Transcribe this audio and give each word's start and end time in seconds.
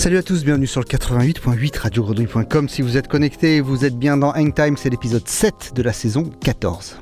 Salut 0.00 0.16
à 0.16 0.22
tous, 0.22 0.46
bienvenue 0.46 0.66
sur 0.66 0.80
le 0.80 0.86
88.8 0.86 1.78
radiogrenouille.com. 1.78 2.70
Si 2.70 2.80
vous 2.80 2.96
êtes 2.96 3.06
connectés, 3.06 3.60
vous 3.60 3.84
êtes 3.84 3.98
bien 3.98 4.16
dans 4.16 4.30
Hangtime, 4.30 4.78
c'est 4.78 4.88
l'épisode 4.88 5.28
7 5.28 5.72
de 5.74 5.82
la 5.82 5.92
saison 5.92 6.30
14. 6.42 6.96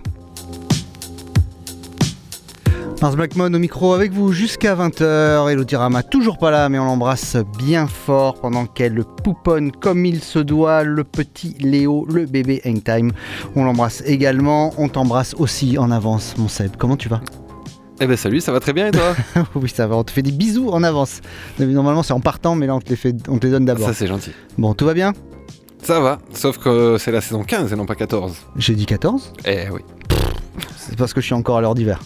Mars 3.01 3.15
Blackmon 3.15 3.55
au 3.55 3.59
micro 3.61 3.93
avec 3.93 4.11
vous 4.11 4.33
jusqu'à 4.33 4.75
20h. 4.75 5.49
Elodie 5.49 5.77
Rama 5.77 6.03
toujours 6.03 6.39
pas 6.39 6.51
là, 6.51 6.69
mais 6.69 6.81
on 6.81 6.87
l'embrasse 6.87 7.37
bien 7.57 7.87
fort 7.87 8.41
pendant 8.41 8.67
qu'elle 8.67 9.05
pouponne 9.23 9.71
comme 9.71 10.05
il 10.05 10.21
se 10.21 10.41
doit 10.41 10.83
le 10.83 11.05
petit 11.05 11.55
Léo, 11.61 12.05
le 12.11 12.27
bébé 12.27 12.61
Hangtime. 12.67 13.13
On 13.55 13.63
l'embrasse 13.63 14.03
également, 14.07 14.75
on 14.77 14.89
t'embrasse 14.89 15.37
aussi 15.39 15.79
en 15.79 15.93
avance, 15.93 16.35
mon 16.37 16.49
Seb. 16.49 16.73
Comment 16.77 16.97
tu 16.97 17.09
vas? 17.09 17.21
Eh 18.01 18.07
ben 18.07 18.17
salut, 18.17 18.41
ça 18.41 18.53
va 18.53 18.61
très 18.61 18.73
bien 18.73 18.89
et 18.89 18.91
toi 18.91 19.15
Oui, 19.55 19.69
ça 19.69 19.87
va, 19.87 19.97
on 19.97 20.05
te 20.05 20.11
fait 20.11 20.23
des 20.23 20.31
bisous 20.33 20.71
en 20.71 20.83
avance. 20.83 21.21
Normalement, 21.59 22.03
c'est 22.03 22.13
en 22.13 22.21
partant, 22.21 22.55
mais 22.55 22.67
là, 22.67 22.75
on 22.75 22.81
te 22.81 22.91
les, 22.91 22.97
fait, 22.97 23.15
on 23.29 23.39
te 23.39 23.47
les 23.47 23.53
donne 23.53 23.65
d'abord. 23.65 23.87
Ça, 23.89 23.95
c'est 23.95 24.07
gentil. 24.07 24.31
Bon, 24.57 24.75
tout 24.75 24.85
va 24.87 24.95
bien 24.95 25.13
Ça 25.83 26.01
va, 26.01 26.19
sauf 26.33 26.59
que 26.59 26.97
c'est 26.99 27.11
la 27.13 27.21
saison 27.21 27.43
15 27.43 27.73
et 27.73 27.77
non 27.77 27.87
pas 27.87 27.95
14. 27.97 28.37
J'ai 28.57 28.75
dit 28.75 28.87
14 28.87 29.33
Eh 29.47 29.69
oui. 29.71 29.81
C'est 30.77 30.97
parce 30.97 31.13
que 31.13 31.21
je 31.21 31.27
suis 31.27 31.35
encore 31.35 31.59
à 31.59 31.61
l'heure 31.61 31.75
d'hiver. 31.75 32.01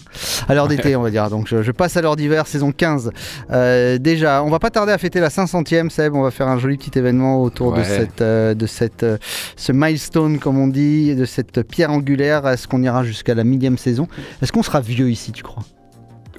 À 0.47 0.53
l'heure 0.53 0.67
d'été, 0.67 0.95
on 0.95 1.01
va 1.01 1.09
dire. 1.09 1.29
Donc 1.29 1.47
je, 1.47 1.63
je, 1.63 1.71
passe 1.71 1.95
à 1.95 2.01
l'heure 2.01 2.15
d'hiver, 2.17 2.45
saison 2.47 2.71
15. 2.71 3.11
Euh, 3.51 3.97
déjà, 3.97 4.43
on 4.43 4.49
va 4.49 4.59
pas 4.59 4.69
tarder 4.69 4.91
à 4.91 4.97
fêter 4.97 5.19
la 5.21 5.29
500e, 5.29 5.89
Seb. 5.89 6.13
On 6.13 6.21
va 6.21 6.31
faire 6.31 6.47
un 6.49 6.59
joli 6.59 6.77
petit 6.77 6.97
événement 6.99 7.41
autour 7.41 7.73
Ouais. 7.73 7.79
de, 7.79 7.83
cette, 7.85 8.21
euh, 8.21 8.53
de 8.53 8.65
cette, 8.67 9.03
euh, 9.03 9.17
ce 9.55 9.71
milestone, 9.71 10.37
comme 10.37 10.59
on 10.59 10.67
dit, 10.67 11.15
de 11.15 11.25
cette 11.25 11.63
pierre 11.63 11.91
angulaire. 11.91 12.45
Est-ce 12.47 12.67
qu'on 12.67 12.83
ira 12.83 13.03
jusqu'à 13.05 13.33
la 13.33 13.43
millième 13.45 13.77
saison? 13.77 14.07
Est-ce 14.41 14.51
qu'on 14.51 14.63
sera 14.63 14.81
vieux 14.81 15.09
ici, 15.09 15.31
tu 15.31 15.43
crois? 15.43 15.63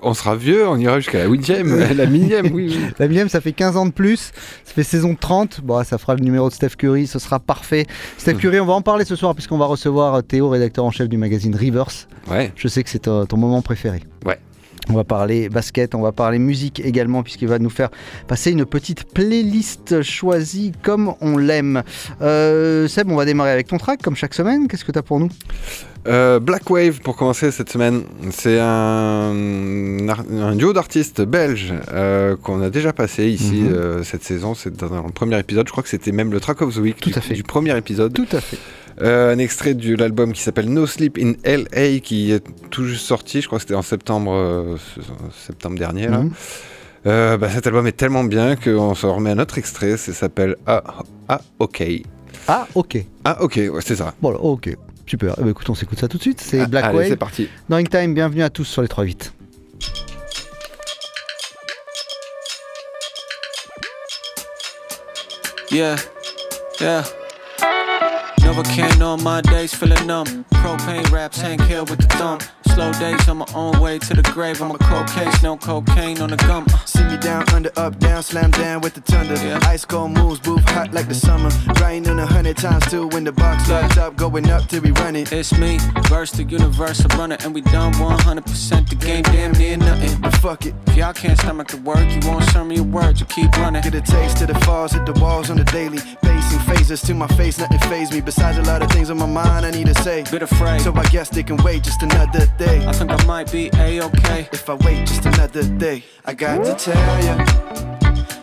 On 0.06 0.12
sera 0.12 0.36
vieux, 0.36 0.68
on 0.68 0.76
ira 0.76 1.00
jusqu'à 1.00 1.18
la 1.18 1.26
huitième, 1.26 1.78
la 1.96 2.06
millième, 2.06 2.46
oui, 2.52 2.68
oui. 2.68 2.78
La 2.98 3.08
millième, 3.08 3.28
ça 3.30 3.40
fait 3.40 3.52
15 3.52 3.76
ans 3.76 3.86
de 3.86 3.92
plus. 3.92 4.32
Ça 4.64 4.72
fait 4.74 4.82
saison 4.82 5.16
30. 5.18 5.62
Bon, 5.62 5.82
ça 5.82 5.96
fera 5.96 6.14
le 6.14 6.20
numéro 6.20 6.48
de 6.48 6.54
Steph 6.54 6.76
Curry. 6.76 7.06
Ce 7.06 7.18
sera 7.18 7.40
parfait. 7.40 7.86
Steph 8.18 8.34
Curry, 8.34 8.60
on 8.60 8.66
va 8.66 8.74
en 8.74 8.82
parler 8.82 9.04
ce 9.04 9.16
soir 9.16 9.34
puisqu'on 9.34 9.58
va 9.58 9.66
recevoir 9.66 10.22
Théo, 10.22 10.50
rédacteur 10.50 10.84
en 10.84 10.90
chef 10.90 11.08
du 11.08 11.16
magazine 11.16 11.54
Rivers. 11.56 12.06
Ouais. 12.30 12.52
Je 12.54 12.68
sais 12.68 12.82
que 12.82 12.90
c'est 12.90 13.00
ton, 13.00 13.24
ton 13.24 13.36
moment 13.38 13.62
préféré. 13.62 14.02
Ouais. 14.26 14.38
On 14.90 14.92
va 14.92 15.04
parler 15.04 15.48
basket, 15.48 15.94
on 15.94 16.02
va 16.02 16.12
parler 16.12 16.38
musique 16.38 16.80
également, 16.80 17.22
puisqu'il 17.22 17.48
va 17.48 17.58
nous 17.58 17.70
faire 17.70 17.88
passer 18.28 18.50
une 18.50 18.66
petite 18.66 19.04
playlist 19.14 20.02
choisie 20.02 20.72
comme 20.82 21.14
on 21.22 21.38
l'aime. 21.38 21.82
Euh, 22.20 22.86
Seb, 22.86 23.10
on 23.10 23.16
va 23.16 23.24
démarrer 23.24 23.50
avec 23.50 23.68
ton 23.68 23.78
track, 23.78 24.02
comme 24.02 24.14
chaque 24.14 24.34
semaine. 24.34 24.68
Qu'est-ce 24.68 24.84
que 24.84 24.92
tu 24.92 24.98
as 24.98 25.02
pour 25.02 25.20
nous? 25.20 25.30
Euh, 26.06 26.38
Black 26.38 26.68
Wave 26.68 27.00
pour 27.00 27.16
commencer 27.16 27.50
cette 27.50 27.70
semaine. 27.70 28.02
C'est 28.30 28.58
un, 28.60 29.32
un 30.06 30.54
duo 30.56 30.72
d'artistes 30.74 31.22
belges 31.22 31.72
euh, 31.92 32.36
qu'on 32.36 32.60
a 32.62 32.68
déjà 32.68 32.92
passé 32.92 33.26
ici 33.28 33.62
Mhm. 33.62 33.72
euh, 33.74 34.02
cette 34.02 34.22
saison. 34.22 34.54
C'est 34.54 34.76
dans 34.76 35.02
le 35.06 35.12
premier 35.12 35.38
épisode. 35.38 35.66
Je 35.66 35.72
crois 35.72 35.82
que 35.82 35.88
c'était 35.88 36.12
même 36.12 36.30
le 36.30 36.40
track 36.40 36.60
of 36.60 36.74
the 36.74 36.78
week 36.78 37.00
Tout 37.00 37.10
du, 37.10 37.18
à 37.18 37.22
fait. 37.22 37.32
du 37.34 37.42
premier 37.42 37.76
épisode. 37.76 38.12
Tout 38.12 38.26
à 38.36 38.40
fait. 38.40 38.58
Un 39.00 39.38
extrait 39.38 39.74
de 39.74 39.96
l'album 39.96 40.32
qui 40.32 40.42
s'appelle 40.42 40.68
No 40.68 40.86
Sleep 40.86 41.18
in 41.18 41.32
LA 41.44 41.98
qui 42.00 42.30
est 42.32 42.44
tout 42.70 42.84
juste 42.84 43.06
sorti. 43.06 43.40
Je 43.40 43.46
crois 43.46 43.58
que 43.58 43.62
c'était 43.62 43.74
en 43.74 43.82
septembre, 43.82 44.76
septembre 45.46 45.78
dernier. 45.78 46.06
Là. 46.08 46.18
Mhm. 46.18 46.30
Bah, 47.38 47.48
cet 47.50 47.66
album 47.66 47.86
est 47.86 47.92
tellement 47.96 48.24
bien 48.24 48.56
qu'on 48.56 48.94
se 48.94 49.06
remet 49.06 49.30
un 49.30 49.38
autre 49.38 49.56
extrait. 49.58 49.96
Ça 49.96 50.12
s'appelle 50.12 50.56
Ah, 50.66 50.82
ah 51.28 51.40
OK. 51.58 51.82
Ah, 52.46 52.68
ok. 52.74 52.98
Ah 53.24 53.38
OK, 53.42 53.56
ouais, 53.56 53.80
c'est 53.84 53.96
ça. 53.96 54.12
Bon, 54.20 54.32
ok. 54.34 54.76
Super. 55.06 55.34
Eh 55.38 55.42
ben, 55.42 55.50
écoute, 55.50 55.68
on 55.68 55.74
s'écoute 55.74 55.98
ça 55.98 56.08
tout 56.08 56.16
de 56.16 56.22
suite. 56.22 56.40
C'est 56.40 56.60
Ah, 56.60 56.66
Black 56.66 56.84
allez, 56.86 56.98
Wave. 56.98 57.08
c'est 57.08 57.16
parti. 57.16 57.48
Dans 57.68 57.82
Time, 57.82 58.14
bienvenue 58.14 58.42
à 58.42 58.50
tous 58.50 58.64
sur 58.64 58.82
les 58.82 58.88
3-8. 58.88 59.32
Yeah, 65.70 65.96
yeah. 66.80 67.04
Novocaine 68.42 69.02
on 69.02 69.22
my 69.24 69.40
days 69.42 69.74
feeling 69.74 70.06
numb. 70.06 70.44
Propane 70.52 71.10
raps, 71.10 71.40
Hank 71.40 71.60
Hill 71.62 71.84
with 71.86 71.98
the 71.98 72.06
thumb. 72.16 72.38
Slow 72.74 72.92
days 72.94 73.28
on 73.28 73.38
my 73.38 73.46
own 73.54 73.78
way 73.80 74.00
to 74.00 74.14
the 74.14 74.22
grave. 74.32 74.60
I'm 74.60 74.72
a 74.72 74.78
cold 74.78 75.06
case, 75.06 75.44
no 75.44 75.56
cocaine 75.56 76.20
on 76.20 76.30
the 76.30 76.36
gum. 76.36 76.64
Uh. 76.68 76.78
See 76.84 77.04
me 77.04 77.16
down, 77.18 77.48
under, 77.50 77.70
up, 77.76 78.00
down, 78.00 78.20
slam 78.24 78.50
down 78.50 78.80
with 78.80 78.94
the 78.94 79.00
thunder. 79.00 79.34
Yeah. 79.34 79.60
Ice 79.68 79.84
cold 79.84 80.10
moves, 80.10 80.40
booth 80.40 80.68
hot 80.70 80.92
like 80.92 81.06
the 81.06 81.14
summer. 81.14 81.50
Grinding 81.76 82.18
a 82.18 82.26
hundred 82.26 82.56
times 82.56 82.84
too 82.90 83.06
when 83.08 83.22
the 83.22 83.30
box 83.30 83.70
lights 83.70 83.96
up, 83.96 84.16
going 84.16 84.50
up 84.50 84.66
till 84.68 84.82
we 84.82 84.90
run 84.90 85.14
it. 85.14 85.30
It's 85.30 85.56
me, 85.56 85.78
verse 86.08 86.32
the 86.32 86.42
universe, 86.42 87.00
I 87.08 87.16
run 87.16 87.30
it, 87.30 87.44
and 87.44 87.54
we 87.54 87.60
done 87.60 87.92
100%. 87.92 88.88
The 88.88 88.96
game 88.96 89.22
damn 89.22 89.52
near 89.52 89.76
nothing. 89.76 90.20
But 90.20 90.34
fuck 90.38 90.66
it, 90.66 90.74
If 90.88 90.96
y'all 90.96 91.12
can't 91.12 91.38
stomach 91.38 91.68
the 91.68 91.76
work, 91.76 92.10
you 92.10 92.28
won't 92.28 92.42
serve 92.50 92.66
me 92.66 92.74
your 92.74 92.84
words, 92.86 93.20
you 93.20 93.26
keep 93.26 93.56
running. 93.56 93.82
get 93.82 93.94
a 93.94 94.00
taste 94.00 94.38
to 94.38 94.46
the 94.46 94.54
falls, 94.66 94.90
hit 94.90 95.06
the 95.06 95.12
walls 95.20 95.48
on 95.48 95.58
the 95.58 95.64
daily. 95.64 96.00
Pacing 96.44 96.74
phases 96.74 97.00
to 97.02 97.14
my 97.14 97.26
face, 97.28 97.58
nothing 97.58 97.78
phase 97.90 98.12
me. 98.12 98.20
Besides 98.20 98.58
a 98.58 98.62
lot 98.62 98.82
of 98.82 98.90
things 98.90 99.10
on 99.10 99.18
my 99.18 99.26
mind, 99.26 99.64
I 99.66 99.70
need 99.70 99.86
to 99.86 99.94
say. 100.02 100.24
Bit 100.30 100.42
afraid, 100.42 100.80
So 100.82 100.92
I 100.94 101.04
guess 101.04 101.28
they 101.28 101.42
can 101.42 101.56
wait 101.58 101.82
just 101.82 102.02
another 102.02 102.46
day. 102.58 102.84
I 102.86 102.92
think 102.92 103.10
I 103.10 103.24
might 103.24 103.50
be 103.50 103.70
a-okay. 103.74 104.48
If 104.52 104.68
I 104.68 104.74
wait 104.74 105.06
just 105.06 105.24
another 105.24 105.62
day, 105.62 106.04
I 106.24 106.34
got 106.34 106.64
to 106.64 106.74
tell 106.74 107.16
you, 107.24 107.36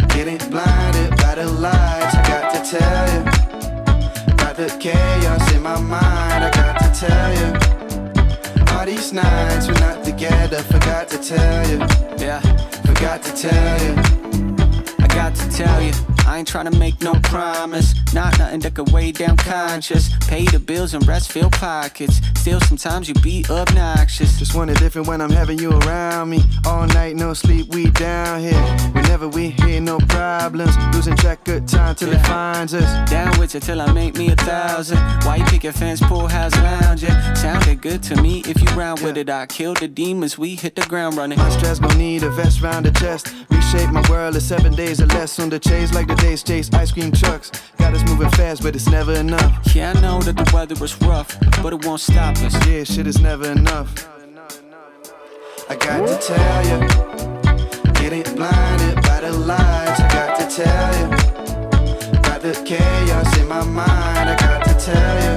Getting 0.08 0.38
blinded 0.50 1.12
by 1.18 1.36
the 1.36 1.48
lights, 1.48 2.16
I 2.16 2.24
got 2.28 2.54
to 2.56 2.78
tell 2.78 3.06
you, 3.14 3.22
About 4.34 4.56
the 4.58 4.76
chaos 4.80 5.54
in 5.54 5.62
my 5.62 5.80
mind, 5.80 6.44
I 6.46 6.52
got 6.52 6.80
to 6.80 6.90
tell 7.00 7.32
you, 7.40 8.76
All 8.76 8.86
these 8.86 9.14
nights 9.14 9.68
we're 9.68 9.80
not 9.80 10.04
together, 10.04 10.62
forgot 10.64 11.08
to 11.10 11.18
tell 11.18 11.70
ya. 11.70 11.88
Yeah. 12.18 12.42
Forgot 12.86 13.24
to 13.24 13.32
tell 13.34 13.78
ya. 13.86 13.94
I 15.00 15.08
got 15.08 15.36
to 15.36 15.50
tell 15.50 15.82
you, 15.82 15.94
I 16.26 16.40
ain't 16.40 16.52
tryna 16.52 16.78
make 16.78 17.02
no 17.02 17.14
promise. 17.22 17.94
Not 18.14 18.38
nothing 18.38 18.60
that 18.62 18.76
could 18.76 18.92
weigh 18.92 19.12
down 19.12 19.38
conscious. 19.38 20.10
Pay 20.28 20.46
the 20.46 20.60
bills 20.60 20.94
and 20.94 21.06
rest 21.08 21.32
fill 21.32 21.50
pockets. 21.50 22.22
Still, 22.36 22.60
sometimes 22.62 23.08
you 23.08 23.14
be 23.16 23.46
obnoxious. 23.50 24.38
Just 24.40 24.56
want 24.56 24.72
it 24.72 24.80
different 24.80 25.08
when 25.08 25.22
I'm 25.22 25.30
having 25.30 25.60
you 25.60 25.72
around 25.72 26.30
me. 26.30 26.44
All 26.66 26.86
night, 26.88 27.16
no 27.16 27.34
sleep, 27.34 27.74
we 27.74 27.90
down 27.92 28.40
here. 28.40 28.62
Whenever 28.94 29.28
we 29.28 29.50
hear 29.52 29.80
no 29.82 30.00
problems, 30.00 30.76
losing 30.94 31.16
track 31.16 31.48
of 31.48 31.66
time 31.66 31.96
till 31.96 32.12
it 32.12 32.26
finds 32.26 32.74
us. 32.74 33.10
Down 33.10 33.40
with 33.40 33.54
you 33.54 33.60
till 33.60 33.82
I 33.82 33.92
make 33.92 34.16
me 34.18 34.32
a 34.32 34.36
thousand. 34.36 34.98
Why 35.24 35.38
you 35.38 35.46
pick 35.46 35.64
your 35.64 35.74
fence, 35.74 36.02
pool 36.02 36.28
house 36.28 36.56
lounge? 36.58 37.04
Yeah, 37.04 37.34
sounded 37.34 37.82
good 37.82 38.04
to 38.04 38.22
me. 38.22 38.44
If 38.48 38.62
you 38.62 38.68
round 38.76 39.02
with 39.02 39.18
it, 39.18 39.30
I 39.30 39.46
kill 39.46 39.74
the 39.74 39.88
demons. 39.88 40.38
We 40.38 40.56
hit 40.56 40.76
the 40.76 40.86
ground 40.88 41.18
running. 41.18 41.38
My 41.38 41.50
stress 41.50 41.80
gon' 41.80 41.98
need 41.98 42.24
a 42.24 42.30
vest 42.32 42.62
round 42.62 42.86
the 42.86 42.92
chest. 42.92 43.34
Reshape. 43.50 43.92
My 43.92 44.04
world 44.10 44.36
is 44.36 44.46
seven 44.48 44.74
days 44.76 45.02
or 45.02 45.08
less 45.08 45.40
on 45.40 45.50
the 45.50 45.60
chase, 45.60 45.94
like 45.94 46.08
days 46.16 46.44
chase 46.44 46.70
ice 46.74 46.92
cream 46.92 47.12
trucks. 47.12 47.52
Got 47.78 47.94
us 47.94 48.04
moving 48.10 48.30
fast, 48.32 48.62
but 48.64 48.76
it's 48.76 48.88
never 48.88 49.14
enough. 49.14 49.76
Yeah, 49.76 49.94
I 49.96 50.00
know 50.02 50.22
that 50.22 50.36
the 50.38 50.50
weather 50.54 50.76
is 50.84 51.00
rough, 51.02 51.38
but 51.62 51.74
it 51.74 51.86
won't 51.86 52.02
stop 52.02 52.38
us. 52.38 52.54
Yeah, 52.68 52.84
shit 52.84 53.08
is 53.08 53.20
never 53.20 53.52
enough. 53.52 54.08
I 55.70 55.76
got 55.76 56.06
to 56.08 56.18
tell 56.28 56.64
you, 56.70 56.80
getting 57.94 58.24
blinded 58.36 58.96
by 59.04 59.22
the 59.22 59.32
lights. 59.32 60.00
I 60.02 60.08
got 60.12 60.40
to 60.40 60.46
tell 60.64 60.92
you, 61.00 61.06
about 62.20 62.42
the 62.42 62.54
chaos 62.66 63.38
in 63.38 63.48
my 63.48 63.64
mind. 63.64 64.30
I 64.30 64.36
got 64.38 64.66
to 64.66 64.74
tell 64.86 65.16
you, 65.24 65.36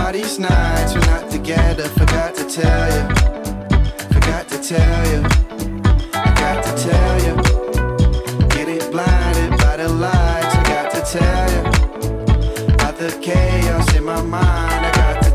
all 0.00 0.12
these 0.12 0.38
nights 0.38 0.94
we're 0.94 1.00
not 1.00 1.30
together. 1.30 1.88
Forgot 1.88 2.34
to 2.36 2.44
tell 2.48 2.86
you, 2.94 3.14
forgot 4.14 4.48
to 4.48 4.58
tell 4.62 5.06
you, 5.12 5.22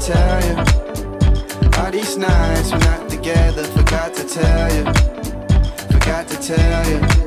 tell 0.07 0.41
you. 0.45 0.55
All 1.77 1.91
these 1.91 2.17
nights 2.17 2.71
we're 2.71 2.79
not 2.79 3.09
together, 3.09 3.65
forgot 3.65 4.13
to 4.13 4.23
tell 4.23 4.73
you, 4.73 4.85
forgot 5.91 6.29
to 6.29 6.37
tell 6.37 6.89
you. 6.89 7.26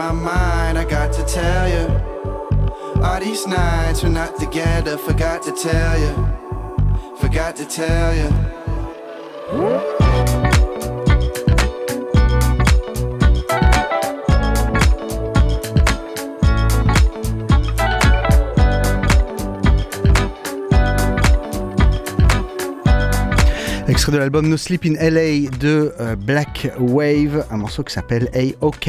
My 0.00 0.12
mind. 0.12 0.78
I 0.78 0.84
got 0.84 1.12
to 1.12 1.24
tell 1.24 1.66
you, 1.74 1.86
all 3.04 3.20
these 3.20 3.46
nights 3.46 4.02
we're 4.02 4.08
not 4.08 4.32
together. 4.38 4.96
Forgot 4.96 5.42
to 5.42 5.52
tell 5.52 5.94
you, 6.04 6.12
forgot 7.18 7.54
to 7.56 7.66
tell 7.66 8.14
you. 8.20 8.28
Extrait 23.86 24.12
de 24.12 24.18
l'album 24.18 24.48
No 24.48 24.56
Sleep 24.56 24.86
in 24.86 24.94
LA 24.94 25.50
de 25.58 25.92
euh, 26.00 26.16
Black 26.16 26.70
Wave, 26.78 27.44
un 27.50 27.56
morceau 27.58 27.82
qui 27.82 27.92
s'appelle 27.92 28.30
A 28.34 28.64
OK. 28.64 28.88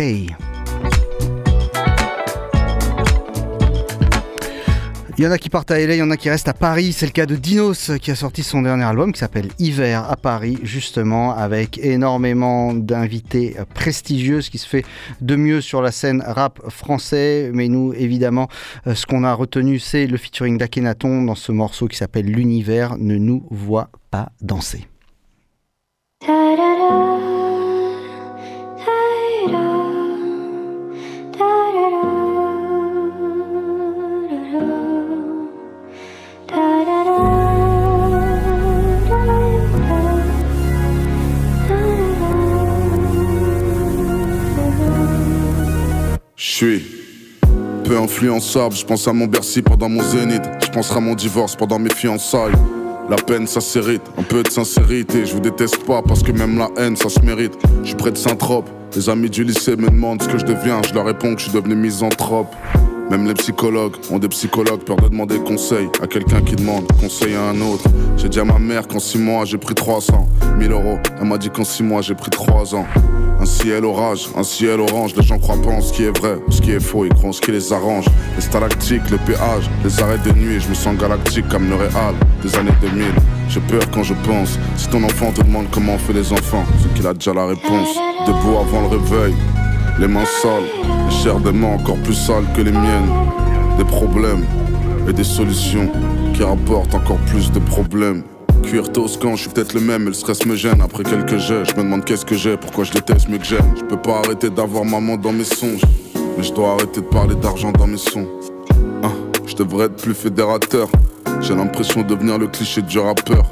Il 5.21 5.25
y 5.25 5.27
en 5.27 5.31
a 5.31 5.37
qui 5.37 5.51
partent 5.51 5.69
à 5.69 5.77
LA, 5.77 5.93
il 5.93 5.99
y 5.99 6.01
en 6.01 6.09
a 6.09 6.17
qui 6.17 6.31
restent 6.31 6.47
à 6.47 6.55
Paris. 6.55 6.93
C'est 6.93 7.05
le 7.05 7.11
cas 7.11 7.27
de 7.27 7.35
Dinos 7.35 7.91
qui 8.01 8.09
a 8.09 8.15
sorti 8.15 8.41
son 8.41 8.63
dernier 8.63 8.85
album 8.85 9.13
qui 9.13 9.19
s'appelle 9.19 9.49
Hiver 9.59 10.09
à 10.09 10.15
Paris, 10.15 10.57
justement, 10.63 11.35
avec 11.35 11.77
énormément 11.77 12.73
d'invités 12.73 13.55
prestigieux, 13.75 14.41
ce 14.41 14.49
qui 14.49 14.57
se 14.57 14.67
fait 14.67 14.83
de 15.21 15.35
mieux 15.35 15.61
sur 15.61 15.83
la 15.83 15.91
scène 15.91 16.23
rap 16.25 16.59
français. 16.71 17.51
Mais 17.53 17.67
nous, 17.67 17.93
évidemment, 17.93 18.47
euh, 18.87 18.95
ce 18.95 19.05
qu'on 19.05 19.23
a 19.23 19.31
retenu, 19.35 19.77
c'est 19.77 20.07
le 20.07 20.17
featuring 20.17 20.57
d'Akhenaton 20.57 21.21
dans 21.21 21.35
ce 21.35 21.51
morceau 21.51 21.87
qui 21.87 21.97
s'appelle 21.97 22.25
L'univers 22.25 22.97
ne 22.97 23.17
nous 23.17 23.45
voit 23.51 23.89
pas 24.09 24.29
danser. 24.41 24.87
Je 48.41 48.85
pense 48.85 49.07
à 49.07 49.13
mon 49.13 49.27
Bercy 49.27 49.61
pendant 49.61 49.87
mon 49.87 50.01
zénith, 50.01 50.41
je 50.63 50.69
penserai 50.71 50.97
à 50.97 50.99
mon 50.99 51.13
divorce 51.13 51.55
pendant 51.55 51.77
mes 51.77 51.93
fiançailles. 51.93 52.53
La 53.09 53.15
peine 53.15 53.45
ça 53.45 53.61
s'hérite, 53.61 54.01
un 54.17 54.23
peu 54.23 54.41
de 54.41 54.49
sincérité, 54.49 55.25
je 55.25 55.33
vous 55.33 55.39
déteste 55.39 55.85
pas 55.85 56.01
parce 56.01 56.23
que 56.23 56.31
même 56.31 56.57
la 56.57 56.69
haine 56.77 56.95
ça 56.95 57.09
se 57.09 57.19
mérite. 57.19 57.53
Je 57.83 57.89
suis 57.89 57.95
près 57.95 58.11
de 58.11 58.17
Saint-Trope, 58.17 58.69
les 58.95 59.09
amis 59.09 59.29
du 59.29 59.43
lycée 59.43 59.75
me 59.75 59.89
demandent 59.89 60.21
ce 60.23 60.27
que 60.27 60.39
je 60.39 60.45
deviens, 60.45 60.81
je 60.87 60.93
leur 60.93 61.05
réponds 61.05 61.35
que 61.35 61.41
je 61.41 61.49
suis 61.49 61.53
devenu 61.53 61.75
misanthrope. 61.75 62.53
Même 63.11 63.27
les 63.27 63.33
psychologues 63.33 63.95
ont 64.09 64.19
des 64.19 64.29
psychologues, 64.29 64.83
peur 64.85 64.95
de 64.95 65.09
demander 65.09 65.37
conseil 65.39 65.89
à 66.01 66.07
quelqu'un 66.07 66.41
qui 66.41 66.55
demande 66.55 66.87
conseil 66.99 67.35
à 67.35 67.43
un 67.49 67.61
autre. 67.61 67.83
J'ai 68.17 68.29
dit 68.29 68.39
à 68.39 68.45
ma 68.45 68.57
mère 68.57 68.87
qu'en 68.87 68.99
6 68.99 69.17
mois 69.19 69.45
j'ai 69.45 69.57
pris 69.57 69.75
300 69.75 70.27
000 70.59 70.73
euros. 70.73 70.97
Elle 71.19 71.27
m'a 71.27 71.37
dit 71.37 71.49
qu'en 71.49 71.65
6 71.65 71.83
mois 71.83 72.01
j'ai 72.01 72.15
pris 72.15 72.31
3 72.31 72.73
ans. 72.73 72.85
Un 73.41 73.45
ciel 73.45 73.85
orage, 73.85 74.29
un 74.37 74.43
ciel 74.43 74.79
orange, 74.79 75.15
les 75.15 75.23
gens 75.23 75.39
croient 75.39 75.59
pas 75.59 75.71
en 75.71 75.81
ce 75.81 75.91
qui 75.91 76.03
est 76.03 76.15
vrai 76.15 76.37
ce 76.51 76.61
qui 76.61 76.73
est 76.73 76.79
faux, 76.79 77.05
ils 77.05 77.13
croient 77.13 77.29
en 77.29 77.31
ce 77.31 77.41
qui 77.41 77.51
les 77.51 77.73
arrange. 77.73 78.05
Les 78.35 78.41
stalactiques, 78.41 79.09
le 79.09 79.17
péage, 79.17 79.67
les 79.83 79.99
arrêts 79.99 80.19
de 80.19 80.31
nuit, 80.33 80.59
je 80.59 80.69
me 80.69 80.75
sens 80.75 80.95
galactique 80.95 81.47
comme 81.47 81.67
le 81.67 81.73
Réal 81.73 82.13
des 82.43 82.55
années 82.55 82.71
2000. 82.81 83.03
J'ai 83.49 83.59
peur 83.61 83.81
quand 83.91 84.03
je 84.03 84.13
pense, 84.13 84.59
si 84.77 84.87
ton 84.89 85.03
enfant 85.03 85.31
te 85.31 85.41
demande 85.41 85.65
comment 85.71 85.95
on 85.95 85.97
fait 85.97 86.13
les 86.13 86.31
enfants, 86.31 86.63
c'est 86.83 86.93
qu'il 86.93 87.07
a 87.07 87.15
déjà 87.15 87.33
la 87.33 87.47
réponse. 87.47 87.89
Debout 88.27 88.57
avant 88.59 88.81
le 88.81 88.97
réveil, 88.99 89.33
les 89.99 90.07
mains 90.07 90.23
sales, 90.43 90.69
les 91.09 91.15
chairs 91.15 91.39
des 91.39 91.51
mains 91.51 91.73
encore 91.79 91.97
plus 92.03 92.13
sales 92.13 92.45
que 92.55 92.61
les 92.61 92.71
miennes. 92.71 93.09
Des 93.79 93.85
problèmes 93.85 94.45
et 95.09 95.13
des 95.13 95.23
solutions 95.23 95.89
qui 96.35 96.43
rapportent 96.43 96.93
encore 96.93 97.17
plus 97.25 97.51
de 97.51 97.57
problèmes. 97.57 98.21
Cuir 98.71 98.89
toscan, 98.89 99.35
je 99.35 99.41
suis 99.41 99.49
peut-être 99.49 99.73
le 99.73 99.81
même, 99.81 100.03
mais 100.03 100.11
le 100.11 100.13
stress 100.13 100.45
me 100.45 100.55
gêne. 100.55 100.79
Après 100.79 101.03
quelques 101.03 101.35
jets, 101.35 101.65
je 101.65 101.75
me 101.75 101.83
demande 101.83 102.05
qu'est-ce 102.05 102.23
que 102.23 102.37
j'ai, 102.37 102.55
pourquoi 102.55 102.85
je 102.85 102.93
déteste 102.93 103.27
mieux 103.27 103.37
que 103.37 103.43
j'aime. 103.43 103.75
Je 103.75 103.83
peux 103.83 104.01
pas 104.01 104.19
arrêter 104.19 104.49
d'avoir 104.49 104.85
maman 104.85 105.17
dans 105.17 105.33
mes 105.33 105.43
songes, 105.43 105.81
mais 106.15 106.41
je 106.41 106.53
dois 106.53 106.75
arrêter 106.75 107.01
de 107.01 107.05
parler 107.05 107.35
d'argent 107.35 107.73
dans 107.73 107.85
mes 107.85 107.97
sons. 107.97 108.29
Hein, 109.03 109.11
je 109.45 109.55
devrais 109.55 109.87
être 109.87 109.97
plus 109.97 110.13
fédérateur. 110.13 110.87
J'ai 111.41 111.53
l'impression 111.53 112.01
de 112.01 112.07
devenir 112.07 112.37
le 112.37 112.47
cliché 112.47 112.81
du 112.81 112.97
rappeur. 112.97 113.43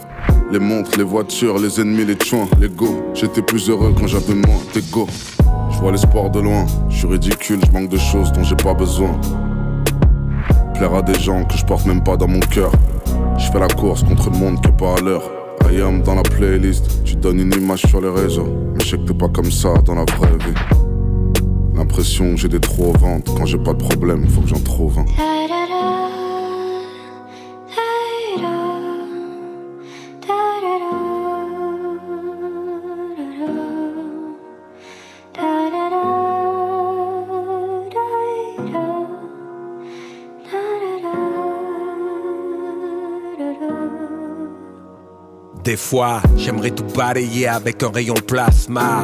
Les 0.54 0.60
montres, 0.60 0.98
les 0.98 1.04
voitures, 1.04 1.60
les 1.60 1.82
ennemis, 1.82 2.06
les 2.06 2.16
tuins, 2.16 2.48
les 2.62 2.70
go. 2.70 3.04
J'étais 3.14 3.42
plus 3.42 3.70
heureux 3.70 3.94
quand 4.00 4.08
j'avais 4.08 4.36
moins 4.36 4.62
d'ego. 4.74 5.06
Je 5.70 5.80
vois 5.80 5.92
l'espoir 5.92 6.30
de 6.30 6.40
loin, 6.40 6.66
je 6.88 6.96
suis 6.96 7.08
ridicule, 7.08 7.60
je 7.68 7.72
manque 7.78 7.90
de 7.90 7.98
choses 7.98 8.32
dont 8.32 8.44
j'ai 8.46 8.56
pas 8.56 8.74
besoin. 8.74 9.20
Plaire 10.76 10.94
à 10.94 11.02
des 11.02 11.20
gens 11.20 11.44
que 11.44 11.58
je 11.58 11.66
porte 11.66 11.86
même 11.86 12.02
pas 12.06 12.16
dans 12.16 12.30
mon 12.30 12.40
cœur. 12.40 12.72
Je 13.40 13.52
fais 13.52 13.60
la 13.60 13.68
course 13.68 14.04
contre 14.04 14.30
le 14.30 14.38
monde 14.38 14.60
pas 14.78 14.96
à 14.96 15.02
l'heure. 15.02 15.24
I 15.72 15.82
am 15.82 16.02
dans 16.02 16.16
la 16.16 16.24
playlist, 16.24 17.04
tu 17.04 17.16
donnes 17.16 17.40
une 17.40 17.54
image 17.54 17.82
sur 17.88 18.02
les 18.02 18.10
réseaux. 18.10 18.48
Mais 18.74 18.84
je 18.84 18.90
sais 18.90 18.98
que 18.98 19.04
t'es 19.04 19.14
pas 19.14 19.30
comme 19.30 19.52
ça 19.52 19.74
dans 19.86 19.96
la 19.96 20.06
vraie 20.06 20.38
vie. 20.38 20.54
L'impression 21.76 22.32
que 22.32 22.38
j'ai 22.38 22.48
des 22.48 22.60
trous 22.60 22.92
au 22.94 22.98
ventre. 22.98 23.34
Quand 23.36 23.46
j'ai 23.46 23.58
pas 23.58 23.74
de 23.74 23.84
problème, 23.84 24.28
faut 24.28 24.42
que 24.42 24.50
j'en 24.50 24.60
trouve 24.60 25.00
un. 25.00 25.06
J'aimerais 46.38 46.72
tout 46.72 46.84
balayer 46.96 47.48
avec 47.48 47.82
un 47.84 47.90
rayon 47.90 48.16
plasma. 48.28 49.04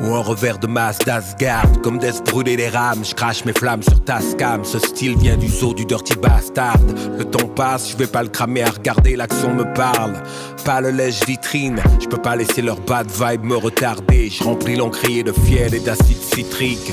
Ou 0.00 0.14
un 0.14 0.20
revers 0.20 0.58
de 0.58 0.66
masse 0.68 0.98
d'Asgard. 1.00 1.80
Comme 1.82 1.98
Death 1.98 2.22
brûler 2.24 2.56
les 2.56 2.68
rames 2.68 3.04
Je 3.04 3.14
crache 3.14 3.44
mes 3.44 3.52
flammes 3.52 3.82
sur 3.82 4.02
ta 4.04 4.20
scam. 4.20 4.64
Ce 4.64 4.78
style 4.78 5.16
vient 5.18 5.36
du 5.36 5.48
zoo 5.48 5.74
du 5.74 5.84
dirty 5.84 6.14
bastard. 6.16 6.78
Le 7.18 7.24
temps 7.24 7.48
passe, 7.48 7.90
je 7.90 7.96
vais 7.96 8.06
pas 8.06 8.22
le 8.22 8.28
cramer 8.28 8.62
à 8.62 8.70
regarder 8.70 9.16
L'action 9.16 9.54
me 9.54 9.64
parle. 9.74 10.14
Pas 10.64 10.80
le 10.80 10.90
lèche 10.90 11.24
vitrine 11.26 11.80
Je 12.00 12.06
peux 12.06 12.22
pas 12.22 12.36
laisser 12.36 12.62
leur 12.62 12.80
bad 12.80 13.08
vibe 13.10 13.44
me 13.44 13.56
retarder. 13.56 14.30
Je 14.30 14.44
remplis 14.44 14.76
l'encrier 14.76 15.24
de 15.24 15.32
fiel 15.32 15.74
et 15.74 15.80
d'acide 15.80 16.22
citrique 16.22 16.92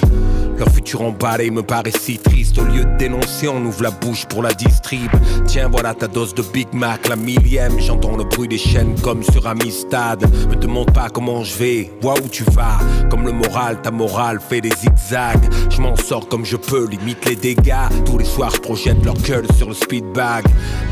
leur 0.58 0.70
futur 0.70 1.02
emballé 1.02 1.52
me 1.52 1.64
paraît 1.64 1.92
si 2.00 2.18
triste. 2.18 2.58
Au 2.58 2.64
lieu 2.64 2.86
de 2.86 2.98
dénoncer, 2.98 3.48
on 3.48 3.64
ouvre 3.66 3.84
la 3.84 3.92
bouche 3.92 4.26
pour 4.26 4.42
la 4.42 4.54
distrib. 4.54 5.12
Tiens, 5.46 5.70
voilà 5.70 5.94
ta 5.94 6.08
dose 6.08 6.34
de 6.34 6.42
Big 6.42 6.68
Mac, 6.74 7.08
la 7.08 7.16
millième. 7.16 7.80
J'entends 7.80 8.16
le 8.16 8.24
bruit 8.24 8.48
des 8.48 8.58
chaînes 8.58 8.96
comme 9.02 9.24
sur 9.24 9.48
Amistad. 9.48 10.22
Me 10.50 10.56
demande 10.56 10.92
pas 10.94 11.10
comment 11.10 11.44
je 11.44 11.58
vais, 11.58 11.92
vois 12.02 12.16
où 12.20 12.28
tu 12.30 12.44
vas. 12.52 12.78
Comme 13.10 13.26
le 13.26 13.32
moral, 13.32 13.82
ta 13.82 13.92
morale 13.92 14.40
fait 14.40 14.62
des 14.62 14.72
zigzags. 14.72 15.44
Je 15.70 15.82
m'en 15.82 15.96
sors 15.96 16.28
comme 16.28 16.46
je 16.46 16.56
peux, 16.56 16.88
limite 16.88 17.26
les 17.26 17.36
dégâts. 17.36 17.90
Tous 18.06 18.18
les 18.18 18.26
soirs, 18.26 18.52
je 18.56 18.62
projette 18.62 19.04
leur 19.04 19.16
gueule 19.16 19.46
sur 19.58 19.68
le 19.68 19.76
speedbag. 19.76 20.46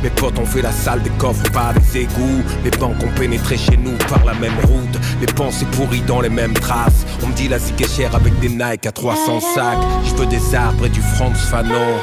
Mes 0.04 0.10
potes 0.10 0.38
ont 0.40 0.46
fait 0.46 0.62
la 0.62 0.72
salle 0.72 1.02
des 1.02 1.12
coffres 1.12 1.50
par 1.52 1.74
les 1.74 2.02
égouts. 2.02 2.44
Les 2.64 2.72
banques 2.72 3.02
ont 3.04 3.20
pénétré 3.20 3.58
chez 3.58 3.78
nous 3.78 3.98
par 4.10 4.24
la 4.26 4.34
même 4.34 4.58
route. 4.68 5.00
Les 5.22 5.34
pensées 5.34 5.66
pourries 5.72 6.02
dans 6.02 6.22
les 6.22 6.30
mêmes 6.30 6.54
traces. 6.54 7.06
On 7.24 7.28
me 7.28 7.34
dit 7.34 7.48
la 7.48 7.60
zig 7.60 7.82
est 7.82 7.96
chère 7.96 8.16
avec 8.16 8.38
des 8.40 8.50
Nike 8.50 8.86
à 8.86 8.92
300 8.92 9.40
je 9.56 10.16
veux 10.16 10.26
des 10.26 10.56
arbres 10.56 10.88
et 10.88 10.90
du 10.90 11.02
Franz 11.02 11.36
Fanon. 11.36 12.00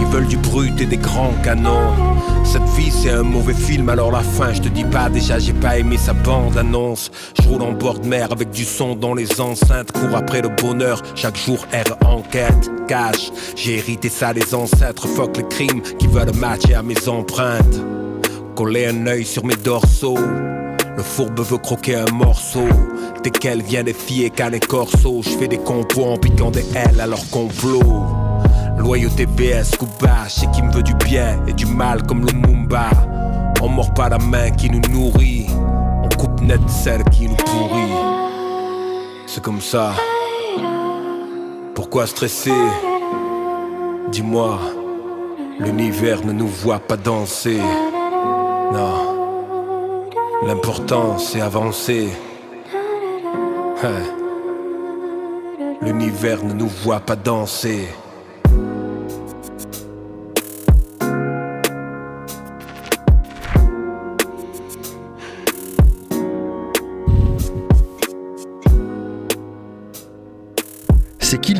Ils 0.00 0.06
veulent 0.06 0.26
du 0.26 0.38
brut 0.38 0.80
et 0.80 0.86
des 0.86 0.96
grands 0.96 1.34
canons. 1.44 1.92
Cette 2.44 2.66
vie 2.76 2.90
c'est 2.90 3.10
un 3.10 3.22
mauvais 3.22 3.54
film, 3.54 3.88
alors 3.88 4.10
la 4.10 4.20
fin, 4.20 4.52
je 4.52 4.62
te 4.62 4.68
dis 4.68 4.84
pas 4.84 5.10
déjà, 5.10 5.38
j'ai 5.38 5.52
pas 5.52 5.78
aimé 5.78 5.98
sa 5.98 6.14
bande 6.14 6.56
annonce. 6.56 7.10
Je 7.38 7.48
roule 7.48 7.62
en 7.62 7.72
bord 7.72 7.98
de 7.98 8.08
mer 8.08 8.28
avec 8.32 8.50
du 8.50 8.64
son 8.64 8.94
dans 8.94 9.14
les 9.14 9.40
enceintes, 9.40 9.92
cours 9.92 10.16
après 10.16 10.40
le 10.40 10.48
bonheur, 10.48 11.02
chaque 11.14 11.36
jour 11.36 11.66
R 11.72 12.06
enquête, 12.06 12.70
cash. 12.88 13.30
J'ai 13.56 13.78
hérité 13.78 14.08
ça 14.08 14.32
des 14.32 14.54
ancêtres, 14.54 15.06
fuck 15.06 15.36
les 15.36 15.48
crimes 15.48 15.82
qui 15.98 16.06
veulent 16.06 16.34
matcher 16.36 16.74
à 16.74 16.82
mes 16.82 17.08
empreintes. 17.08 17.80
Coller 18.54 18.86
un 18.86 19.06
œil 19.06 19.26
sur 19.26 19.44
mes 19.44 19.56
dorsaux. 19.56 20.16
Le 20.96 21.02
fourbe 21.02 21.40
veut 21.40 21.58
croquer 21.58 21.96
un 21.96 22.10
morceau. 22.12 22.66
Desquels 23.22 23.62
viennent 23.62 23.86
les 23.86 23.92
filles 23.92 24.24
et 24.24 24.30
cannes. 24.30 24.54
Je 24.54 25.28
fais 25.30 25.48
des 25.48 25.58
compos 25.58 26.04
en 26.04 26.16
piquant 26.16 26.50
des 26.50 26.64
ailes 26.74 27.00
à 27.00 27.06
leur 27.06 27.28
complot. 27.30 27.82
Loyauté 28.78 29.26
BS, 29.26 29.76
coup 29.78 29.86
et 29.86 30.50
qui 30.54 30.62
me 30.62 30.72
veut 30.72 30.82
du 30.82 30.94
bien 30.94 31.38
et 31.46 31.52
du 31.52 31.66
mal 31.66 32.02
comme 32.04 32.24
le 32.24 32.32
Mumba. 32.32 32.90
On 33.60 33.68
mord 33.68 33.92
pas 33.94 34.08
la 34.08 34.18
main 34.18 34.50
qui 34.50 34.70
nous 34.70 34.80
nourrit. 34.90 35.46
On 36.02 36.08
coupe 36.16 36.40
net 36.40 36.60
celle 36.68 37.04
qui 37.04 37.28
nous 37.28 37.36
pourrit. 37.36 37.92
C'est 39.26 39.42
comme 39.42 39.60
ça. 39.60 39.92
Pourquoi 41.74 42.06
stresser? 42.06 42.52
Dis-moi, 44.12 44.58
l'univers 45.58 46.24
ne 46.24 46.32
nous 46.32 46.48
voit 46.48 46.78
pas 46.78 46.96
danser. 46.96 47.60
Non. 48.72 49.05
L'important 50.44 51.18
c'est 51.18 51.40
avancer. 51.40 52.08
Hein. 53.82 54.02
L'univers 55.80 56.44
ne 56.44 56.52
nous 56.52 56.68
voit 56.68 57.00
pas 57.00 57.16
danser. 57.16 57.88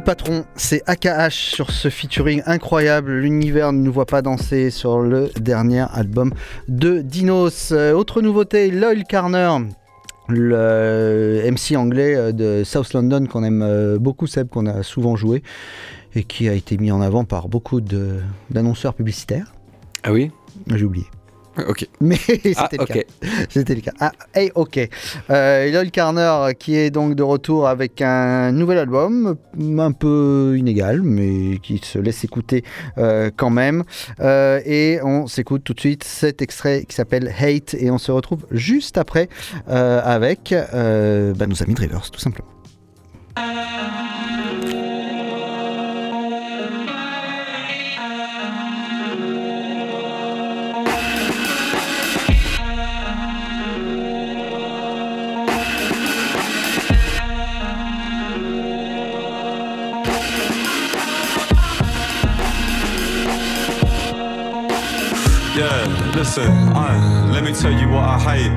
Patron 0.06 0.44
C'est 0.54 0.84
AKH 0.86 1.32
sur 1.32 1.72
ce 1.72 1.90
featuring 1.90 2.40
incroyable. 2.46 3.18
L'univers 3.18 3.72
ne 3.72 3.82
nous 3.82 3.92
voit 3.92 4.06
pas 4.06 4.22
danser 4.22 4.70
sur 4.70 5.00
le 5.00 5.30
dernier 5.40 5.84
album 5.92 6.32
de 6.68 7.00
Dinos. 7.00 7.72
Euh, 7.72 7.92
autre 7.92 8.22
nouveauté, 8.22 8.70
Loyal 8.70 9.02
Carner 9.04 9.50
le 10.28 11.42
MC 11.50 11.76
anglais 11.76 12.14
euh, 12.14 12.30
de 12.30 12.62
South 12.64 12.92
London 12.94 13.26
qu'on 13.26 13.42
aime 13.42 13.62
euh, 13.62 13.98
beaucoup, 13.98 14.28
Seb, 14.28 14.48
qu'on 14.48 14.66
a 14.66 14.84
souvent 14.84 15.16
joué 15.16 15.42
et 16.14 16.22
qui 16.22 16.48
a 16.48 16.52
été 16.52 16.78
mis 16.78 16.92
en 16.92 17.00
avant 17.00 17.24
par 17.24 17.48
beaucoup 17.48 17.80
d'annonceurs 17.80 18.94
publicitaires. 18.94 19.54
Ah 20.04 20.12
oui? 20.12 20.30
J'ai 20.72 20.84
oublié. 20.84 21.06
Ok. 21.68 21.86
Mais 22.00 22.16
c'était 22.26 22.56
Ah, 22.56 22.68
le 22.72 22.82
ok. 22.82 22.92
cas. 22.92 23.28
C'était 23.48 23.74
le 23.74 23.80
cas. 23.80 23.92
Ah, 24.00 24.12
hey, 24.34 24.50
ok. 24.54 24.78
Euh, 25.30 25.70
Lloyd 25.70 25.90
Carner 25.90 26.48
qui 26.58 26.76
est 26.76 26.90
donc 26.90 27.14
de 27.14 27.22
retour 27.22 27.66
avec 27.68 28.02
un 28.02 28.52
nouvel 28.52 28.78
album, 28.78 29.36
un 29.78 29.92
peu 29.92 30.54
inégal, 30.58 31.02
mais 31.02 31.58
qui 31.62 31.78
se 31.78 31.98
laisse 31.98 32.24
écouter 32.24 32.64
euh, 32.98 33.30
quand 33.34 33.50
même. 33.50 33.84
Euh, 34.20 34.60
et 34.64 34.98
on 35.02 35.26
s'écoute 35.26 35.64
tout 35.64 35.74
de 35.74 35.80
suite 35.80 36.04
cet 36.04 36.42
extrait 36.42 36.84
qui 36.88 36.94
s'appelle 36.94 37.32
Hate 37.38 37.74
et 37.74 37.90
on 37.90 37.98
se 37.98 38.12
retrouve 38.12 38.46
juste 38.50 38.98
après 38.98 39.28
euh, 39.68 40.00
avec 40.04 40.52
bah, 40.52 41.46
nos 41.46 41.62
amis 41.62 41.74
de 41.74 41.80
Rivers, 41.80 42.10
tout 42.10 42.20
simplement. 42.20 42.48
Listen, 66.26 66.50
I, 66.74 67.30
let 67.30 67.44
me 67.44 67.52
tell 67.52 67.70
you 67.70 67.88
what 67.88 68.02
I 68.02 68.18
hate. 68.18 68.52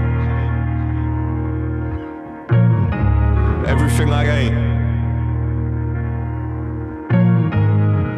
Everything 3.70 4.10
I 4.10 4.24
ain't. 4.40 4.56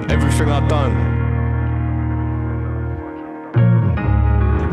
Everything 0.10 0.50
I've 0.50 0.70
done. 0.70 0.94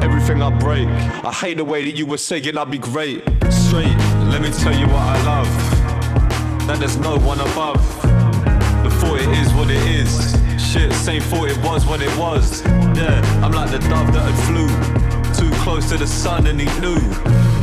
Everything 0.01 0.43
I 0.43 0.51
break. 0.61 0.87
I 1.25 1.33
hate 1.33 1.57
the 1.57 1.65
way 1.65 1.85
that 1.85 1.97
you 1.97 2.07
were 2.07 2.17
saying 2.17 2.57
I'd 2.57 2.71
be 2.71 2.79
great. 2.79 3.25
Straight, 3.51 3.97
let 4.31 4.41
me 4.41 4.53
tell 4.53 4.79
you 4.79 4.87
what 4.87 5.03
I 5.03 5.21
love. 5.25 5.49
That 6.69 6.79
there's 6.79 6.99
no 6.99 7.19
one 7.19 7.41
above. 7.41 7.83
Before 8.85 9.19
it 9.19 9.29
is 9.41 9.53
what 9.55 9.71
it 9.73 9.83
is. 9.83 10.48
Shit, 10.69 10.93
same 10.93 11.23
thought 11.23 11.49
it 11.49 11.57
was 11.65 11.87
when 11.87 12.03
it 12.03 12.15
was. 12.19 12.63
Yeah, 12.63 13.41
I'm 13.43 13.53
like 13.53 13.71
the 13.71 13.79
dove 13.79 14.13
that 14.13 14.31
had 14.31 14.39
flew 14.45 14.69
too 15.33 15.51
close 15.63 15.89
to 15.89 15.97
the 15.97 16.07
sun 16.07 16.47
and 16.47 16.61
he 16.61 16.67
knew. 16.79 17.01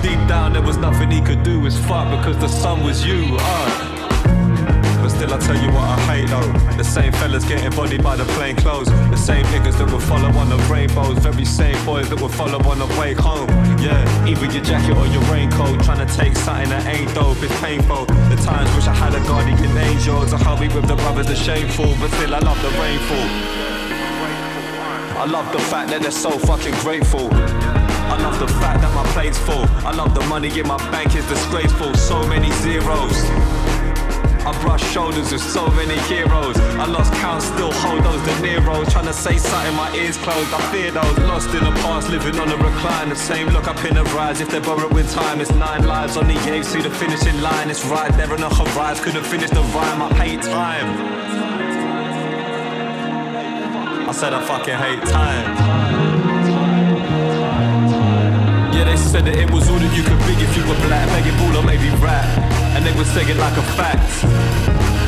Deep 0.01 0.27
down 0.27 0.53
there 0.53 0.63
was 0.63 0.77
nothing 0.77 1.11
he 1.11 1.21
could 1.21 1.43
do. 1.43 1.63
It's 1.67 1.77
fuck 1.77 2.09
because 2.17 2.39
the 2.39 2.47
sun 2.47 2.83
was 2.83 3.05
you. 3.05 3.37
Uh. 3.39 3.94
Still, 5.15 5.33
I 5.33 5.37
tell 5.39 5.55
you 5.55 5.71
what 5.71 5.87
I 5.87 5.97
hate 6.11 6.27
though. 6.27 6.75
The 6.75 6.83
same 6.83 7.13
fellas 7.13 7.45
getting 7.45 7.71
bodied 7.71 8.03
by 8.03 8.17
the 8.17 8.25
plain 8.35 8.57
clothes. 8.57 8.89
The 8.89 9.15
same 9.15 9.45
niggas 9.45 9.77
that 9.77 9.89
would 9.89 10.03
follow 10.03 10.27
on 10.37 10.49
the 10.49 10.57
rainbows. 10.67 11.17
Very 11.19 11.45
same 11.45 11.79
boys 11.85 12.09
that 12.09 12.19
would 12.19 12.33
follow 12.33 12.59
on 12.69 12.79
the 12.79 12.87
way 12.99 13.13
home. 13.13 13.47
Yeah, 13.79 14.27
either 14.27 14.51
your 14.51 14.61
jacket 14.61 14.97
or 14.97 15.07
your 15.07 15.23
raincoat. 15.31 15.81
Trying 15.85 16.05
to 16.05 16.13
take 16.13 16.35
something 16.35 16.67
that 16.67 16.85
ain't 16.87 17.13
dope, 17.15 17.41
it's 17.41 17.57
painful. 17.61 18.05
The 18.27 18.35
times 18.43 18.67
wish 18.75 18.87
I 18.87 18.93
had 18.93 19.15
a 19.15 19.23
guardian 19.23 19.77
angel 19.77 20.25
to 20.25 20.37
hurry 20.37 20.67
with 20.67 20.85
the 20.85 20.95
brothers, 20.95 21.27
the 21.27 21.35
shameful. 21.35 21.95
But 21.95 22.11
still, 22.11 22.35
I 22.35 22.39
love 22.39 22.61
the 22.61 22.71
rainfall. 22.75 23.27
I 25.15 25.25
love 25.31 25.49
the 25.53 25.59
fact 25.59 25.91
that 25.91 26.01
they're 26.01 26.11
so 26.11 26.31
fucking 26.31 26.75
grateful. 26.83 27.29
I 27.31 28.17
love 28.19 28.37
the 28.37 28.47
fact 28.59 28.81
that 28.81 28.93
my 28.93 29.05
plate's 29.13 29.39
full. 29.39 29.63
I 29.87 29.91
love 29.95 30.13
the 30.13 30.25
money 30.27 30.51
in 30.59 30.67
my 30.67 30.77
bank 30.91 31.15
is 31.15 31.25
disgraceful. 31.27 31.95
So 31.95 32.27
many 32.27 32.51
zeros. 32.59 33.15
I 34.45 34.51
brush 34.61 34.83
shoulders 34.93 35.31
with 35.31 35.41
so 35.41 35.67
many 35.71 35.97
heroes. 36.01 36.55
I 36.77 36.85
lost 36.85 37.11
count, 37.13 37.41
still 37.41 37.71
hold 37.71 38.03
those 38.03 38.21
De 38.25 38.33
Niro's. 38.45 38.93
Trying 38.93 39.05
to 39.05 39.13
say 39.13 39.37
something, 39.37 39.75
my 39.75 39.91
ears 39.95 40.17
closed. 40.17 40.53
I 40.53 40.61
fear 40.71 40.91
those 40.91 41.17
lost 41.19 41.49
in 41.55 41.63
the 41.63 41.71
past, 41.81 42.09
living 42.09 42.39
on 42.39 42.51
a 42.51 42.57
recline. 42.57 43.09
The 43.09 43.15
same 43.15 43.47
look 43.49 43.67
up 43.67 43.83
in 43.83 43.95
the 43.95 44.03
rise. 44.15 44.41
If 44.41 44.49
they're 44.49 44.61
with 44.61 45.11
time, 45.13 45.41
it's 45.41 45.51
nine 45.51 45.87
lives 45.87 46.15
on 46.15 46.27
the 46.27 46.35
edge 46.51 46.67
to 46.73 46.81
the 46.83 46.91
finishing 46.91 47.41
line. 47.41 47.71
It's 47.71 47.83
right 47.85 48.11
there 48.17 48.31
on 48.31 48.41
the 48.41 48.49
horizon. 48.49 49.03
Couldn't 49.03 49.25
finish 49.25 49.49
the 49.49 49.61
rhyme. 49.73 50.01
I 50.03 50.13
hate 50.13 50.43
time. 50.43 50.89
I 54.07 54.11
said 54.11 54.33
I 54.33 54.45
fucking 54.45 54.75
hate 54.75 55.03
time. 55.09 56.14
Said 58.95 59.31
that 59.31 59.37
it 59.39 59.51
was 59.51 59.69
all 59.71 59.79
that 59.79 59.93
you 59.95 60.03
could 60.03 60.19
be 60.27 60.35
if 60.39 60.51
you 60.55 60.63
were 60.67 60.75
black, 60.87 61.07
begging 61.11 61.35
ball 61.39 61.59
or 61.59 61.63
maybe 61.63 61.87
rap. 62.03 62.27
And 62.75 62.83
they 62.83 62.91
would 62.95 63.07
say 63.07 63.23
it 63.23 63.39
like 63.39 63.55
a 63.55 63.63
fact. 63.75 64.03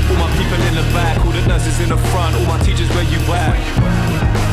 All 0.08 0.16
my 0.16 0.32
people 0.40 0.60
in 0.64 0.76
the 0.80 0.88
back, 0.96 1.20
all 1.24 1.32
the 1.32 1.44
nurses 1.44 1.80
in 1.84 1.92
the 1.92 2.00
front, 2.12 2.36
all 2.36 2.48
my 2.48 2.60
teachers 2.64 2.88
where 2.96 3.04
you 3.04 3.20
at? 3.32 3.60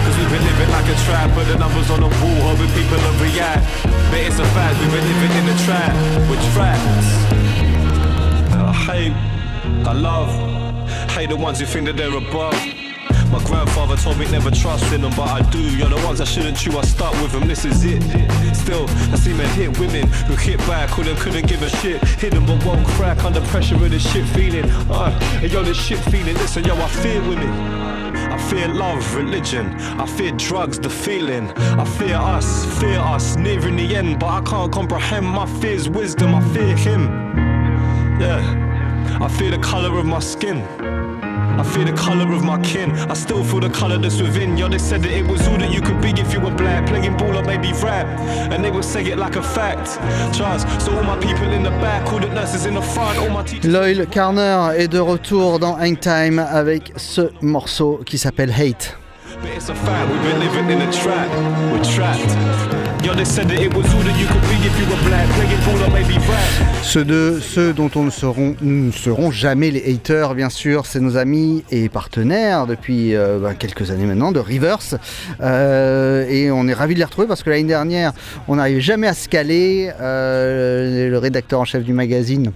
Cause 0.03 0.17
we've 0.19 0.31
been 0.31 0.43
living 0.43 0.71
like 0.75 0.87
a 0.91 0.97
trap, 1.07 1.31
but 1.39 1.47
the 1.47 1.59
numbers 1.59 1.91
on 1.91 2.03
the 2.03 2.11
wall, 2.11 2.39
hoping 2.51 2.71
people 2.75 2.99
will 2.99 3.19
react. 3.23 3.63
But 4.11 4.27
it's 4.27 4.39
a 4.43 4.47
fact, 4.55 4.75
we've 4.83 4.91
been 4.91 5.07
living 5.07 5.35
in 5.39 5.45
a 5.51 5.57
trap, 5.63 5.95
with 6.27 6.43
traps. 6.55 7.07
I 8.55 8.75
hate, 8.75 9.15
I 9.87 9.93
love. 9.95 10.31
Hate 11.11 11.31
the 11.31 11.37
ones 11.37 11.61
who 11.61 11.67
think 11.67 11.87
that 11.87 11.97
they're 11.97 12.17
above. 12.17 12.59
My 13.35 13.43
grandfather 13.43 13.97
told 13.97 14.21
me 14.21 14.31
never 14.31 14.53
trust 14.53 14.93
in 14.93 15.01
them, 15.01 15.11
but 15.17 15.29
I 15.29 15.43
do. 15.51 15.59
You're 15.59 15.89
the 15.89 16.01
ones 16.07 16.21
I 16.21 16.25
shouldn't 16.25 16.57
chew, 16.57 16.79
I 16.79 16.83
start 16.83 17.21
with 17.21 17.33
them, 17.33 17.49
this 17.49 17.65
is 17.65 17.85
it. 17.85 18.01
Still, 18.55 18.89
I 18.89 19.17
see 19.17 19.35
men 19.35 19.49
hit 19.57 19.77
women 19.81 20.07
who 20.29 20.37
hit 20.37 20.59
back, 20.69 20.91
who 20.91 21.03
them 21.03 21.17
couldn't 21.17 21.49
give 21.49 21.61
a 21.61 21.69
shit. 21.69 22.01
Hit 22.21 22.33
them 22.33 22.47
but 22.47 22.65
won't 22.65 22.87
crack 22.87 23.25
under 23.25 23.41
pressure 23.49 23.75
of 23.75 23.91
this 23.91 24.09
shit 24.13 24.25
feeling. 24.29 24.71
Uh, 24.89 25.19
and 25.43 25.53
yo, 25.53 25.65
this 25.65 25.77
shit 25.77 25.99
feeling, 26.13 26.35
listen, 26.35 26.63
yo, 26.63 26.77
I 26.77 26.87
fear 26.87 27.21
women. 27.23 27.51
I 27.51 28.39
fear 28.39 28.69
love, 28.69 29.03
religion. 29.17 29.67
I 29.99 30.07
fear 30.07 30.31
drugs, 30.37 30.79
the 30.79 30.89
feeling. 30.89 31.51
I 31.51 31.85
fear 31.99 32.15
us, 32.15 32.65
fear 32.79 33.01
us, 33.01 33.35
nearing 33.35 33.75
the 33.75 33.97
end, 33.97 34.21
but 34.21 34.29
I 34.29 34.43
can't 34.43 34.73
comprehend 34.73 35.27
my 35.27 35.47
fear's 35.61 35.89
wisdom. 35.89 36.37
I 36.37 36.55
fear 36.55 36.77
him. 36.77 37.03
Yeah, 38.21 39.19
I 39.21 39.27
fear 39.27 39.51
the 39.51 39.59
color 39.59 39.99
of 39.99 40.07
my 40.07 40.21
skin. 40.21 40.84
I 41.65 41.67
fear 41.73 41.85
the 41.87 41.93
color 41.93 42.31
of 42.33 42.45
my 42.45 42.61
kin. 42.61 42.91
I 43.11 43.15
still 43.15 43.43
feel 43.43 43.61
the 43.61 43.71
color 43.71 43.97
that's 43.97 44.21
within. 44.21 44.57
Yo, 44.59 44.69
they 44.69 44.79
said 44.79 45.03
that 45.03 45.11
it 45.11 45.27
was 45.27 45.47
all 45.49 45.57
that 45.57 45.73
you 45.73 45.81
could 45.81 46.01
be 46.03 46.11
if 46.11 46.33
you 46.35 46.41
were 46.41 46.55
black. 46.55 46.87
Playing 46.87 47.17
ball 47.17 47.37
or 47.37 47.43
maybe 47.43 47.73
rap. 47.83 48.07
And 48.53 48.63
they 48.63 48.71
would 48.71 48.85
say 48.85 49.03
it 49.07 49.19
like 49.19 49.37
a 49.37 49.43
fact. 49.43 49.99
Trust. 50.37 50.69
So 50.83 50.95
all 50.95 51.03
my 51.03 51.17
people 51.17 51.51
in 51.53 51.63
the 51.63 51.71
back, 51.81 52.13
all 52.13 52.21
the 52.21 52.29
nurses 52.29 52.67
in 52.67 52.75
the 52.75 52.83
front, 52.83 53.19
all 53.19 53.31
my 53.31 53.43
teachers. 53.43 53.73
Loyal 53.73 54.07
Carner 54.07 54.75
est 54.77 54.89
de 54.89 54.99
retour 54.99 55.59
dans 55.59 55.77
Hang 55.77 55.99
Time 55.99 56.39
avec 56.39 56.93
ce 56.97 57.31
morceau 57.41 58.01
qui 58.05 58.19
s'appelle 58.19 58.51
Hate. 58.51 58.97
But 59.41 59.51
it's 59.57 59.71
a 59.71 59.75
fact, 59.75 60.11
we've 60.11 60.23
been 60.23 60.41
living 60.41 60.71
in 60.71 60.83
a 60.87 60.93
trap. 60.93 61.29
We're 61.73 61.83
trapped. 61.83 62.94
Ceux, 66.83 67.05
de, 67.05 67.39
ceux 67.39 67.75
dont 67.75 67.91
on 67.97 68.05
ne 68.05 68.11
seront, 68.11 68.57
ne 68.63 68.91
serons 68.93 69.31
jamais 69.31 69.71
les 69.71 69.93
haters, 69.93 70.35
bien 70.35 70.49
sûr, 70.49 70.87
c'est 70.87 71.01
nos 71.01 71.19
amis 71.19 71.65
et 71.71 71.91
partenaires 71.91 72.67
depuis 72.67 73.15
euh, 73.15 73.39
bah, 73.41 73.53
quelques 73.53 73.91
années 73.91 74.07
maintenant 74.07 74.33
de 74.33 74.41
Rivers. 74.41 74.79
Euh, 75.43 76.27
et 76.31 76.51
on 76.51 76.67
est 76.67 76.73
ravis 76.73 76.95
de 76.95 77.01
les 77.01 77.05
retrouver 77.05 77.27
parce 77.27 77.43
que 77.43 77.51
l'année 77.51 77.65
dernière, 77.65 78.15
on 78.49 78.57
n'arrivait 78.57 78.81
jamais 78.81 79.07
à 79.07 79.13
se 79.13 79.29
caler. 79.29 79.93
Euh, 80.01 81.11
le 81.11 81.19
rédacteur 81.19 81.61
en 81.61 81.67
chef 81.67 81.85
du 81.85 81.93
magazine. 81.93 82.53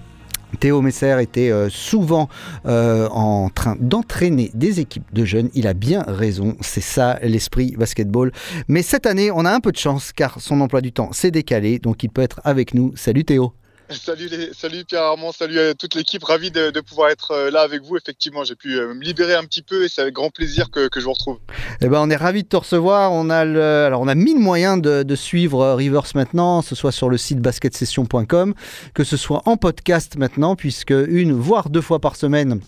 Théo 0.59 0.81
Messer 0.81 1.17
était 1.21 1.51
euh, 1.51 1.69
souvent 1.69 2.29
euh, 2.65 3.07
en 3.09 3.49
train 3.49 3.75
d'entraîner 3.79 4.51
des 4.53 4.79
équipes 4.79 5.05
de 5.13 5.25
jeunes. 5.25 5.49
Il 5.53 5.67
a 5.67 5.73
bien 5.73 6.03
raison, 6.07 6.55
c'est 6.61 6.81
ça 6.81 7.19
l'esprit 7.21 7.75
basketball. 7.77 8.31
Mais 8.67 8.81
cette 8.81 9.05
année, 9.05 9.31
on 9.31 9.45
a 9.45 9.51
un 9.51 9.59
peu 9.59 9.71
de 9.71 9.77
chance 9.77 10.11
car 10.11 10.39
son 10.41 10.61
emploi 10.61 10.81
du 10.81 10.91
temps 10.91 11.11
s'est 11.11 11.31
décalé, 11.31 11.79
donc 11.79 12.03
il 12.03 12.09
peut 12.09 12.21
être 12.21 12.41
avec 12.43 12.73
nous. 12.73 12.93
Salut 12.95 13.25
Théo. 13.25 13.53
Salut, 13.91 14.29
salut 14.53 14.85
Pierre 14.85 15.01
Armand, 15.01 15.31
salut 15.31 15.59
à 15.59 15.73
toute 15.73 15.95
l'équipe, 15.95 16.23
ravi 16.23 16.51
de, 16.51 16.79
pouvoir 16.81 17.09
être 17.09 17.31
euh, 17.31 17.49
là 17.49 17.61
avec 17.61 17.81
vous. 17.81 17.97
Effectivement, 17.97 18.43
j'ai 18.43 18.55
pu 18.55 18.69
me 18.69 19.03
libérer 19.03 19.33
un 19.33 19.43
petit 19.43 19.63
peu 19.63 19.83
et 19.83 19.87
c'est 19.89 20.01
avec 20.01 20.13
grand 20.13 20.29
plaisir 20.29 20.69
que, 20.69 20.87
je 20.95 21.01
vous 21.01 21.13
retrouve. 21.13 21.39
Eh 21.81 21.87
ben, 21.87 21.99
on 21.99 22.09
est 22.09 22.15
ravi 22.15 22.43
de 22.43 22.47
te 22.47 22.55
recevoir. 22.55 23.11
On 23.11 23.29
a, 23.29 23.39
alors, 23.85 24.01
on 24.01 24.07
a 24.07 24.15
mille 24.15 24.39
moyens 24.39 24.79
de, 24.79 25.01
de, 25.01 25.15
suivre 25.15 25.73
Rivers 25.73 26.03
maintenant, 26.13 26.61
que 26.61 26.67
ce 26.67 26.75
soit 26.75 26.91
sur 26.91 27.09
le 27.09 27.17
site 27.17 27.39
basketsession.com, 27.39 28.53
que 28.93 29.03
ce 29.03 29.17
soit 29.17 29.41
en 29.45 29.57
podcast 29.57 30.17
maintenant, 30.17 30.55
puisque 30.55 30.91
une 30.91 31.33
voire 31.33 31.69
deux 31.69 31.81
fois 31.81 31.99
par 31.99 32.15
semaine 32.15 32.61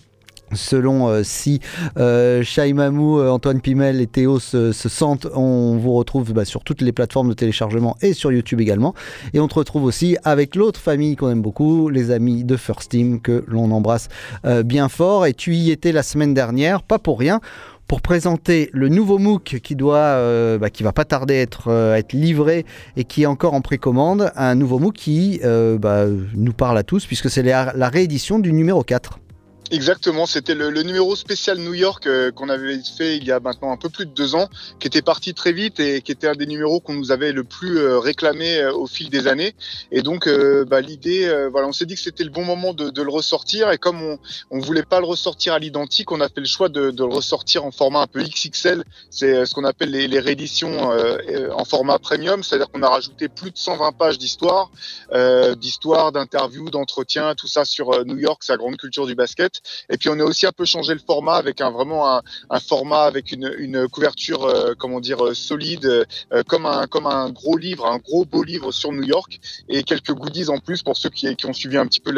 selon 0.54 1.08
euh, 1.08 1.22
si 1.22 1.60
euh, 1.98 2.42
Mamou, 2.74 3.18
euh, 3.18 3.30
Antoine 3.30 3.60
Pimel 3.60 4.00
et 4.00 4.06
Théo 4.06 4.38
se, 4.38 4.72
se 4.72 4.88
sentent, 4.88 5.26
on 5.34 5.76
vous 5.76 5.92
retrouve 5.92 6.32
bah, 6.32 6.44
sur 6.44 6.64
toutes 6.64 6.80
les 6.80 6.92
plateformes 6.92 7.28
de 7.28 7.34
téléchargement 7.34 7.96
et 8.02 8.12
sur 8.12 8.32
YouTube 8.32 8.60
également. 8.60 8.94
Et 9.34 9.40
on 9.40 9.48
te 9.48 9.54
retrouve 9.54 9.84
aussi 9.84 10.16
avec 10.24 10.56
l'autre 10.56 10.80
famille 10.80 11.16
qu'on 11.16 11.30
aime 11.30 11.42
beaucoup, 11.42 11.88
les 11.88 12.10
amis 12.10 12.44
de 12.44 12.56
First 12.56 12.90
Team 12.90 13.20
que 13.20 13.44
l'on 13.46 13.70
embrasse 13.70 14.08
euh, 14.44 14.62
bien 14.62 14.88
fort. 14.88 15.26
Et 15.26 15.34
tu 15.34 15.54
y 15.54 15.70
étais 15.70 15.92
la 15.92 16.02
semaine 16.02 16.34
dernière, 16.34 16.82
pas 16.82 16.98
pour 16.98 17.18
rien 17.18 17.40
pour 17.92 18.00
présenter 18.00 18.70
le 18.72 18.88
nouveau 18.88 19.18
MOOC 19.18 19.60
qui 19.62 19.76
doit, 19.76 19.98
euh, 19.98 20.56
bah, 20.56 20.70
qui 20.70 20.82
va 20.82 20.92
pas 20.92 21.04
tarder 21.04 21.34
à 21.34 21.40
être, 21.42 21.68
euh, 21.68 21.94
être, 21.94 22.14
livré 22.14 22.64
et 22.96 23.04
qui 23.04 23.24
est 23.24 23.26
encore 23.26 23.52
en 23.52 23.60
précommande, 23.60 24.32
un 24.34 24.54
nouveau 24.54 24.78
MOOC 24.78 24.94
qui 24.94 25.40
euh, 25.44 25.76
bah, 25.76 26.06
nous 26.34 26.54
parle 26.54 26.78
à 26.78 26.84
tous 26.84 27.04
puisque 27.04 27.28
c'est 27.28 27.42
la, 27.42 27.74
la 27.76 27.88
réédition 27.90 28.38
du 28.38 28.54
numéro 28.54 28.82
4. 28.82 29.18
Exactement, 29.70 30.26
c'était 30.26 30.54
le, 30.54 30.70
le, 30.70 30.82
numéro 30.82 31.16
spécial 31.16 31.56
New 31.56 31.72
York 31.72 32.06
euh, 32.06 32.30
qu'on 32.30 32.50
avait 32.50 32.78
fait 32.78 33.16
il 33.16 33.24
y 33.24 33.32
a 33.32 33.40
maintenant 33.40 33.72
un 33.72 33.78
peu 33.78 33.88
plus 33.88 34.04
de 34.04 34.10
deux 34.10 34.34
ans, 34.34 34.48
qui 34.80 34.86
était 34.86 35.00
parti 35.00 35.32
très 35.32 35.52
vite 35.52 35.80
et 35.80 36.02
qui 36.02 36.12
était 36.12 36.26
un 36.26 36.34
des 36.34 36.46
numéros 36.46 36.80
qu'on 36.80 36.92
nous 36.92 37.10
avait 37.10 37.32
le 37.32 37.42
plus 37.42 37.78
euh, 37.78 37.98
réclamé 37.98 38.58
euh, 38.58 38.74
au 38.74 38.86
fil 38.86 39.08
des 39.08 39.28
années. 39.28 39.54
Et 39.90 40.02
donc, 40.02 40.28
bah, 40.68 40.80
l'idée, 40.80 41.26
voilà, 41.50 41.68
on 41.68 41.72
s'est 41.72 41.86
dit 41.86 41.94
que 41.94 42.00
c'était 42.00 42.24
le 42.24 42.30
bon 42.30 42.44
moment 42.44 42.74
de, 42.74 42.90
de, 42.90 43.02
le 43.02 43.10
ressortir. 43.10 43.70
Et 43.70 43.78
comme 43.78 44.02
on, 44.02 44.18
on 44.50 44.58
voulait 44.58 44.82
pas 44.82 45.00
le 45.00 45.06
ressortir 45.06 45.54
à 45.54 45.58
l'identique, 45.58 46.10
on 46.12 46.20
a 46.20 46.28
fait 46.28 46.40
le 46.40 46.46
choix 46.46 46.68
de, 46.68 46.90
de, 46.90 47.04
le 47.04 47.12
ressortir 47.12 47.64
en 47.64 47.70
format 47.70 48.02
un 48.02 48.06
peu 48.06 48.22
XXL. 48.22 48.84
C'est 49.10 49.46
ce 49.46 49.54
qu'on 49.54 49.64
appelle 49.64 49.90
les, 49.90 50.08
les 50.08 50.20
rééditions 50.20 50.90
en 51.52 51.64
format 51.64 51.98
premium, 51.98 52.42
c'est-à-dire 52.42 52.70
qu'on 52.70 52.82
a 52.82 52.88
rajouté 52.88 53.28
plus 53.28 53.50
de 53.50 53.58
120 53.58 53.92
pages 53.92 54.18
d'histoire, 54.18 54.70
d'histoire, 55.56 56.12
d'interviews, 56.12 56.70
d'entretiens, 56.70 57.34
tout 57.34 57.48
ça 57.48 57.64
sur 57.64 58.04
New 58.04 58.18
York, 58.18 58.42
sa 58.42 58.56
grande 58.56 58.76
culture 58.76 59.06
du 59.06 59.14
basket. 59.14 59.61
Et 59.90 59.98
puis 59.98 60.08
on 60.08 60.18
a 60.18 60.24
aussi 60.24 60.46
un 60.46 60.52
peu 60.52 60.64
changé 60.64 60.94
le 60.94 61.00
format 61.00 61.36
avec 61.36 61.60
vraiment 61.60 62.16
un, 62.16 62.60
format 62.60 63.02
avec 63.02 63.32
une, 63.32 63.88
couverture 63.88 64.44
euh, 64.44 64.74
comment 64.78 65.00
dire 65.00 65.24
euh, 65.24 65.34
solide 65.34 65.86
euh, 65.86 66.42
comme 66.46 66.66
un 66.66 66.86
comme 66.86 67.06
un 67.06 67.30
gros 67.30 67.56
livre, 67.56 67.86
un 67.86 67.98
gros 67.98 68.24
beau 68.24 68.42
livre 68.42 68.72
sur 68.72 68.92
New 68.92 69.02
York 69.02 69.40
et 69.68 69.82
quelques 69.82 70.12
goodies 70.12 70.48
en 70.48 70.58
plus 70.58 70.82
pour 70.82 70.96
ceux 70.96 71.10
qui, 71.10 71.36
ont 71.44 71.52
suivi 71.52 71.76
un 71.76 71.86
petit 71.86 72.00
peu 72.00 72.12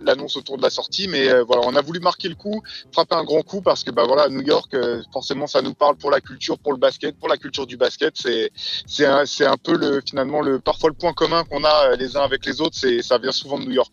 l'annonce 0.00 0.36
autour 0.36 0.56
de 0.56 0.62
la 0.62 0.70
sortie. 0.70 1.08
Mais 1.08 1.28
voilà, 1.42 1.62
on 1.66 1.74
a 1.76 1.82
voulu 1.82 2.00
marquer 2.00 2.28
le 2.28 2.34
coup, 2.34 2.62
frapper 2.92 3.14
un 3.14 3.24
grand 3.24 3.42
coup 3.42 3.60
parce 3.60 3.84
que 3.84 3.90
bah 3.90 4.04
voilà 4.06 4.28
New 4.28 4.42
York 4.42 4.74
forcément 5.12 5.46
ça 5.46 5.62
nous 5.62 5.74
parle 5.74 5.96
pour 5.96 6.10
la 6.10 6.20
culture, 6.20 6.58
pour 6.58 6.72
le 6.72 6.78
basket, 6.78 7.18
pour 7.18 7.28
la 7.28 7.36
culture 7.36 7.66
du 7.66 7.76
basket. 7.76 8.14
C'est 8.16 8.50
c'est 8.86 9.06
un, 9.06 9.24
un 9.24 9.56
peu 9.56 9.76
le 9.76 10.00
finalement 10.06 10.40
le 10.40 10.60
parfois 10.60 10.90
le 10.90 10.96
point 10.96 11.12
commun 11.12 11.44
qu'on 11.44 11.64
a 11.64 11.96
les 11.96 12.16
uns 12.16 12.22
avec 12.22 12.46
les 12.46 12.60
autres. 12.60 12.76
C'est 12.76 13.02
ça 13.02 13.18
vient 13.18 13.32
souvent 13.32 13.58
de 13.58 13.64
New 13.64 13.72
York. 13.72 13.92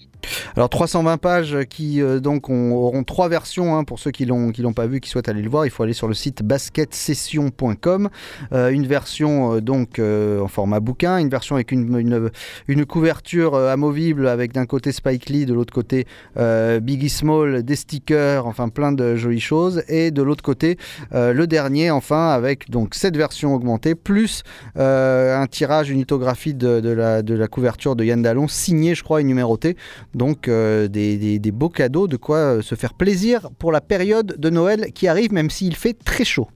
Alors 0.56 0.70
320 0.70 1.18
pages 1.18 1.58
qui 1.70 2.02
donc 2.22 2.50
on, 2.50 2.74
auront 2.88 3.04
trois 3.04 3.30
versions 3.30 3.76
hein, 3.76 3.84
pour 3.84 4.00
ceux 4.00 4.12
qui 4.12 4.26
l'ont 4.26 4.52
qui 4.52 4.62
l'ont 4.62 4.74
pas 4.74 4.88
vu, 4.88 5.00
qui 5.00 5.10
souhaitent 5.10 5.30
aller 5.30 5.42
le 5.42 5.50
voir. 5.50 5.66
Il 5.66 5.70
faut 5.70 5.84
aller 5.84 5.94
sur 5.94 6.08
le 6.08 6.14
site 6.14 6.44
basketsession.com. 6.44 8.10
Euh, 8.54 8.70
une 8.70 8.88
version 8.88 9.56
euh, 9.56 9.62
donc 9.62 10.00
euh, 10.00 10.42
en 10.42 10.48
format 10.48 10.80
bouquin, 10.80 11.18
une 11.18 11.30
version 11.30 11.56
avec 11.56 11.72
une, 11.72 12.32
une, 12.68 12.86
couverture 12.86 13.56
amovible 13.56 14.28
avec 14.28 14.54
d'un 14.54 14.66
côté 14.66 14.92
Spike 14.92 15.30
Lee, 15.30 15.46
de 15.46 15.54
l'autre 15.54 15.74
côté 15.74 16.06
Biggie 16.36 17.10
Small, 17.10 17.64
des 17.64 17.76
stickers, 17.76 18.46
enfin 18.48 18.70
plein 18.70 18.92
de 18.92 19.16
jolies 19.16 19.40
choses, 19.40 19.84
et 19.90 20.12
de 20.12 20.22
l'autre 20.22 20.44
côté 20.44 20.78
le 21.12 21.46
dernier 21.46 21.92
enfin 21.92 22.30
avec 22.30 22.70
donc 22.70 22.96
cette 22.96 23.18
version 23.18 23.54
augmentée 23.54 23.96
plus 23.96 24.44
un 24.76 25.48
tirage, 25.50 25.90
une 25.90 25.98
lithographie 25.98 26.54
de, 26.54 26.90
la, 26.90 27.22
de 27.22 27.34
la 27.34 27.48
couverture 27.48 27.96
de 27.96 28.06
Yann 28.06 28.22
Dallon 28.22 28.48
signée 28.48 28.96
je 28.96 29.04
crois 29.04 29.22
et 29.22 29.24
numérotée. 29.24 29.76
Donc 30.14 30.50
des, 30.50 30.88
des, 31.18 31.40
des, 31.40 31.52
beaux 31.52 31.70
cadeaux, 31.70 32.08
de 32.08 32.18
quoi 32.18 32.38
euh, 32.38 32.62
faire 32.78 32.94
plaisir 32.94 33.50
pour 33.60 33.72
la 33.72 33.82
période 33.82 34.36
de 34.38 34.50
Noël 34.50 34.94
qui 34.94 35.08
arrive, 35.08 35.34
même 35.34 35.50
s'il 35.50 35.76
fait 35.76 35.94
très 35.94 36.24
chaud. 36.24 36.48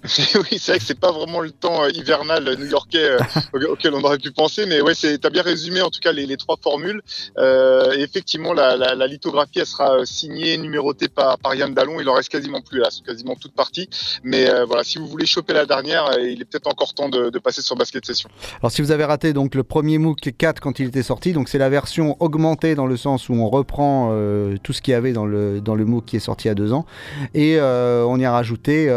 oui, 0.04 0.58
c'est 0.58 0.72
vrai 0.72 0.78
que 0.78 0.84
c'est 0.84 0.98
pas 0.98 1.10
vraiment 1.10 1.40
le 1.40 1.50
temps 1.50 1.82
euh, 1.82 1.90
hivernal 1.90 2.56
new-yorkais 2.56 3.18
euh, 3.54 3.68
auquel 3.68 3.94
on 3.94 4.02
aurait 4.04 4.18
pu 4.18 4.30
penser, 4.30 4.64
mais 4.66 4.80
ouais, 4.80 4.94
c'est 4.94 5.18
t'as 5.18 5.30
bien 5.30 5.42
résumé 5.42 5.82
en 5.82 5.90
tout 5.90 5.98
cas 6.00 6.12
les, 6.12 6.36
trois 6.36 6.56
formules. 6.62 7.02
Euh, 7.36 7.92
effectivement, 7.92 8.52
la, 8.52 9.06
lithographie 9.08 9.58
elle 9.58 9.66
sera 9.66 10.06
signée, 10.06 10.56
numérotée 10.56 11.08
par, 11.08 11.38
par 11.38 11.54
Yann 11.56 11.74
Dallon. 11.74 12.00
Il 12.00 12.08
en 12.08 12.14
reste 12.14 12.28
quasiment 12.28 12.60
plus 12.60 12.78
là, 12.78 12.88
c'est 12.90 13.04
quasiment 13.04 13.34
toute 13.34 13.54
partie. 13.54 13.88
Mais 14.22 14.48
euh, 14.48 14.64
voilà, 14.66 14.84
si 14.84 14.98
vous 14.98 15.08
voulez 15.08 15.26
choper 15.26 15.52
la 15.52 15.66
dernière, 15.66 16.16
il 16.20 16.40
est 16.40 16.44
peut-être 16.44 16.68
encore 16.68 16.94
temps 16.94 17.08
de, 17.08 17.30
de, 17.30 17.38
passer 17.40 17.62
sur 17.62 17.74
Basket 17.74 18.04
Session. 18.06 18.30
Alors 18.62 18.70
si 18.70 18.82
vous 18.82 18.92
avez 18.92 19.04
raté 19.04 19.32
donc 19.32 19.56
le 19.56 19.64
premier 19.64 19.98
MOOC 19.98 20.30
4 20.38 20.60
quand 20.60 20.78
il 20.78 20.86
était 20.88 21.02
sorti, 21.02 21.32
donc 21.32 21.48
c'est 21.48 21.58
la 21.58 21.70
version 21.70 22.16
augmentée 22.20 22.76
dans 22.76 22.86
le 22.86 22.96
sens 22.96 23.28
où 23.28 23.34
on 23.34 23.48
reprend 23.48 24.10
euh, 24.12 24.56
tout 24.62 24.72
ce 24.72 24.80
qu'il 24.80 24.92
y 24.92 24.94
avait 24.94 25.12
dans 25.12 25.26
le 25.26 25.60
dans 25.60 25.74
le 25.74 25.84
MOOC 25.84 26.04
qui 26.04 26.16
est 26.16 26.20
sorti 26.20 26.48
a 26.48 26.54
deux 26.54 26.72
ans 26.72 26.86
et 27.34 27.60
on 27.60 28.18
y 28.18 28.24
a 28.24 28.32
rajouté 28.32 28.92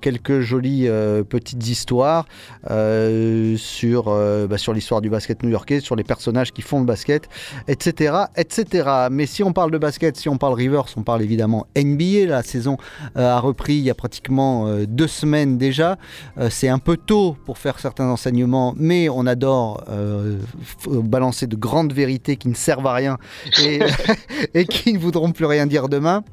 quelques 0.00 0.39
jolies 0.40 0.88
euh, 0.88 1.22
petites 1.22 1.66
histoires 1.68 2.26
euh, 2.70 3.56
sur, 3.56 4.08
euh, 4.08 4.46
bah, 4.46 4.58
sur 4.58 4.72
l'histoire 4.72 5.00
du 5.00 5.10
basket 5.10 5.42
new-yorkais, 5.42 5.80
sur 5.80 5.96
les 5.96 6.04
personnages 6.04 6.52
qui 6.52 6.62
font 6.62 6.80
le 6.80 6.86
basket, 6.86 7.28
etc., 7.68 8.14
etc. 8.36 8.88
Mais 9.10 9.26
si 9.26 9.42
on 9.42 9.52
parle 9.52 9.70
de 9.70 9.78
basket, 9.78 10.16
si 10.16 10.28
on 10.28 10.38
parle 10.38 10.54
Rivers, 10.54 10.86
on 10.96 11.02
parle 11.02 11.22
évidemment 11.22 11.66
NBA. 11.76 12.26
La 12.26 12.42
saison 12.42 12.76
a 13.14 13.38
repris 13.40 13.74
il 13.74 13.82
y 13.82 13.90
a 13.90 13.94
pratiquement 13.94 14.66
deux 14.86 15.06
semaines 15.06 15.58
déjà. 15.58 15.96
C'est 16.50 16.68
un 16.68 16.78
peu 16.78 16.96
tôt 16.96 17.36
pour 17.44 17.58
faire 17.58 17.78
certains 17.78 18.06
enseignements, 18.06 18.74
mais 18.76 19.08
on 19.08 19.26
adore 19.26 19.84
balancer 20.86 21.46
de 21.46 21.56
grandes 21.56 21.92
vérités 21.92 22.36
qui 22.36 22.48
ne 22.48 22.54
servent 22.54 22.86
à 22.86 22.94
rien 22.94 23.18
et 24.54 24.64
qui 24.68 24.92
ne 24.92 24.98
voudront 24.98 25.32
plus 25.32 25.46
rien 25.46 25.66
dire 25.66 25.88
demain. 25.88 26.24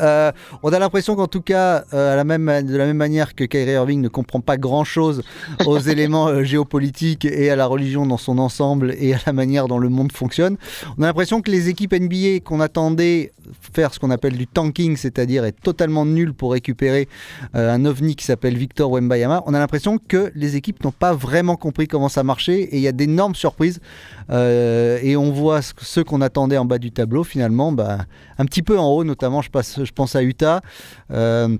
Euh, 0.00 0.30
on 0.62 0.72
a 0.72 0.78
l'impression 0.78 1.16
qu'en 1.16 1.26
tout 1.26 1.40
cas, 1.40 1.84
euh, 1.94 2.12
à 2.12 2.16
la 2.16 2.24
même, 2.24 2.66
de 2.66 2.76
la 2.76 2.86
même 2.86 2.96
manière 2.96 3.34
que 3.34 3.44
Kyrie 3.44 3.72
Irving 3.72 4.00
ne 4.00 4.08
comprend 4.08 4.40
pas 4.40 4.56
grand-chose 4.56 5.22
aux 5.66 5.78
éléments 5.78 6.28
euh, 6.28 6.42
géopolitiques 6.42 7.24
et 7.24 7.50
à 7.50 7.56
la 7.56 7.66
religion 7.66 8.06
dans 8.06 8.16
son 8.18 8.38
ensemble 8.38 8.94
et 8.98 9.14
à 9.14 9.18
la 9.26 9.32
manière 9.32 9.68
dont 9.68 9.78
le 9.78 9.88
monde 9.88 10.12
fonctionne, 10.12 10.56
on 10.98 11.02
a 11.02 11.06
l'impression 11.06 11.40
que 11.40 11.50
les 11.50 11.68
équipes 11.68 11.92
NBA 11.94 12.40
qu'on 12.44 12.60
attendait 12.60 13.32
faire 13.72 13.94
ce 13.94 13.98
qu'on 14.00 14.10
appelle 14.10 14.36
du 14.36 14.46
tanking, 14.46 14.96
c'est-à-dire 14.96 15.44
être 15.44 15.60
totalement 15.60 16.04
nul 16.04 16.34
pour 16.34 16.52
récupérer 16.52 17.08
un 17.54 17.84
ovni 17.84 18.16
qui 18.16 18.24
s'appelle 18.24 18.56
Victor 18.56 18.90
Wembayama, 18.90 19.42
on 19.46 19.54
a 19.54 19.58
l'impression 19.58 19.98
que 19.98 20.32
les 20.34 20.56
équipes 20.56 20.82
n'ont 20.84 20.90
pas 20.92 21.12
vraiment 21.14 21.56
compris 21.56 21.86
comment 21.86 22.08
ça 22.08 22.24
marchait 22.24 22.60
et 22.62 22.76
il 22.76 22.82
y 22.82 22.88
a 22.88 22.92
d'énormes 22.92 23.34
surprises. 23.36 23.80
Et 24.30 25.16
on 25.16 25.30
voit 25.30 25.62
ce- 25.62 25.72
ceux 25.80 26.02
qu'on 26.04 26.20
attendait 26.20 26.58
en 26.58 26.64
bas 26.64 26.78
du 26.78 26.90
tableau, 26.90 27.22
finalement, 27.24 27.70
bah, 27.72 27.98
un 28.38 28.44
petit 28.44 28.62
peu 28.62 28.78
en 28.78 28.88
haut, 28.90 29.04
notamment 29.04 29.42
je, 29.42 29.50
je 29.62 29.92
pense 29.92 30.16
à 30.16 30.22
Utah. 30.22 30.60
Euh, 31.10 31.56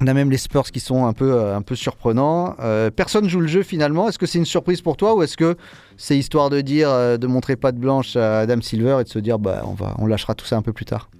on 0.00 0.06
a 0.06 0.14
même 0.14 0.30
les 0.30 0.38
Spurs 0.38 0.70
qui 0.70 0.80
sont 0.80 1.06
un 1.06 1.12
peu, 1.12 1.32
euh, 1.32 1.56
un 1.56 1.62
peu 1.62 1.74
surprenants. 1.74 2.54
Euh, 2.60 2.90
personne 2.90 3.28
joue 3.28 3.40
le 3.40 3.48
jeu 3.48 3.62
finalement. 3.62 4.08
Est-ce 4.08 4.18
que 4.18 4.26
c'est 4.26 4.38
une 4.38 4.44
surprise 4.44 4.80
pour 4.80 4.96
toi 4.96 5.14
ou 5.14 5.22
est-ce 5.22 5.36
que 5.36 5.56
c'est 5.96 6.16
histoire 6.16 6.50
de 6.50 6.60
dire, 6.60 6.90
de 7.18 7.26
montrer 7.26 7.56
patte 7.56 7.76
blanche 7.76 8.16
à 8.16 8.40
Adam 8.40 8.60
Silver 8.60 8.98
et 9.00 9.04
de 9.04 9.08
se 9.08 9.18
dire, 9.18 9.38
bah, 9.38 9.62
on, 9.66 9.74
va, 9.74 9.94
on 9.98 10.06
lâchera 10.06 10.34
tout 10.34 10.46
ça 10.46 10.56
un 10.56 10.62
peu 10.62 10.72
plus 10.72 10.84
tard? 10.84 11.10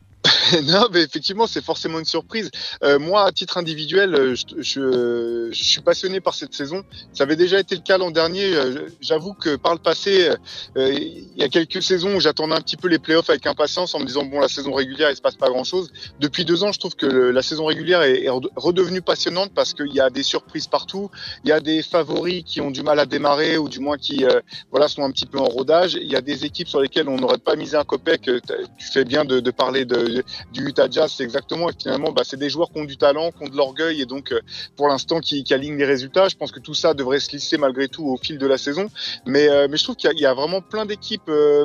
non, 0.65 0.87
mais 0.93 1.03
effectivement, 1.03 1.47
c'est 1.47 1.65
forcément 1.65 1.99
une 1.99 2.05
surprise. 2.05 2.51
Euh, 2.85 2.99
moi, 2.99 3.25
à 3.25 3.33
titre 3.33 3.59
individuel, 3.59 4.15
euh, 4.15 4.35
je, 4.37 4.45
je- 4.63 5.49
je 5.51 5.63
suis 5.65 5.81
passionné 5.81 6.21
par 6.21 6.35
cette 6.35 6.55
saison. 6.55 6.83
Ça 7.13 7.25
avait 7.25 7.35
déjà 7.37 7.59
été 7.59 7.75
le 7.75 7.81
cas 7.83 7.99
l'an 7.99 8.11
dernier. 8.11 8.55
Euh, 8.55 8.89
J'avoue 9.01 9.35
que 9.35 9.57
par 9.57 9.73
le 9.73 9.79
passé, 9.81 10.31
euh, 10.77 10.93
il 10.93 11.37
y 11.37 11.43
a 11.43 11.49
quelques 11.49 11.83
saisons 11.83 12.17
où 12.17 12.21
j'attendais 12.21 12.55
un 12.55 12.61
petit 12.61 12.77
peu 12.77 12.89
les 12.89 12.99
playoffs 12.99 13.31
avec 13.31 13.47
impatience 13.47 13.95
en 13.95 14.01
me 14.01 14.05
disant 14.07 14.25
bon, 14.25 14.41
la 14.41 14.49
saison 14.49 14.73
régulière, 14.73 15.11
il 15.11 15.17
se 15.17 15.23
passe 15.23 15.37
pas 15.37 15.49
grand-chose. 15.49 15.91
Depuis 16.21 16.45
deux 16.45 16.63
ans, 16.63 16.73
je 16.73 16.79
trouve 16.79 16.95
que 16.95 17.07
la 17.07 17.43
saison 17.43 17.65
régulière 17.67 18.03
est, 18.03 18.23
est 18.25 18.29
rede- 18.31 18.49
redevenue 18.57 19.03
passionnante 19.03 19.53
parce 19.55 19.75
qu'il 19.75 19.93
y 19.93 20.01
a 20.01 20.11
des 20.11 20.23
surprises 20.23 20.67
partout. 20.67 21.11
Il 21.45 21.49
y 21.51 21.53
a 21.53 21.61
des 21.61 21.83
favoris 21.83 22.45
qui 22.45 22.61
ont 22.61 22.71
du 22.71 22.83
mal 22.83 22.99
à 23.01 23.07
démarrer 23.07 23.59
ou 23.59 23.69
du 23.69 23.81
moins 23.81 23.97
qui 23.97 24.25
voilà 24.71 24.89
sont 24.89 25.03
un 25.03 25.11
petit 25.11 25.27
peu 25.27 25.39
en 25.39 25.47
rodage. 25.47 25.95
Il 25.95 26.11
y 26.11 26.17
a 26.17 26.21
des 26.21 26.45
équipes 26.45 26.69
sur 26.69 26.81
lesquelles 26.81 27.09
on 27.09 27.17
n'aurait 27.17 27.39
pas 27.39 27.57
misé 27.57 27.77
un 27.77 27.85
copec. 27.85 28.23
Tu 28.23 28.87
fais 28.93 29.05
bien 29.05 29.25
de, 29.25 29.41
de 29.41 29.51
parler 29.51 29.85
de, 29.85 30.23
du 30.53 30.67
Utah 30.69 30.89
Jazz, 30.91 31.13
c'est 31.17 31.25
exactement. 31.25 31.69
Et 31.71 31.73
finalement, 31.79 32.13
bah, 32.13 32.23
c'est 32.25 32.37
des 32.37 32.51
joueurs 32.51 32.71
qui 32.71 32.81
ont 32.81 32.85
du 32.85 32.97
talent, 32.97 33.31
qui 33.33 33.45
ont 33.45 33.49
de 33.49 33.57
l'orgueil 33.57 34.01
et 34.01 34.07
donc 34.07 34.33
euh, 34.33 34.41
pour 34.77 34.89
l'instant 34.89 35.21
qui, 35.21 35.45
qui 35.45 35.55
alignent 35.55 35.77
les 35.79 35.85
résultats. 35.85 36.29
Je 36.29 36.37
pense 36.37 36.53
que 36.53 36.61
tout 36.61 36.75
ça 36.75 36.95
devrait 36.95 37.21
se 37.21 37.31
lisser 37.33 37.59
malgré 37.59 37.89
tout 37.89 38.05
au 38.07 38.17
fil 38.17 38.39
de 38.39 38.47
la 38.47 38.59
saison. 38.59 38.89
Mais, 39.27 39.49
euh, 39.49 39.69
mais 39.71 39.77
je 39.77 39.85
trouve 39.85 39.97
qu'il 39.97 40.11
y, 40.17 40.21
y 40.21 40.27
a 40.27 40.35
vraiment 40.35 40.61
plein 40.61 40.87
d'équipes. 40.87 41.29
euh, 41.29 41.65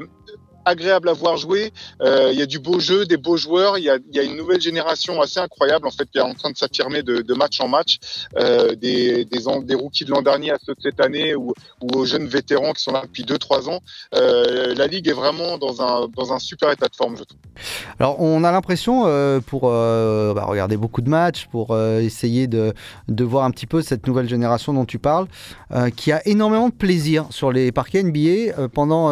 agréables 0.65 1.09
à 1.09 1.13
voir 1.13 1.37
jouer, 1.37 1.71
Euh, 2.01 2.29
il 2.31 2.39
y 2.39 2.41
a 2.41 2.45
du 2.45 2.59
beau 2.59 2.79
jeu, 2.79 3.05
des 3.05 3.17
beaux 3.17 3.37
joueurs, 3.37 3.77
il 3.77 3.83
y 3.83 3.89
a, 3.89 4.23
une 4.23 4.37
nouvelle 4.37 4.61
génération 4.61 5.21
assez 5.21 5.39
incroyable 5.39 5.87
en 5.87 5.91
fait 5.91 6.09
qui 6.09 6.17
est 6.17 6.21
en 6.21 6.33
train 6.33 6.51
de 6.51 6.57
s'affirmer 6.57 7.03
de, 7.03 7.33
match 7.33 7.59
en 7.59 7.67
match, 7.67 7.97
euh, 8.37 8.75
des, 8.75 9.25
rookies 9.75 10.05
de 10.05 10.11
l'an 10.11 10.21
dernier 10.21 10.51
à 10.51 10.57
ceux 10.65 10.73
de 10.73 10.81
cette 10.81 10.99
année 10.99 11.35
ou, 11.35 11.53
aux 11.81 12.05
jeunes 12.05 12.27
vétérans 12.27 12.73
qui 12.73 12.83
sont 12.83 12.91
là 12.91 13.01
depuis 13.03 13.23
2-3 13.23 13.69
ans. 13.69 13.79
Euh, 14.15 14.73
la 14.75 14.87
ligue 14.87 15.07
est 15.07 15.13
vraiment 15.13 15.57
dans 15.57 15.81
un, 15.81 16.39
super 16.39 16.71
état 16.71 16.87
de 16.87 16.95
forme, 16.95 17.15
je 17.15 17.23
trouve. 17.23 17.39
Alors, 17.99 18.19
on 18.19 18.43
a 18.43 18.51
l'impression, 18.51 19.03
pour 19.45 19.69
bah, 19.69 20.45
regarder 20.45 20.77
beaucoup 20.77 21.01
de 21.01 21.09
matchs, 21.09 21.47
pour 21.51 21.77
essayer 21.77 22.47
de, 22.47 22.73
de 23.07 23.23
voir 23.23 23.45
un 23.45 23.51
petit 23.51 23.67
peu 23.67 23.81
cette 23.81 24.07
nouvelle 24.07 24.27
génération 24.27 24.73
dont 24.73 24.85
tu 24.85 24.99
parles, 24.99 25.27
qui 25.95 26.11
a 26.11 26.25
énormément 26.27 26.69
de 26.69 26.73
plaisir 26.73 27.27
sur 27.29 27.51
les 27.51 27.71
parquets 27.71 28.03
NBA. 28.03 28.67
Pendant 28.73 29.09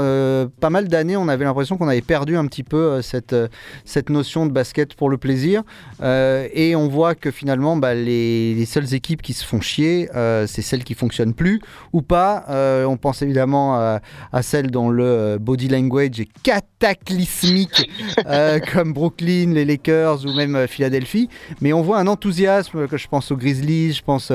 pas 0.59 0.69
mal 0.69 0.87
d'années, 0.87 1.15
on 1.15 1.27
avait 1.27 1.40
l'impression 1.45 1.77
qu'on 1.77 1.87
avait 1.87 2.01
perdu 2.01 2.37
un 2.37 2.45
petit 2.47 2.63
peu 2.63 2.77
euh, 2.77 3.01
cette, 3.01 3.33
euh, 3.33 3.47
cette 3.85 4.09
notion 4.09 4.45
de 4.45 4.51
basket 4.51 4.95
pour 4.95 5.09
le 5.09 5.17
plaisir. 5.17 5.63
Euh, 6.01 6.47
et 6.53 6.75
on 6.75 6.87
voit 6.87 7.15
que 7.15 7.31
finalement, 7.31 7.77
bah, 7.77 7.93
les, 7.93 8.55
les 8.55 8.65
seules 8.65 8.93
équipes 8.93 9.21
qui 9.21 9.33
se 9.33 9.45
font 9.45 9.61
chier, 9.61 10.09
c'est 10.47 10.61
celles 10.61 10.83
qui 10.83 10.93
fonctionnent 10.93 11.33
plus 11.33 11.61
ou 11.93 12.01
pas. 12.01 12.45
On 12.87 12.97
pense 12.97 13.21
évidemment 13.21 13.75
à, 13.75 14.01
à 14.31 14.41
celles 14.41 14.71
dont 14.71 14.89
le 14.89 15.37
body 15.39 15.67
language 15.67 16.19
est 16.19 16.29
cataclysmique, 16.43 17.89
comme 18.73 18.93
Brooklyn, 18.93 19.53
les 19.53 19.65
Lakers 19.65 20.25
ou 20.25 20.33
même 20.33 20.67
Philadelphie. 20.67 21.29
Mais 21.61 21.73
on 21.73 21.81
voit 21.81 21.99
un 21.99 22.07
enthousiasme 22.07 22.87
que 22.87 22.97
je 22.97 23.07
pense 23.07 23.31
aux 23.31 23.37
Grizzlies, 23.37 23.93
je 23.93 24.03
pense. 24.03 24.31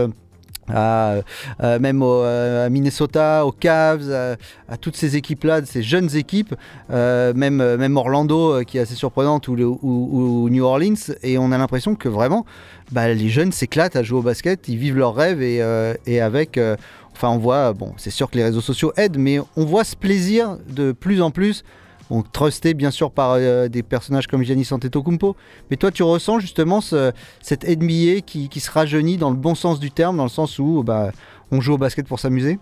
Euh, 0.71 1.23
à, 1.59 1.79
même 1.79 2.03
au, 2.03 2.23
euh, 2.23 2.67
à 2.67 2.69
Minnesota, 2.69 3.47
aux 3.47 3.53
Cavs, 3.53 4.11
à, 4.69 4.77
toutes 4.77 4.97
ces 4.97 5.17
équipes-là, 5.17 5.65
ces 5.65 5.83
jeunes 5.83 6.15
équipes, 6.17 6.55
euh, 6.91 7.33
même, 7.35 7.57
même 7.77 7.97
Orlando 7.97 8.63
qui 8.65 8.79
est 8.79 8.81
assez 8.81 8.95
surprenante 8.95 9.49
ou, 9.49 9.55
ou- 9.83 10.45
ou 10.45 10.49
New 10.51 10.65
Orleans, 10.65 10.95
et 11.23 11.39
on 11.39 11.53
a 11.53 11.59
l'impression 11.59 11.95
que 11.95 12.09
vraiment 12.09 12.45
bah, 12.93 13.13
les 13.13 13.29
jeunes 13.29 13.53
s'éclatent 13.53 13.97
à 13.97 14.03
jouer 14.03 14.19
au 14.19 14.23
basket, 14.23 14.69
ils 14.69 14.77
vivent 14.77 14.97
leurs 14.97 15.15
rêves 15.15 15.43
et, 15.43 15.63
et 16.07 16.21
avec, 16.21 16.59
enfin 17.13 17.29
on 17.31 17.39
voit, 17.39 17.73
bon 17.73 17.93
c'est 17.97 18.11
sûr 18.11 18.31
que 18.31 18.37
les 18.37 18.45
réseaux 18.45 18.61
sociaux 18.61 18.93
aident, 18.97 19.19
mais 19.19 19.39
on 19.57 19.65
voit 19.65 19.85
ce 19.85 19.97
plaisir 19.97 20.59
de 20.69 20.93
plus 20.93 21.21
en 21.23 21.31
plus 21.31 21.65
Bon, 22.09 22.23
trusté 22.23 22.73
bien 22.75 22.93
sûr 22.93 23.11
par 23.11 23.33
euh, 23.33 23.69
des 23.69 23.83
personnages 23.83 24.29
comme 24.29 24.43
Giannis 24.45 24.69
Antetokounmpo. 24.71 25.35
Mais 25.71 25.77
toi, 25.77 25.91
tu 25.91 26.05
ressens 26.05 26.39
justement 26.39 26.81
ce- 26.81 27.13
cette 27.43 27.65
NBA 27.65 28.21
qui, 28.25 28.49
qui 28.49 28.61
se 28.61 28.71
rajeunit 28.71 29.17
dans 29.17 29.31
le 29.31 29.37
bon 29.37 29.55
sens 29.57 29.81
du 29.81 29.91
terme, 29.91 30.17
dans 30.17 30.23
le 30.23 30.29
sens 30.29 30.59
où 30.61 30.85
bah, 30.85 31.11
on 31.51 31.61
joue 31.61 31.75
au 31.75 31.79
basket 31.79 32.07
pour 32.07 32.21
s'amuser? 32.21 32.59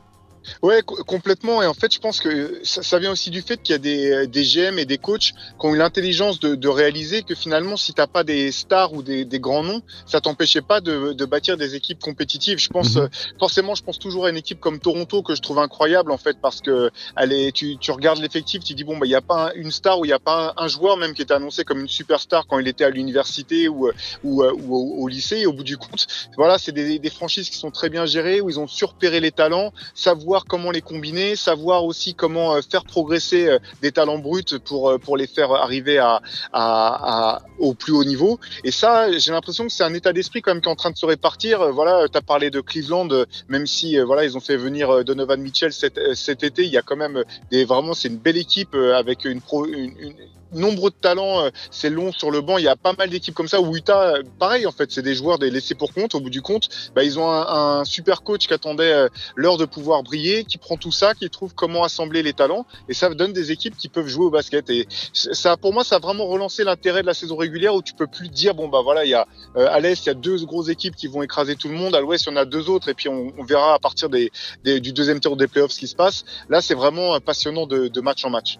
Ouais, 0.62 0.82
co- 0.82 1.02
complètement. 1.04 1.62
Et 1.62 1.66
en 1.66 1.74
fait, 1.74 1.92
je 1.92 1.98
pense 1.98 2.20
que 2.20 2.60
ça, 2.64 2.82
ça 2.82 2.98
vient 2.98 3.12
aussi 3.12 3.30
du 3.30 3.42
fait 3.42 3.60
qu'il 3.62 3.72
y 3.72 3.76
a 3.76 3.78
des, 3.78 4.26
des 4.26 4.44
GM 4.44 4.78
et 4.78 4.84
des 4.84 4.98
coachs 4.98 5.32
qui 5.58 5.66
ont 5.66 5.74
eu 5.74 5.78
l'intelligence 5.78 6.38
de, 6.40 6.54
de 6.54 6.68
réaliser 6.68 7.22
que 7.22 7.34
finalement, 7.34 7.76
si 7.76 7.94
t'as 7.94 8.06
pas 8.06 8.24
des 8.24 8.52
stars 8.52 8.92
ou 8.92 9.02
des, 9.02 9.24
des 9.24 9.40
grands 9.40 9.62
noms, 9.62 9.80
ça 10.06 10.20
t'empêchait 10.20 10.62
pas 10.62 10.80
de, 10.80 11.12
de 11.12 11.24
bâtir 11.24 11.56
des 11.56 11.74
équipes 11.76 12.00
compétitives. 12.00 12.58
Je 12.58 12.68
pense 12.68 12.96
Mhm. 12.96 13.02
euh, 13.04 13.08
forcément, 13.38 13.74
je 13.74 13.82
pense 13.82 13.98
toujours 13.98 14.26
à 14.26 14.30
une 14.30 14.36
équipe 14.36 14.60
comme 14.60 14.80
Toronto 14.80 15.22
que 15.22 15.34
je 15.34 15.40
trouve 15.40 15.58
incroyable 15.58 16.10
en 16.12 16.18
fait 16.18 16.36
parce 16.40 16.60
que 16.60 16.90
elle 17.16 17.32
est, 17.32 17.52
tu, 17.52 17.78
tu 17.78 17.90
regardes 17.90 18.18
l'effectif, 18.20 18.62
tu 18.64 18.74
dis 18.74 18.84
bon 18.84 18.98
bah 18.98 19.06
il 19.06 19.10
y 19.10 19.14
a 19.14 19.22
pas 19.22 19.48
un- 19.48 19.52
une 19.54 19.70
star 19.70 19.98
ou 19.98 20.04
il 20.04 20.08
y 20.08 20.12
a 20.12 20.18
pas 20.18 20.54
un, 20.56 20.64
un 20.64 20.68
joueur 20.68 20.96
même 20.96 21.14
qui 21.14 21.22
était 21.22 21.34
annoncé 21.34 21.64
comme 21.64 21.80
une 21.80 21.88
superstar 21.88 22.46
quand 22.46 22.58
il 22.58 22.68
était 22.68 22.84
à 22.84 22.90
l'université 22.90 23.68
ou, 23.68 23.90
ou, 24.22 24.42
euh, 24.42 24.52
ou 24.56 24.74
au, 24.76 25.02
au 25.02 25.08
lycée. 25.08 25.38
Et 25.38 25.46
au 25.46 25.52
bout 25.52 25.64
du 25.64 25.76
compte, 25.78 26.06
voilà, 26.36 26.58
c'est 26.58 26.72
des, 26.72 26.98
des 26.98 27.10
franchises 27.10 27.48
qui 27.50 27.56
sont 27.58 27.70
très 27.70 27.88
bien 27.90 28.06
gérées 28.06 28.40
où 28.40 28.50
ils 28.50 28.58
ont 28.60 28.66
surpéré 28.66 29.20
les 29.20 29.32
talents, 29.32 29.72
savoir 29.94 30.33
comment 30.46 30.72
les 30.72 30.80
combiner, 30.82 31.36
savoir 31.36 31.84
aussi 31.84 32.14
comment 32.14 32.54
euh, 32.54 32.60
faire 32.68 32.84
progresser 32.84 33.48
euh, 33.48 33.58
des 33.80 33.92
talents 33.92 34.18
bruts 34.18 34.58
pour 34.64 34.90
euh, 34.90 34.98
pour 34.98 35.16
les 35.16 35.26
faire 35.28 35.52
arriver 35.52 35.98
à, 35.98 37.40
au 37.58 37.74
plus 37.74 37.92
haut 37.92 38.04
niveau. 38.04 38.38
Et 38.64 38.70
ça, 38.70 39.16
j'ai 39.16 39.30
l'impression 39.30 39.64
que 39.66 39.72
c'est 39.72 39.84
un 39.84 39.94
état 39.94 40.12
d'esprit 40.12 40.42
quand 40.42 40.52
même 40.52 40.60
qui 40.60 40.68
est 40.68 40.72
en 40.72 40.76
train 40.76 40.90
de 40.90 40.96
se 40.96 41.06
répartir. 41.06 41.72
Voilà, 41.72 42.08
tu 42.08 42.18
as 42.18 42.22
parlé 42.22 42.50
de 42.50 42.60
Cleveland, 42.60 43.08
même 43.48 43.66
si 43.66 43.98
voilà, 44.00 44.24
ils 44.24 44.36
ont 44.36 44.40
fait 44.40 44.56
venir 44.56 45.04
Donovan 45.04 45.40
Mitchell 45.40 45.72
cet, 45.72 46.00
cet 46.14 46.42
été, 46.42 46.64
il 46.64 46.70
y 46.70 46.76
a 46.78 46.82
quand 46.82 46.96
même 46.96 47.22
des 47.50 47.64
vraiment 47.64 47.94
c'est 47.94 48.08
une 48.08 48.18
belle 48.18 48.36
équipe 48.36 48.74
avec 48.74 49.24
une 49.24 49.40
pro 49.40 49.66
une- 49.66 50.14
nombre 50.54 50.90
de 50.90 50.94
talents, 50.94 51.44
euh, 51.44 51.50
c'est 51.70 51.90
long 51.90 52.12
sur 52.12 52.30
le 52.30 52.40
banc. 52.40 52.58
Il 52.58 52.64
y 52.64 52.68
a 52.68 52.76
pas 52.76 52.92
mal 52.96 53.10
d'équipes 53.10 53.34
comme 53.34 53.48
ça 53.48 53.60
où 53.60 53.76
Utah, 53.76 54.14
euh, 54.16 54.22
pareil 54.38 54.66
en 54.66 54.72
fait, 54.72 54.90
c'est 54.90 55.02
des 55.02 55.14
joueurs 55.14 55.38
des 55.38 55.50
laissés 55.50 55.74
pour 55.74 55.92
compte. 55.92 56.14
Au 56.14 56.20
bout 56.20 56.30
du 56.30 56.42
compte, 56.42 56.68
bah, 56.94 57.04
ils 57.04 57.18
ont 57.18 57.30
un, 57.30 57.80
un 57.80 57.84
super 57.84 58.22
coach 58.22 58.46
qui 58.46 58.54
attendait 58.54 58.92
euh, 58.92 59.08
l'heure 59.36 59.56
de 59.56 59.64
pouvoir 59.64 60.02
briller, 60.02 60.44
qui 60.44 60.58
prend 60.58 60.76
tout 60.76 60.92
ça, 60.92 61.14
qui 61.14 61.28
trouve 61.30 61.54
comment 61.54 61.84
assembler 61.84 62.22
les 62.22 62.32
talents, 62.32 62.66
et 62.88 62.94
ça 62.94 63.08
donne 63.12 63.32
des 63.32 63.52
équipes 63.52 63.76
qui 63.76 63.88
peuvent 63.88 64.06
jouer 64.06 64.26
au 64.26 64.30
basket. 64.30 64.70
Et 64.70 64.86
ça, 65.12 65.56
pour 65.56 65.72
moi, 65.72 65.84
ça 65.84 65.96
a 65.96 65.98
vraiment 65.98 66.26
relancé 66.26 66.64
l'intérêt 66.64 67.02
de 67.02 67.06
la 67.06 67.14
saison 67.14 67.36
régulière 67.36 67.74
où 67.74 67.82
tu 67.82 67.94
peux 67.94 68.06
plus 68.06 68.28
dire 68.28 68.54
bon 68.54 68.68
bah 68.68 68.80
voilà, 68.82 69.04
il 69.04 69.10
y 69.10 69.14
a 69.14 69.26
euh, 69.56 69.66
à 69.70 69.80
l'est, 69.80 70.04
il 70.04 70.06
y 70.06 70.10
a 70.10 70.14
deux 70.14 70.44
grosses 70.44 70.68
équipes 70.68 70.96
qui 70.96 71.06
vont 71.06 71.22
écraser 71.22 71.56
tout 71.56 71.68
le 71.68 71.74
monde. 71.74 71.94
À 71.94 72.00
l'ouest, 72.00 72.24
il 72.26 72.30
y 72.30 72.32
en 72.32 72.36
a 72.36 72.44
deux 72.44 72.68
autres, 72.70 72.88
et 72.88 72.94
puis 72.94 73.08
on, 73.08 73.32
on 73.38 73.44
verra 73.44 73.74
à 73.74 73.78
partir 73.78 74.08
des, 74.08 74.30
des- 74.64 74.80
du 74.80 74.92
deuxième 74.92 75.20
tour 75.20 75.36
des 75.36 75.46
playoffs 75.46 75.72
ce 75.72 75.78
qui 75.80 75.88
se 75.88 75.96
passe. 75.96 76.24
Là, 76.48 76.60
c'est 76.60 76.74
vraiment 76.74 77.18
passionnant 77.20 77.66
de, 77.66 77.88
de 77.88 78.00
match 78.00 78.24
en 78.24 78.30
match. 78.30 78.58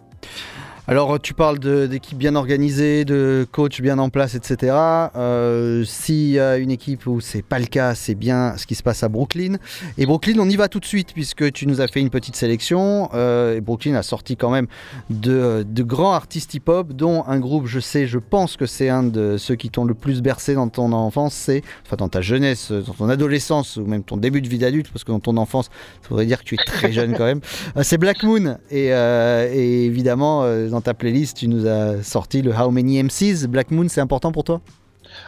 Alors, 0.87 1.19
tu 1.19 1.33
parles 1.33 1.59
d'équipes 1.89 2.19
bien 2.19 2.35
organisées, 2.35 3.07
de 3.07 3.47
coachs 3.51 3.81
bien 3.81 3.99
en 3.99 4.11
place, 4.11 4.35
etc. 4.35 4.77
Euh, 5.17 5.83
S'il 5.87 6.29
y 6.29 6.39
a 6.39 6.59
une 6.59 6.71
équipe 6.71 7.07
où 7.07 7.23
c'est 7.23 7.41
pas 7.41 7.59
le 7.59 7.65
cas, 7.65 7.95
c'est 7.95 8.15
bien 8.15 8.59
ce 8.59 8.67
qui 8.67 8.75
se 8.75 8.83
passe 8.83 9.03
à 9.03 9.09
Brooklyn. 9.09 9.57
Et 9.97 10.05
Brooklyn, 10.05 10.35
on 10.39 10.47
y 10.47 10.57
va 10.57 10.69
tout 10.69 10.81
de 10.81 10.85
suite, 10.85 11.15
puisque 11.15 11.51
tu 11.53 11.67
nous 11.67 11.81
as 11.81 11.89
fait 11.89 12.01
une 12.01 12.11
petite 12.11 12.37
sélection. 12.37 13.09
Euh, 13.15 13.57
et 13.57 13.63
Brooklyn 13.63 13.95
a 13.95 14.03
sorti 14.03 14.37
quand 14.37 14.51
même 14.51 14.67
de, 15.09 15.65
grands 15.79 16.13
artistes 16.13 16.53
hip-hop, 16.53 16.93
dont 16.93 17.25
un 17.27 17.41
groupe, 17.41 17.67
je 17.67 17.81
sais, 17.81 18.07
je 18.07 18.19
pense 18.19 18.59
que 18.59 18.67
c'est 18.67 18.91
un 18.91 19.05
de 19.05 19.39
ceux 19.39 19.55
qui 19.55 19.71
t'ont 19.71 19.87
le 19.87 19.95
plus 19.95 20.21
bercé 20.21 20.53
dans 20.53 20.69
ton 20.69 20.93
enfance, 20.93 21.33
c'est, 21.33 21.63
enfin 21.87 21.97
dans 21.97 22.11
ta 22.11 22.21
jeunesse, 22.21 22.73
dans 22.73 22.93
ton 22.93 23.09
adolescence, 23.09 23.79
ou 23.79 23.87
même 23.87 24.05
ton 24.05 24.19
début 24.19 24.43
de 24.43 24.49
vie 24.51 24.59
d'adulte, 24.59 24.91
parce 24.93 25.03
que 25.03 25.13
dans 25.13 25.21
ton 25.21 25.39
enfance, 25.39 25.71
ça 26.03 26.09
voudrait 26.11 26.27
dire 26.27 26.41
que 26.41 26.45
tu 26.45 26.57
es 26.57 26.59
très 26.59 26.93
jeune 26.93 27.15
quand 27.17 27.25
même. 27.25 27.41
Euh, 27.79 27.83
c'est 27.83 27.97
Black 27.97 28.23
Moon. 28.23 28.59
Et, 28.71 28.93
euh, 28.93 29.51
et 29.51 29.87
évidemment, 29.87 30.45
dans 30.75 30.81
ta 30.81 30.93
playlist, 30.93 31.37
tu 31.37 31.49
nous 31.49 31.67
as 31.67 32.03
sorti 32.03 32.43
le 32.43 32.53
How 32.53 32.71
Many 32.71 33.03
MCs. 33.03 33.47
Black 33.47 33.71
Moon, 33.71 33.89
c'est 33.89 34.01
important 34.01 34.33
pour 34.33 34.45
toi? 34.45 34.61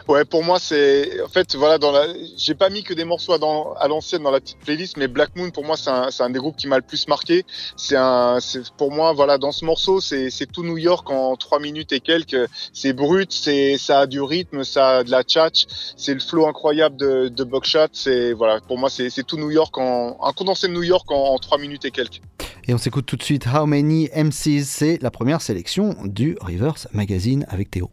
Ouais, 0.07 0.23
pour 0.23 0.41
moi, 0.41 0.57
c'est. 0.57 1.21
En 1.21 1.27
fait, 1.27 1.55
voilà, 1.55 1.77
dans 1.77 1.91
la. 1.91 2.05
J'ai 2.37 2.55
pas 2.55 2.69
mis 2.69 2.83
que 2.83 2.93
des 2.93 3.03
morceaux 3.03 3.33
à, 3.33 3.87
l'ancienne 3.89 4.23
dans 4.23 4.31
la 4.31 4.39
petite 4.39 4.59
playlist, 4.59 4.95
mais 4.95 5.09
Black 5.09 5.35
Moon, 5.35 5.49
pour 5.49 5.65
moi, 5.65 5.75
c'est 5.75 5.89
un... 5.89 6.07
un, 6.17 6.29
des 6.29 6.39
groupes 6.39 6.55
qui 6.55 6.67
m'a 6.67 6.77
le 6.77 6.81
plus 6.81 7.09
marqué. 7.09 7.45
C'est 7.75 7.97
un. 7.97 8.37
Pour 8.77 8.91
moi, 8.91 9.11
voilà, 9.11 9.37
dans 9.37 9.51
ce 9.51 9.65
morceau, 9.65 9.99
c'est 9.99 10.31
tout 10.51 10.63
New 10.63 10.77
York 10.77 11.09
en 11.09 11.35
trois 11.35 11.59
minutes 11.59 11.91
et 11.91 11.99
quelques. 11.99 12.49
C'est 12.71 12.93
brut, 12.93 13.33
c'est 13.33 13.77
ça 13.77 14.01
a 14.01 14.05
du 14.07 14.21
rythme, 14.21 14.63
ça 14.63 14.99
a 14.99 15.03
de 15.03 15.11
la 15.11 15.23
tchatch, 15.23 15.65
c'est 15.97 16.13
le 16.13 16.21
flow 16.21 16.47
incroyable 16.47 16.95
de, 16.95 17.27
de 17.27 17.43
Buckshot. 17.43 17.89
C'est 17.91 18.31
voilà, 18.31 18.61
pour 18.61 18.77
moi, 18.77 18.89
c'est 18.89 19.25
tout 19.25 19.37
New 19.37 19.51
York 19.51 19.77
en 19.77 20.17
un 20.23 20.31
condensé 20.31 20.69
de 20.69 20.73
New 20.73 20.83
York 20.83 21.11
en 21.11 21.37
trois 21.37 21.57
minutes 21.57 21.83
et 21.83 21.91
quelques. 21.91 22.21
Et 22.65 22.73
on 22.73 22.77
s'écoute 22.77 23.05
tout 23.05 23.17
de 23.17 23.23
suite 23.23 23.45
How 23.45 23.65
Many 23.65 24.09
MCs, 24.15 24.63
c'est 24.63 25.01
la 25.01 25.11
première 25.11 25.41
sélection 25.41 25.95
du 26.05 26.37
Reverse 26.41 26.87
Magazine 26.93 27.45
avec 27.49 27.71
Théo. 27.71 27.91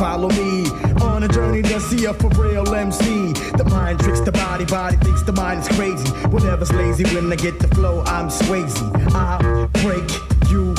Follow 0.00 0.30
me 0.30 0.66
on 1.02 1.22
a 1.24 1.28
journey 1.28 1.60
to 1.60 1.78
see 1.78 2.06
a 2.06 2.14
for 2.14 2.30
real 2.30 2.74
MC. 2.74 3.32
The 3.58 3.64
mind 3.68 4.00
tricks 4.00 4.20
the 4.20 4.32
body, 4.32 4.64
body 4.64 4.96
thinks 4.96 5.22
the 5.22 5.32
mind 5.32 5.60
is 5.60 5.68
crazy. 5.76 6.08
Whatever's 6.28 6.72
lazy 6.72 7.04
when 7.14 7.30
I 7.30 7.36
get 7.36 7.58
the 7.58 7.68
flow, 7.68 8.02
I'm 8.06 8.28
Swayze. 8.28 8.80
I 9.14 9.66
break, 9.82 10.08
you 10.50 10.69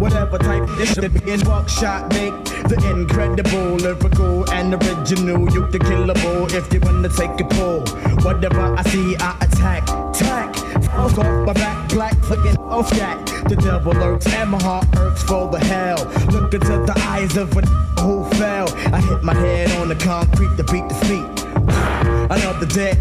whatever 0.00 0.38
type 0.38 0.66
should 0.86 1.12
be 1.12 1.30
in 1.30 1.40
buckshot 1.40 2.08
make 2.14 2.32
the 2.70 2.90
incredible 2.90 3.76
lyrical 3.76 4.50
and 4.50 4.74
original. 4.74 5.48
You 5.52 5.66
can 5.66 5.80
kill 5.80 6.10
a 6.10 6.14
bull 6.14 6.46
if 6.54 6.72
you 6.72 6.80
wanna 6.80 7.08
take 7.08 7.38
a 7.40 7.44
pull. 7.44 7.80
Whatever 8.24 8.74
i 8.74 8.82
see 8.84 9.16
i 9.16 9.36
attack 9.40 9.86
tack. 10.12 10.56
Off 10.94 11.16
my 11.16 11.52
back 11.52 11.88
black 11.90 12.16
flicking 12.24 12.56
off 12.58 12.90
that. 12.90 13.18
The 13.48 13.56
devil 13.56 13.92
lurks 13.92 14.26
and 14.34 14.50
my 14.50 14.62
heart 14.62 14.86
irks 14.96 15.22
for 15.22 15.48
the 15.50 15.58
hell. 15.58 15.98
Look 16.32 16.54
into 16.54 16.78
the 16.88 16.94
eyes 17.06 17.36
of 17.36 17.56
a 17.56 17.60
who 18.00 18.24
fell. 18.36 18.68
I 18.94 19.00
hit 19.00 19.22
my 19.22 19.34
head 19.34 19.70
on 19.80 19.88
the 19.88 19.96
concrete 19.96 20.56
to 20.56 20.64
beat 20.64 20.88
the 20.88 20.94
feet 21.06 21.40
Another 22.30 22.66
day 22.66 22.92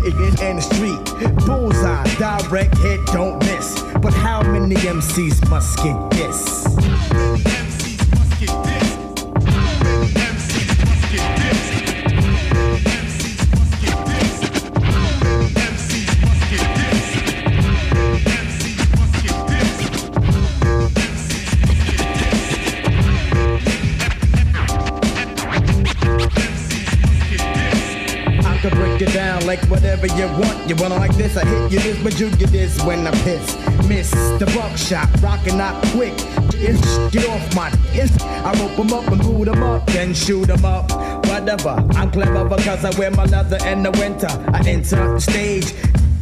in 0.42 0.56
the 0.58 0.62
street. 0.62 1.46
Bullseye, 1.46 2.04
direct 2.16 2.78
hit, 2.80 3.06
don't 3.08 3.40
miss. 3.40 3.89
But 4.02 4.14
how 4.14 4.42
many 4.44 4.76
MCs 4.76 5.50
must 5.50 5.78
get 5.84 6.10
this? 6.12 7.59
Whatever 29.68 30.08
you 30.08 30.28
want. 30.40 30.70
You 30.70 30.76
wanna 30.76 30.96
like 30.96 31.16
this, 31.16 31.38
I 31.38 31.46
hit 31.46 31.72
you 31.72 31.80
this, 31.80 32.04
but 32.04 32.20
you 32.20 32.30
get 32.36 32.52
this 32.52 32.82
when 32.84 33.06
I 33.08 33.12
piss. 33.24 33.58
Miss 33.88 34.12
the 34.40 34.46
buckshot, 34.56 35.10
rockin' 35.22 35.58
not 35.58 35.84
quick. 35.88 36.16
Get 37.12 37.28
off 37.30 37.56
my. 37.56 37.72
I 38.46 38.54
rope 38.60 38.80
'em 38.80 38.94
up 38.94 39.08
and 39.08 39.22
boot 39.22 39.48
'em 39.48 39.64
up, 39.64 39.86
then 39.88 40.14
shoot 40.14 40.50
'em 40.50 40.66
up. 40.66 40.92
Whatever, 41.28 41.84
I'm 41.96 42.12
clever 42.12 42.46
because 42.46 42.84
I 42.86 42.92
wear 43.00 43.12
my 43.12 43.26
leather 43.26 43.58
in 43.66 43.84
the 43.84 43.92
winter. 43.92 44.30
I 44.54 44.60
enter 44.68 45.20
stage. 45.20 45.74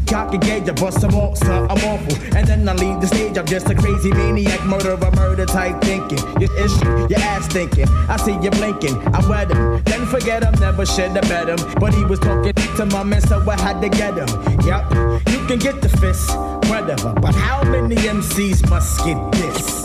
Cock 0.07 0.31
gauge, 0.39 0.69
I 0.69 0.71
bust 0.71 1.01
some 1.01 1.15
off, 1.15 1.37
so 1.37 1.67
I'm 1.69 1.77
awful. 1.85 2.15
And 2.35 2.47
then 2.47 2.67
I 2.67 2.73
leave 2.73 3.01
the 3.01 3.07
stage, 3.07 3.37
I'm 3.37 3.45
just 3.45 3.69
a 3.69 3.75
crazy 3.75 4.11
maniac, 4.11 4.63
murderer, 4.65 5.11
murder 5.11 5.45
type 5.45 5.81
thinking. 5.81 6.19
Your 6.39 6.53
issue, 6.57 7.07
your 7.09 7.19
ass 7.19 7.47
thinking. 7.47 7.87
I 8.07 8.17
see 8.17 8.37
you 8.41 8.49
blinking, 8.51 8.95
I 9.13 9.27
wet 9.29 9.51
him. 9.51 9.83
Then 9.83 10.05
forget 10.05 10.43
him, 10.43 10.53
never 10.59 10.85
should 10.85 11.11
have 11.11 11.27
met 11.29 11.49
him. 11.49 11.59
But 11.79 11.93
he 11.93 12.05
was 12.05 12.19
talking 12.19 12.53
to 12.53 12.85
my 12.85 13.03
man, 13.03 13.21
so 13.21 13.43
I 13.49 13.59
had 13.59 13.81
to 13.81 13.89
get 13.89 14.17
him. 14.17 14.29
Yep, 14.65 14.91
you 15.29 15.45
can 15.45 15.59
get 15.59 15.81
the 15.81 15.89
fist, 15.89 16.29
whatever. 16.69 17.13
But 17.13 17.35
how 17.35 17.63
many 17.63 17.95
MCs 17.95 18.69
must 18.69 19.03
get 19.03 19.31
this? 19.33 19.76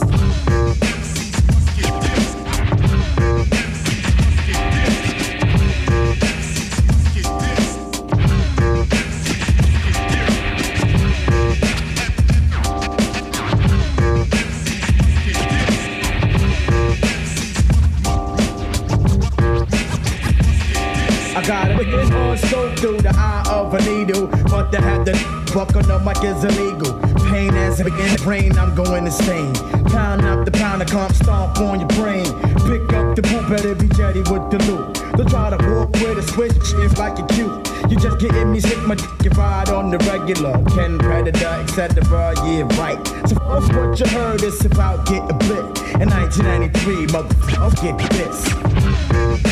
Needle. 24.05 24.27
But 24.27 24.71
to 24.73 24.81
have 24.81 25.05
the 25.05 25.15
fuck 25.53 25.75
on 25.77 25.85
the 25.85 25.99
mic 26.01 26.23
is 26.25 26.45
illegal. 26.45 26.93
Pain 27.31 27.55
as 27.55 27.81
a 27.81 27.85
begin 27.85 28.15
brain, 28.23 28.59
I'm 28.59 28.75
going 28.75 29.07
insane. 29.07 29.55
Pound 29.87 30.25
up 30.25 30.45
the 30.45 30.51
pound, 30.51 30.83
I 30.83 30.87
can't 30.87 31.15
stomp 31.15 31.59
on 31.59 31.81
your 31.81 31.88
brain. 31.91 32.27
Pick 32.67 32.93
up 32.93 33.17
the 33.17 33.23
boot, 33.23 33.49
better 33.49 33.75
be 33.75 33.88
jetty 33.88 34.21
with 34.21 34.51
the 34.51 34.59
loot. 34.67 34.95
Don't 35.17 35.29
try 35.29 35.51
to 35.51 35.59
walk 35.69 35.93
with 35.95 36.19
a 36.19 36.23
switch, 36.23 36.53
it's 36.57 36.99
like 36.99 37.19
a 37.19 37.27
cute. 37.35 37.53
You 37.91 37.97
just 37.97 38.19
getting 38.19 38.53
me 38.53 38.61
sick, 38.61 38.79
my 38.87 38.95
dick, 38.95 39.11
you 39.23 39.31
ride 39.31 39.69
on 39.69 39.91
the 39.91 39.99
regular. 40.11 40.53
Ken 40.75 40.99
Predator, 40.99 41.62
etc. 41.62 42.35
Yeah, 42.47 42.69
right. 42.81 42.99
So 43.29 43.37
fuck 43.37 43.69
what 43.75 44.01
you 44.01 44.07
heard, 44.07 44.43
it's 44.43 44.65
about 44.65 45.07
getting 45.07 45.38
blit. 45.38 46.01
In 46.01 46.09
1993, 46.09 47.07
motherfucker, 47.07 47.99
get 47.99 48.11
this. 48.12 49.52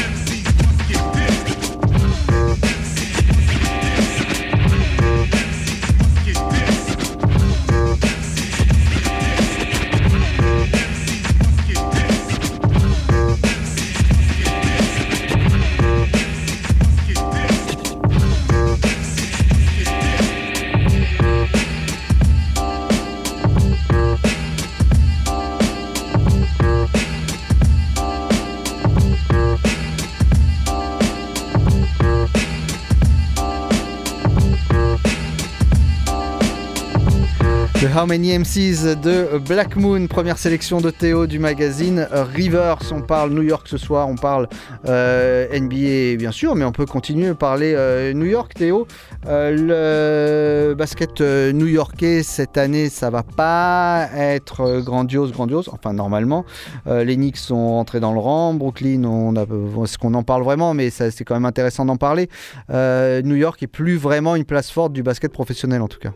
How 38.01 38.07
Many 38.07 38.39
MCs 38.39 38.97
de 38.97 39.37
Black 39.47 39.77
Moon, 39.77 40.07
première 40.07 40.39
sélection 40.39 40.81
de 40.81 40.89
Théo 40.89 41.27
du 41.27 41.39
magazine 41.39 42.09
Rivers. 42.11 42.79
On 42.93 43.03
parle 43.03 43.31
New 43.33 43.43
York 43.43 43.69
ce 43.69 43.77
soir, 43.77 44.09
on 44.09 44.15
parle 44.15 44.49
euh, 44.89 45.47
NBA 45.53 46.17
bien 46.17 46.31
sûr, 46.31 46.55
mais 46.55 46.65
on 46.65 46.73
peut 46.73 46.87
continuer 46.87 47.29
à 47.29 47.35
parler 47.35 47.75
euh, 47.77 48.15
New 48.15 48.25
York, 48.25 48.55
Théo. 48.55 48.87
Euh, 49.27 50.71
le 50.71 50.75
basket 50.75 51.21
new-yorkais 51.21 52.23
cette 52.23 52.57
année, 52.57 52.89
ça 52.89 53.11
va 53.11 53.23
pas 53.23 54.09
être 54.17 54.81
grandiose, 54.81 55.33
grandiose. 55.33 55.69
Enfin, 55.71 55.93
normalement, 55.93 56.47
les 56.87 57.17
Knicks 57.17 57.37
sont 57.37 57.55
entrés 57.55 58.01
dans 58.01 58.15
le 58.15 58.21
rang. 58.21 58.55
Brooklyn, 58.55 59.05
on 59.05 59.37
a, 59.37 59.43
est-ce 59.43 59.99
qu'on 59.99 60.15
en 60.15 60.23
parle 60.23 60.43
vraiment? 60.43 60.73
Mais 60.73 60.89
c'est 60.89 61.25
quand 61.25 61.35
même 61.35 61.45
intéressant 61.45 61.85
d'en 61.85 61.97
parler. 61.97 62.31
New 62.71 63.37
York 63.37 63.63
est 63.63 63.67
plus 63.67 63.97
vraiment 63.97 64.37
une 64.37 64.47
place 64.47 64.71
forte 64.71 64.95
du 64.95 65.03
basket 65.03 65.33
professionnel 65.33 65.83
en 65.83 65.89
tout 65.89 65.99
cas. 65.99 66.13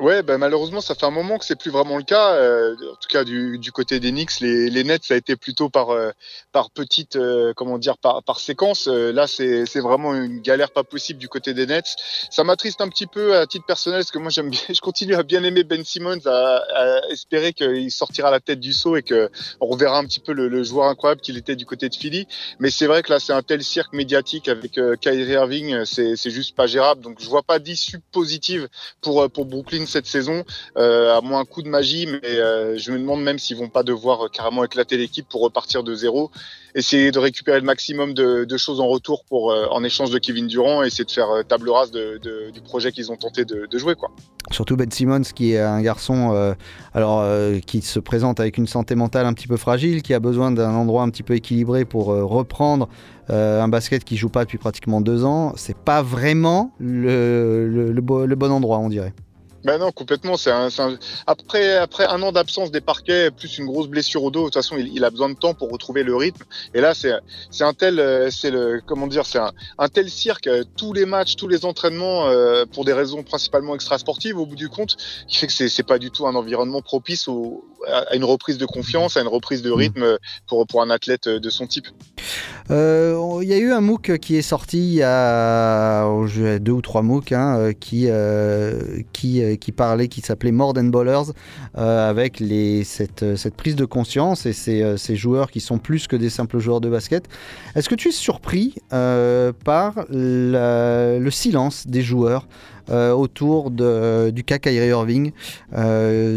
Ouais, 0.00 0.22
bah, 0.22 0.38
malheureusement, 0.38 0.80
ça 0.80 0.94
fait 0.94 1.04
un 1.04 1.10
moment 1.10 1.36
que 1.36 1.44
c'est 1.44 1.58
plus 1.58 1.70
vraiment 1.70 1.98
le 1.98 2.04
cas. 2.04 2.32
Euh, 2.32 2.74
en 2.90 2.94
tout 2.94 3.08
cas, 3.10 3.22
du, 3.22 3.58
du, 3.58 3.70
côté 3.70 4.00
des 4.00 4.12
Knicks, 4.12 4.40
les, 4.40 4.70
les 4.70 4.82
Nets, 4.82 5.04
ça 5.04 5.12
a 5.12 5.18
été 5.18 5.36
plutôt 5.36 5.68
par 5.68 5.90
euh, 5.90 6.10
par 6.52 6.70
petite, 6.70 7.16
euh, 7.16 7.52
comment 7.54 7.76
dire, 7.76 7.98
par, 7.98 8.22
par 8.22 8.40
séquence. 8.40 8.86
là, 8.86 9.26
c'est 9.26 9.80
vraiment 9.80 10.14
une 10.14 10.40
galère 10.40 10.70
pas 10.70 10.84
possible 10.84 11.18
du 11.18 11.28
côté 11.28 11.52
des 11.52 11.66
Nets. 11.66 11.96
Ça 12.30 12.44
m'attriste 12.44 12.80
un 12.80 12.88
petit 12.88 13.06
peu 13.06 13.36
à 13.36 13.46
titre 13.46 13.66
personnel 13.66 14.00
parce 14.00 14.10
que 14.10 14.18
moi, 14.18 14.30
j'aime 14.30 14.50
je 14.70 14.80
continue 14.80 15.14
à 15.16 15.22
bien 15.22 15.44
aimer 15.44 15.64
Ben 15.64 15.84
Simmons, 15.84 16.24
à, 16.24 16.62
à 16.74 17.08
espérer 17.10 17.52
qu'il 17.52 17.90
sortira 17.90 18.30
la 18.30 18.40
tête 18.40 18.60
du 18.60 18.72
saut 18.72 18.96
et 18.96 19.02
que 19.02 19.28
on 19.60 19.66
reverra 19.66 19.98
un 19.98 20.04
petit 20.04 20.20
peu 20.20 20.32
le, 20.32 20.48
le 20.48 20.62
joueur 20.64 20.86
incroyable 20.86 21.20
qu'il 21.20 21.36
était 21.36 21.56
du 21.56 21.66
côté 21.66 21.90
de 21.90 21.94
Philly. 21.94 22.26
Mais 22.58 22.70
c'est 22.70 22.86
vrai 22.86 23.02
que 23.02 23.12
là, 23.12 23.20
c'est 23.20 23.34
un 23.34 23.42
tel 23.42 23.62
cirque 23.62 23.92
médiatique 23.92 24.48
avec 24.48 24.80
Kyrie 25.02 25.32
Irving, 25.32 25.84
c'est 25.84 26.30
juste 26.30 26.56
pas 26.56 26.66
gérable. 26.66 27.02
Donc, 27.02 27.20
je 27.20 27.28
vois 27.28 27.42
pas 27.42 27.58
d'issue 27.58 28.00
positive 28.12 28.66
pour 29.02 29.30
pour 29.30 29.44
Brooklyn 29.44 29.84
cette 29.90 30.06
saison, 30.06 30.44
euh, 30.76 31.16
à 31.16 31.20
moins 31.20 31.40
un 31.40 31.44
coup 31.44 31.62
de 31.62 31.68
magie, 31.68 32.06
mais 32.06 32.20
euh, 32.24 32.78
je 32.78 32.92
me 32.92 32.98
demande 32.98 33.22
même 33.22 33.38
s'ils 33.38 33.56
vont 33.56 33.68
pas 33.68 33.82
devoir 33.82 34.26
euh, 34.26 34.28
carrément 34.28 34.64
éclater 34.64 34.96
l'équipe 34.96 35.28
pour 35.28 35.42
repartir 35.42 35.82
de 35.82 35.94
zéro, 35.94 36.30
essayer 36.74 37.10
de 37.10 37.18
récupérer 37.18 37.58
le 37.58 37.66
maximum 37.66 38.14
de, 38.14 38.56
choses 38.56 38.80
en 38.80 38.86
retour 38.86 39.24
pour, 39.24 39.54
en 39.70 39.82
échange 39.82 40.10
de 40.10 40.18
Kevin 40.18 40.46
Durant, 40.46 40.82
et 40.82 40.86
essayer 40.86 41.04
de 41.04 41.10
faire 41.10 41.28
table 41.48 41.68
rase 41.70 41.90
du 41.90 42.60
projet 42.64 42.92
qu'ils 42.92 43.10
ont 43.10 43.16
tenté 43.16 43.44
de, 43.44 43.78
jouer, 43.78 43.94
quoi. 43.94 44.10
Surtout 44.50 44.76
Ben 44.76 44.90
Simmons, 44.90 45.22
qui 45.34 45.52
est 45.52 45.60
un 45.60 45.80
garçon 45.80 46.54
alors, 46.94 47.24
qui 47.66 47.82
se 47.82 47.98
présente 47.98 48.38
avec 48.38 48.58
une 48.58 48.66
santé 48.66 48.94
mentale 48.94 49.26
un 49.26 49.32
petit 49.32 49.48
peu 49.48 49.56
fragile, 49.56 50.02
qui 50.02 50.14
a 50.14 50.20
besoin 50.20 50.52
d'un 50.52 50.74
endroit 50.74 51.02
un 51.02 51.10
petit 51.10 51.22
peu 51.22 51.34
équilibré 51.34 51.84
pour 51.84 52.06
reprendre 52.06 52.88
un 53.28 53.68
basket 53.68 54.04
qui 54.04 54.16
joue 54.16 54.28
pas 54.28 54.44
depuis 54.44 54.58
pratiquement 54.58 55.00
deux 55.00 55.24
ans. 55.24 55.54
C'est 55.56 55.76
pas 55.76 56.02
vraiment 56.02 56.72
le 56.78 58.00
bon 58.00 58.52
endroit, 58.52 58.78
on 58.78 58.90
dirait. 58.90 59.14
Ben 59.64 59.78
non, 59.78 59.92
complètement. 59.92 60.36
C'est 60.36 60.50
un, 60.50 60.70
c'est 60.70 60.82
un- 60.82 60.98
Après, 61.26 61.76
après 61.76 62.06
un 62.06 62.22
an 62.22 62.32
d'absence 62.32 62.70
des 62.70 62.80
parquets, 62.80 63.30
plus 63.30 63.58
une 63.58 63.66
grosse 63.66 63.88
blessure 63.88 64.22
au 64.24 64.30
dos, 64.30 64.40
de 64.40 64.44
toute 64.46 64.54
façon, 64.54 64.76
il, 64.78 64.88
il 64.94 65.04
a 65.04 65.10
besoin 65.10 65.28
de 65.28 65.34
temps 65.34 65.52
pour 65.54 65.70
retrouver 65.70 66.02
le 66.02 66.16
rythme. 66.16 66.42
Et 66.74 66.80
là, 66.80 66.94
c'est 66.94 67.12
c'est 67.50 67.64
un 67.64 67.74
tel, 67.74 68.00
euh, 68.00 68.30
c'est 68.30 68.50
le, 68.50 68.80
comment 68.86 69.06
dire, 69.06 69.26
c'est 69.26 69.38
un, 69.38 69.52
un 69.78 69.88
tel 69.88 70.08
cirque. 70.08 70.46
euh, 70.46 70.64
Tous 70.76 70.92
les 70.92 71.04
matchs, 71.06 71.36
tous 71.36 71.48
les 71.48 71.64
entraînements, 71.64 72.26
euh, 72.28 72.64
pour 72.72 72.84
des 72.84 72.92
raisons 72.94 73.22
principalement 73.22 73.74
extrasportives, 73.74 74.38
au 74.38 74.46
bout 74.46 74.56
du 74.56 74.68
compte, 74.68 74.96
qui 75.28 75.36
fait 75.36 75.46
que 75.46 75.52
c'est 75.52 75.68
c'est 75.68 75.82
pas 75.82 75.98
du 75.98 76.10
tout 76.10 76.26
un 76.26 76.34
environnement 76.34 76.80
propice 76.80 77.28
au, 77.28 77.64
à 77.86 78.14
une 78.16 78.24
reprise 78.24 78.56
de 78.58 78.66
confiance, 78.66 79.16
à 79.16 79.20
une 79.20 79.28
reprise 79.28 79.62
de 79.62 79.70
rythme 79.70 80.02
euh, 80.02 80.16
pour 80.46 80.66
pour 80.66 80.80
un 80.82 80.90
athlète 80.90 81.28
de 81.28 81.50
son 81.50 81.66
type. 81.66 81.86
Euh, 82.70 83.38
Il 83.42 83.48
y 83.48 83.52
a 83.54 83.58
eu 83.58 83.72
un 83.72 83.80
MOOC 83.80 84.18
qui 84.18 84.36
est 84.36 84.42
sorti 84.42 84.78
il 84.78 84.94
y 84.94 85.02
a 85.02 86.04
oh, 86.06 86.26
deux 86.60 86.72
ou 86.72 86.82
trois 86.82 87.02
MOOC 87.02 87.32
hein, 87.32 87.72
qui, 87.78 88.06
euh, 88.08 89.00
qui, 89.12 89.49
euh, 89.50 89.56
qui 89.56 89.72
parlait, 89.72 90.08
qui 90.08 90.20
s'appelait 90.20 90.52
More 90.52 90.72
Than 90.74 90.84
Ballers, 90.84 91.32
euh, 91.78 92.10
avec 92.10 92.40
euh, 92.40 92.82
cette 92.84 93.54
prise 93.56 93.76
de 93.76 93.84
conscience 93.84 94.46
et 94.46 94.52
ces, 94.52 95.16
joueurs 95.16 95.50
qui 95.50 95.60
sont 95.60 95.78
plus 95.78 96.06
que 96.06 96.16
des 96.16 96.30
simples 96.30 96.58
joueurs 96.58 96.80
de 96.80 96.88
basket. 96.88 97.28
Est-ce 97.74 97.88
que 97.88 97.94
tu 97.94 98.08
es 98.08 98.12
surpris 98.12 98.76
par 98.90 100.06
le 100.08 101.28
silence 101.30 101.86
des 101.86 102.02
joueurs 102.02 102.46
autour 102.88 103.70
du 103.70 104.44
cas 104.44 104.58
Kyrie 104.58 104.88
Irving 104.88 105.32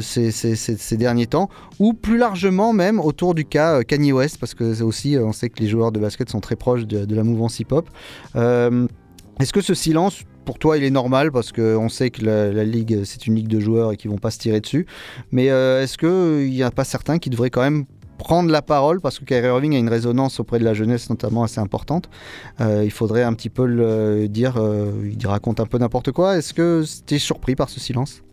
ces, 0.01 0.97
derniers 0.97 1.27
temps, 1.27 1.49
ou 1.79 1.93
plus 1.93 2.17
largement 2.17 2.73
même 2.73 2.99
autour 2.99 3.35
du 3.35 3.45
cas 3.45 3.83
Kanye 3.83 4.11
West, 4.11 4.37
parce 4.39 4.53
que 4.53 4.81
aussi, 4.83 5.17
on 5.19 5.33
sait 5.33 5.49
que 5.49 5.59
les 5.59 5.67
joueurs 5.67 5.91
de 5.91 5.99
basket 5.99 6.29
sont 6.29 6.41
très 6.41 6.55
proches 6.55 6.85
de, 6.85 7.15
la 7.15 7.23
mouvance 7.23 7.59
hip-hop. 7.59 7.89
Est-ce 8.35 9.53
que 9.53 9.61
ce 9.61 9.73
silence, 9.73 10.23
pour 10.45 10.59
toi, 10.59 10.77
il 10.77 10.83
est 10.83 10.89
normal 10.89 11.31
parce 11.31 11.51
qu'on 11.51 11.89
sait 11.89 12.09
que 12.09 12.25
la, 12.25 12.63
ligue, 12.63 13.03
c'est 13.05 13.27
une 13.27 13.35
ligue 13.35 13.47
de 13.47 13.59
joueurs 13.59 13.91
et 13.91 13.97
qu'ils 13.97 14.11
vont 14.11 14.17
pas 14.17 14.31
se 14.31 14.39
tirer 14.39 14.61
dessus. 14.61 14.85
Mais 15.31 15.49
euh, 15.49 15.83
est-ce 15.83 15.97
qu'il 15.97 16.49
n'y 16.49 16.63
a 16.63 16.71
pas 16.71 16.83
certains 16.83 17.19
qui 17.19 17.29
devraient 17.29 17.49
quand 17.49 17.61
même 17.61 17.85
prendre 18.17 18.49
la 18.49 18.61
parole 18.61 19.01
parce 19.01 19.19
que 19.19 19.25
Kyrie 19.25 19.47
Irving 19.47 19.75
a 19.75 19.77
une 19.77 19.89
résonance 19.89 20.39
auprès 20.39 20.59
de 20.59 20.63
la 20.63 20.73
jeunesse 20.73 21.09
notamment 21.09 21.43
assez 21.43 21.59
importante. 21.59 22.09
Euh, 22.61 22.83
il 22.83 22.91
faudrait 22.91 23.23
un 23.23 23.33
petit 23.33 23.49
peu 23.49 23.65
le 23.65 24.27
dire, 24.27 24.55
euh, 24.57 24.91
il 25.17 25.27
raconte 25.27 25.59
un 25.59 25.65
peu 25.65 25.77
n'importe 25.77 26.11
quoi. 26.11 26.37
Est-ce 26.37 26.53
que 26.53 26.83
tu 27.05 27.15
es 27.15 27.19
surpris 27.19 27.55
par 27.55 27.69
ce 27.69 27.79
silence? 27.79 28.23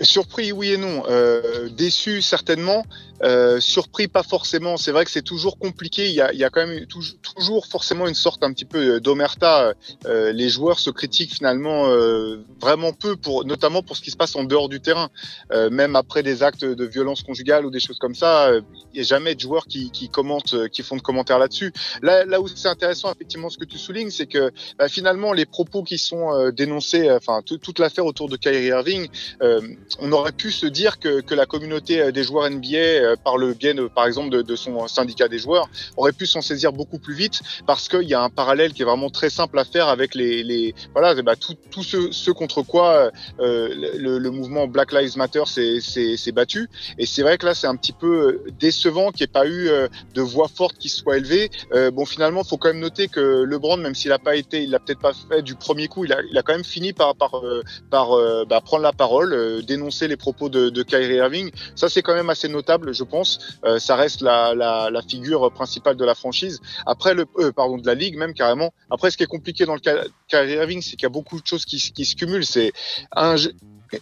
Surpris, 0.00 0.52
oui 0.52 0.72
et 0.72 0.76
non. 0.76 1.04
Euh, 1.08 1.68
déçu, 1.70 2.22
certainement. 2.22 2.84
Euh, 3.22 3.60
surpris, 3.60 4.08
pas 4.08 4.22
forcément. 4.22 4.76
C'est 4.76 4.92
vrai 4.92 5.04
que 5.04 5.10
c'est 5.10 5.22
toujours 5.22 5.58
compliqué. 5.58 6.08
Il 6.08 6.14
y 6.14 6.20
a, 6.20 6.32
y 6.32 6.44
a 6.44 6.50
quand 6.50 6.66
même 6.66 6.86
tou- 6.86 7.02
toujours 7.36 7.66
forcément 7.66 8.06
une 8.06 8.14
sorte 8.14 8.42
un 8.42 8.52
petit 8.52 8.64
peu 8.64 9.00
d'omerta. 9.00 9.74
Euh, 10.06 10.32
les 10.32 10.48
joueurs 10.48 10.78
se 10.78 10.90
critiquent 10.90 11.34
finalement 11.34 11.88
euh, 11.88 12.38
vraiment 12.60 12.92
peu, 12.92 13.16
pour, 13.16 13.44
notamment 13.44 13.82
pour 13.82 13.96
ce 13.96 14.02
qui 14.02 14.10
se 14.10 14.16
passe 14.16 14.36
en 14.36 14.44
dehors 14.44 14.68
du 14.68 14.80
terrain. 14.80 15.10
Euh, 15.52 15.68
même 15.70 15.96
après 15.96 16.22
des 16.22 16.42
actes 16.42 16.64
de 16.64 16.84
violence 16.86 17.22
conjugale 17.22 17.66
ou 17.66 17.70
des 17.70 17.80
choses 17.80 17.98
comme 17.98 18.14
ça, 18.14 18.48
euh, 18.48 18.60
il 18.92 18.96
n'y 18.96 19.00
a 19.00 19.04
jamais 19.04 19.34
de 19.34 19.40
joueurs 19.40 19.66
qui, 19.66 19.90
qui 19.90 20.08
commentent, 20.08 20.54
euh, 20.54 20.68
qui 20.68 20.82
font 20.82 20.96
de 20.96 21.02
commentaires 21.02 21.38
là-dessus. 21.38 21.72
Là, 22.02 22.24
là 22.24 22.40
où 22.40 22.48
c'est 22.48 22.68
intéressant, 22.68 23.12
effectivement, 23.12 23.50
ce 23.50 23.58
que 23.58 23.64
tu 23.66 23.78
soulignes, 23.78 24.10
c'est 24.10 24.26
que 24.26 24.50
bah, 24.78 24.88
finalement, 24.88 25.32
les 25.32 25.46
propos 25.46 25.82
qui 25.82 25.98
sont 25.98 26.32
euh, 26.32 26.50
dénoncés, 26.52 27.08
euh, 27.08 27.18
enfin, 27.18 27.42
tout- 27.44 27.58
toute 27.58 27.78
l'affaire 27.78 28.06
autour 28.06 28.28
de 28.28 28.36
Kyrie 28.36 28.66
Irving, 28.68 29.08
euh, 29.42 29.60
on 29.98 30.10
aurait 30.12 30.32
pu 30.32 30.50
se 30.52 30.66
dire 30.66 30.98
que, 30.98 31.20
que 31.20 31.34
la 31.34 31.46
communauté 31.46 32.00
euh, 32.00 32.12
des 32.12 32.24
joueurs 32.24 32.48
NBA, 32.50 32.76
euh, 32.78 33.09
par 33.16 33.38
le 33.38 33.54
biais, 33.54 33.74
par 33.94 34.06
exemple, 34.06 34.42
de, 34.42 34.56
son 34.56 34.86
syndicat 34.88 35.28
des 35.28 35.38
joueurs, 35.38 35.68
aurait 35.96 36.12
pu 36.12 36.26
s'en 36.26 36.42
saisir 36.42 36.72
beaucoup 36.72 36.98
plus 36.98 37.14
vite 37.14 37.40
parce 37.66 37.88
qu'il 37.88 38.08
y 38.08 38.14
a 38.14 38.22
un 38.22 38.30
parallèle 38.30 38.72
qui 38.72 38.82
est 38.82 38.84
vraiment 38.84 39.10
très 39.10 39.30
simple 39.30 39.58
à 39.58 39.64
faire 39.64 39.88
avec 39.88 40.14
les, 40.14 40.42
les 40.42 40.74
voilà, 40.92 41.20
bah, 41.22 41.36
tout, 41.36 41.54
tout 41.70 41.82
ce, 41.82 42.30
contre 42.30 42.62
quoi 42.62 43.10
euh, 43.40 43.68
le, 43.98 44.30
mouvement 44.30 44.66
Black 44.66 44.92
Lives 44.92 45.16
Matter 45.16 45.42
s'est- 45.46 46.32
battu. 46.32 46.68
Et 46.98 47.06
c'est 47.06 47.22
vrai 47.22 47.38
que 47.38 47.46
là, 47.46 47.54
c'est 47.54 47.66
un 47.66 47.74
petit 47.74 47.92
peu 47.92 48.06
euh, 48.06 48.52
décevant 48.60 49.10
qu'il 49.10 49.24
n'y 49.24 49.30
ait 49.30 49.32
pas 49.32 49.46
eu 49.46 49.68
euh, 49.68 49.88
de 50.14 50.22
voix 50.22 50.46
forte 50.48 50.76
qui 50.78 50.88
soit 50.88 51.16
élevée. 51.16 51.50
Euh, 51.72 51.90
bon, 51.90 52.04
finalement, 52.04 52.44
faut 52.44 52.56
quand 52.56 52.68
même 52.68 52.78
noter 52.78 53.08
que 53.08 53.42
LeBron, 53.42 53.78
même 53.78 53.94
s'il 53.94 54.10
n'a 54.10 54.18
pas 54.18 54.36
été, 54.36 54.62
il 54.62 54.70
l'a 54.70 54.78
peut-être 54.78 55.00
pas 55.00 55.12
fait 55.12 55.42
du 55.42 55.54
premier 55.56 55.88
coup, 55.88 56.04
il 56.04 56.12
a, 56.12 56.20
il 56.22 56.40
quand 56.44 56.52
même 56.52 56.64
fini 56.64 56.92
par, 56.92 57.14
euh, 57.34 57.62
euh, 57.92 58.44
bah, 58.44 58.60
prendre 58.60 58.82
la 58.82 58.92
parole, 58.92 59.32
euh, 59.32 59.62
dénoncer 59.62 60.08
les 60.08 60.16
propos 60.16 60.48
de 60.48 60.82
Kyrie 60.82 61.16
Irving. 61.16 61.50
Ça, 61.74 61.88
c'est 61.88 62.02
quand 62.02 62.14
même 62.14 62.30
assez 62.30 62.48
notable, 62.48 62.92
je 63.00 63.04
pense. 63.04 63.58
Euh, 63.64 63.78
ça 63.78 63.96
reste 63.96 64.20
la, 64.20 65.02
figure 65.08 65.50
principale 65.52 65.96
de 65.96 66.04
la 66.04 66.14
franchise. 66.14 66.60
Après, 66.86 67.14
le, 67.14 67.24
euh, 67.38 67.52
pardon, 67.52 67.78
de 67.78 67.86
la 67.86 67.94
ligue 67.94 68.16
même 68.16 68.34
carrément. 68.34 68.72
Après, 68.90 69.10
ce 69.10 69.16
qui 69.16 69.24
est 69.24 69.32
compliqué 69.38 69.64
dans 69.64 69.74
le 69.74 69.80
cas 69.80 70.04
Kyrie 70.28 70.52
Irving, 70.52 70.82
c'est 70.82 70.92
qu'il 70.92 71.04
y 71.04 71.06
a 71.06 71.16
beaucoup 71.20 71.40
de 71.40 71.46
choses 71.46 71.64
qui, 71.64 71.78
qui 71.78 72.04
se 72.04 72.14
cumulent. 72.14 72.46
C'est 72.46 72.72
un, 73.16 73.36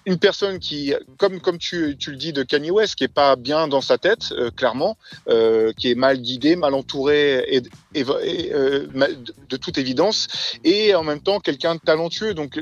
une 0.06 0.18
personne 0.18 0.58
qui, 0.58 0.92
comme, 1.16 1.40
comme 1.40 1.58
tu, 1.58 1.96
tu 1.98 2.10
le 2.10 2.16
dis 2.16 2.32
de 2.32 2.42
Kanye 2.42 2.70
West, 2.70 2.94
qui 2.96 3.04
est 3.04 3.08
pas 3.08 3.36
bien 3.36 3.68
dans 3.68 3.80
sa 3.80 3.98
tête, 3.98 4.32
euh, 4.32 4.50
clairement, 4.50 4.96
euh, 5.28 5.72
qui 5.76 5.90
est 5.90 5.94
mal 5.94 6.18
guidé, 6.20 6.56
mal 6.56 6.74
entouré 6.74 7.44
et, 7.48 7.62
et- 7.94 8.04
euh, 8.52 8.86
de, 9.48 9.56
toute 9.56 9.78
évidence, 9.78 10.28
et 10.64 10.94
en 10.94 11.02
même 11.02 11.20
temps 11.20 11.40
quelqu'un 11.40 11.74
de 11.74 11.80
talentueux. 11.80 12.34
Donc 12.34 12.58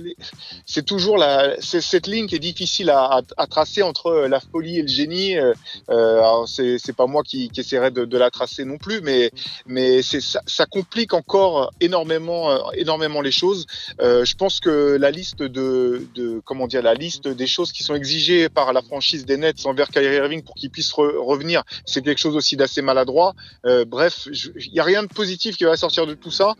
c'est 0.67 0.85
toujours 0.85 1.19
la, 1.19 1.57
c'est 1.61 1.81
cette 1.81 2.07
ligne 2.07 2.27
qui 2.27 2.37
est 2.37 2.39
difficile 2.41 2.91
à, 2.91 3.05
à- 3.19 3.23
à 3.37 3.47
tracer 3.47 3.83
entre 3.83 4.27
la 4.29 4.41
folie 4.41 4.79
et 4.79 4.83
le 4.83 4.89
génie. 4.89 5.37
Euh, 5.37 5.53
euh, 5.91 6.19
alors 6.19 6.49
c'est 6.49 6.97
pas 6.97 7.07
moi 7.07 7.23
qui, 7.23 7.49
qui 7.51 7.61
essaierai 7.61 7.91
de, 7.91 8.05
de 8.05 8.19
la 8.19 8.31
tracer 8.31 8.65
non 8.65 8.79
plus, 8.79 9.01
mais 9.01 9.31
mais 9.67 10.03
ça, 10.03 10.41
ça 10.47 10.67
complique 10.67 11.12
encore 11.12 11.73
énormément 11.81 12.51
euh, 12.51 12.59
énormément 12.75 13.21
les 13.21 13.33
choses. 13.33 13.67
Euh, 14.01 14.25
je 14.25 14.35
pense 14.37 14.61
que 14.61 14.97
la 14.97 15.11
liste 15.11 15.43
de, 15.43 16.07
de 16.15 16.41
comment 16.45 16.67
dire 16.67 16.83
la 16.83 16.95
liste 16.95 17.15
des 17.20 17.46
choses 17.46 17.72
qui 17.72 17.83
sont 17.83 17.94
exigées 17.94 18.48
par 18.48 18.72
la 18.72 18.83
franchise 18.83 19.24
des 19.24 19.37
Nets 19.37 19.66
envers 19.66 19.88
Kyrie 19.88 20.16
Irving 20.16 20.42
pour 20.42 20.55
qu'il 20.55 20.70
puisse 20.70 20.92
re- 20.92 21.16
revenir, 21.16 21.62
c'est 21.85 22.02
quelque 22.02 22.18
chose 22.18 22.37
aussi 22.37 22.57
d'assez 22.57 22.83
maladroit. 22.83 23.35
Euh, 23.64 23.85
bref, 23.85 24.29
il 24.57 24.72
n'y 24.72 24.81
a 24.81 24.85
rien 24.85 25.02
de 25.02 25.09
positif 25.09 25.57
qui 25.57 25.64
va 25.64 25.76
sortir 25.76 26.07
de 26.07 26.14
tout 26.14 26.31
ça. 26.31 26.55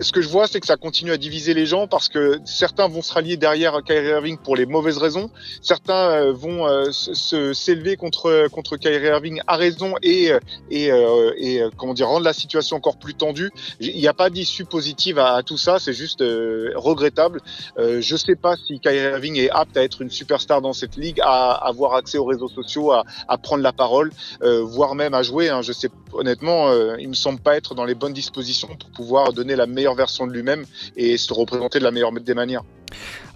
Ce 0.00 0.12
que 0.12 0.22
je 0.22 0.28
vois, 0.28 0.46
c'est 0.46 0.60
que 0.60 0.66
ça 0.66 0.76
continue 0.76 1.10
à 1.10 1.16
diviser 1.16 1.54
les 1.54 1.66
gens 1.66 1.88
parce 1.88 2.08
que 2.08 2.38
certains 2.44 2.86
vont 2.86 3.02
se 3.02 3.12
rallier 3.12 3.36
derrière 3.36 3.82
Kyrie 3.84 4.10
Irving 4.10 4.38
pour 4.38 4.54
les 4.54 4.64
mauvaises 4.64 4.98
raisons. 4.98 5.28
Certains 5.60 6.10
euh, 6.10 6.32
vont 6.32 6.68
euh, 6.68 6.92
s'élever 6.92 7.96
contre 7.96 8.46
contre 8.52 8.76
Kyrie 8.76 9.06
Irving 9.06 9.40
à 9.48 9.56
raison 9.56 9.94
et 10.02 10.30
euh, 10.30 11.32
et, 11.36 11.60
comment 11.76 11.94
dire 11.94 12.06
rendre 12.06 12.24
la 12.24 12.32
situation 12.32 12.76
encore 12.76 12.96
plus 12.98 13.14
tendue. 13.14 13.50
Il 13.80 13.96
n'y 13.96 14.06
a 14.06 14.14
pas 14.14 14.30
d'issue 14.30 14.64
positive 14.64 15.18
à, 15.18 15.42
tout 15.42 15.58
ça. 15.58 15.80
C'est 15.80 15.92
juste 15.92 16.20
regrettable. 16.20 17.40
Je 17.76 18.16
sais 18.16 18.36
pas 18.36 18.54
si 18.56 18.78
Kyrie 18.78 18.98
Irving 18.98 19.36
est 19.36 19.50
apte 19.50 19.76
à 19.76 19.82
être 19.82 20.02
une 20.02 20.10
superstar 20.10 20.62
dans 20.62 20.72
cette 20.72 20.96
ligue, 20.96 21.20
à 21.22 21.52
avoir 21.54 21.94
accès 21.94 22.18
aux 22.18 22.24
réseaux 22.24 22.48
sociaux, 22.48 22.92
à, 22.92 23.04
prendre 23.38 23.62
la 23.62 23.72
parole, 23.72 24.12
voire 24.40 24.94
même 24.94 25.14
à 25.14 25.22
jouer. 25.22 25.48
Hein. 25.48 25.62
Je 25.62 25.72
sais 25.72 25.90
honnêtement, 26.12 26.72
il 26.98 27.08
me 27.08 27.14
semble 27.14 27.40
pas 27.40 27.56
être 27.56 27.74
dans 27.74 27.84
les 27.84 27.94
bonnes 27.94 28.12
dispositions 28.12 28.68
pour 28.78 28.90
pouvoir 28.90 29.32
donner 29.32 29.56
la 29.56 29.66
meilleure 29.66 29.87
version 29.94 30.26
de 30.26 30.32
lui-même 30.32 30.64
et 30.96 31.16
se 31.16 31.32
représenter 31.32 31.78
de 31.78 31.84
la 31.84 31.90
meilleure 31.90 32.12
des 32.12 32.34
manières. 32.34 32.62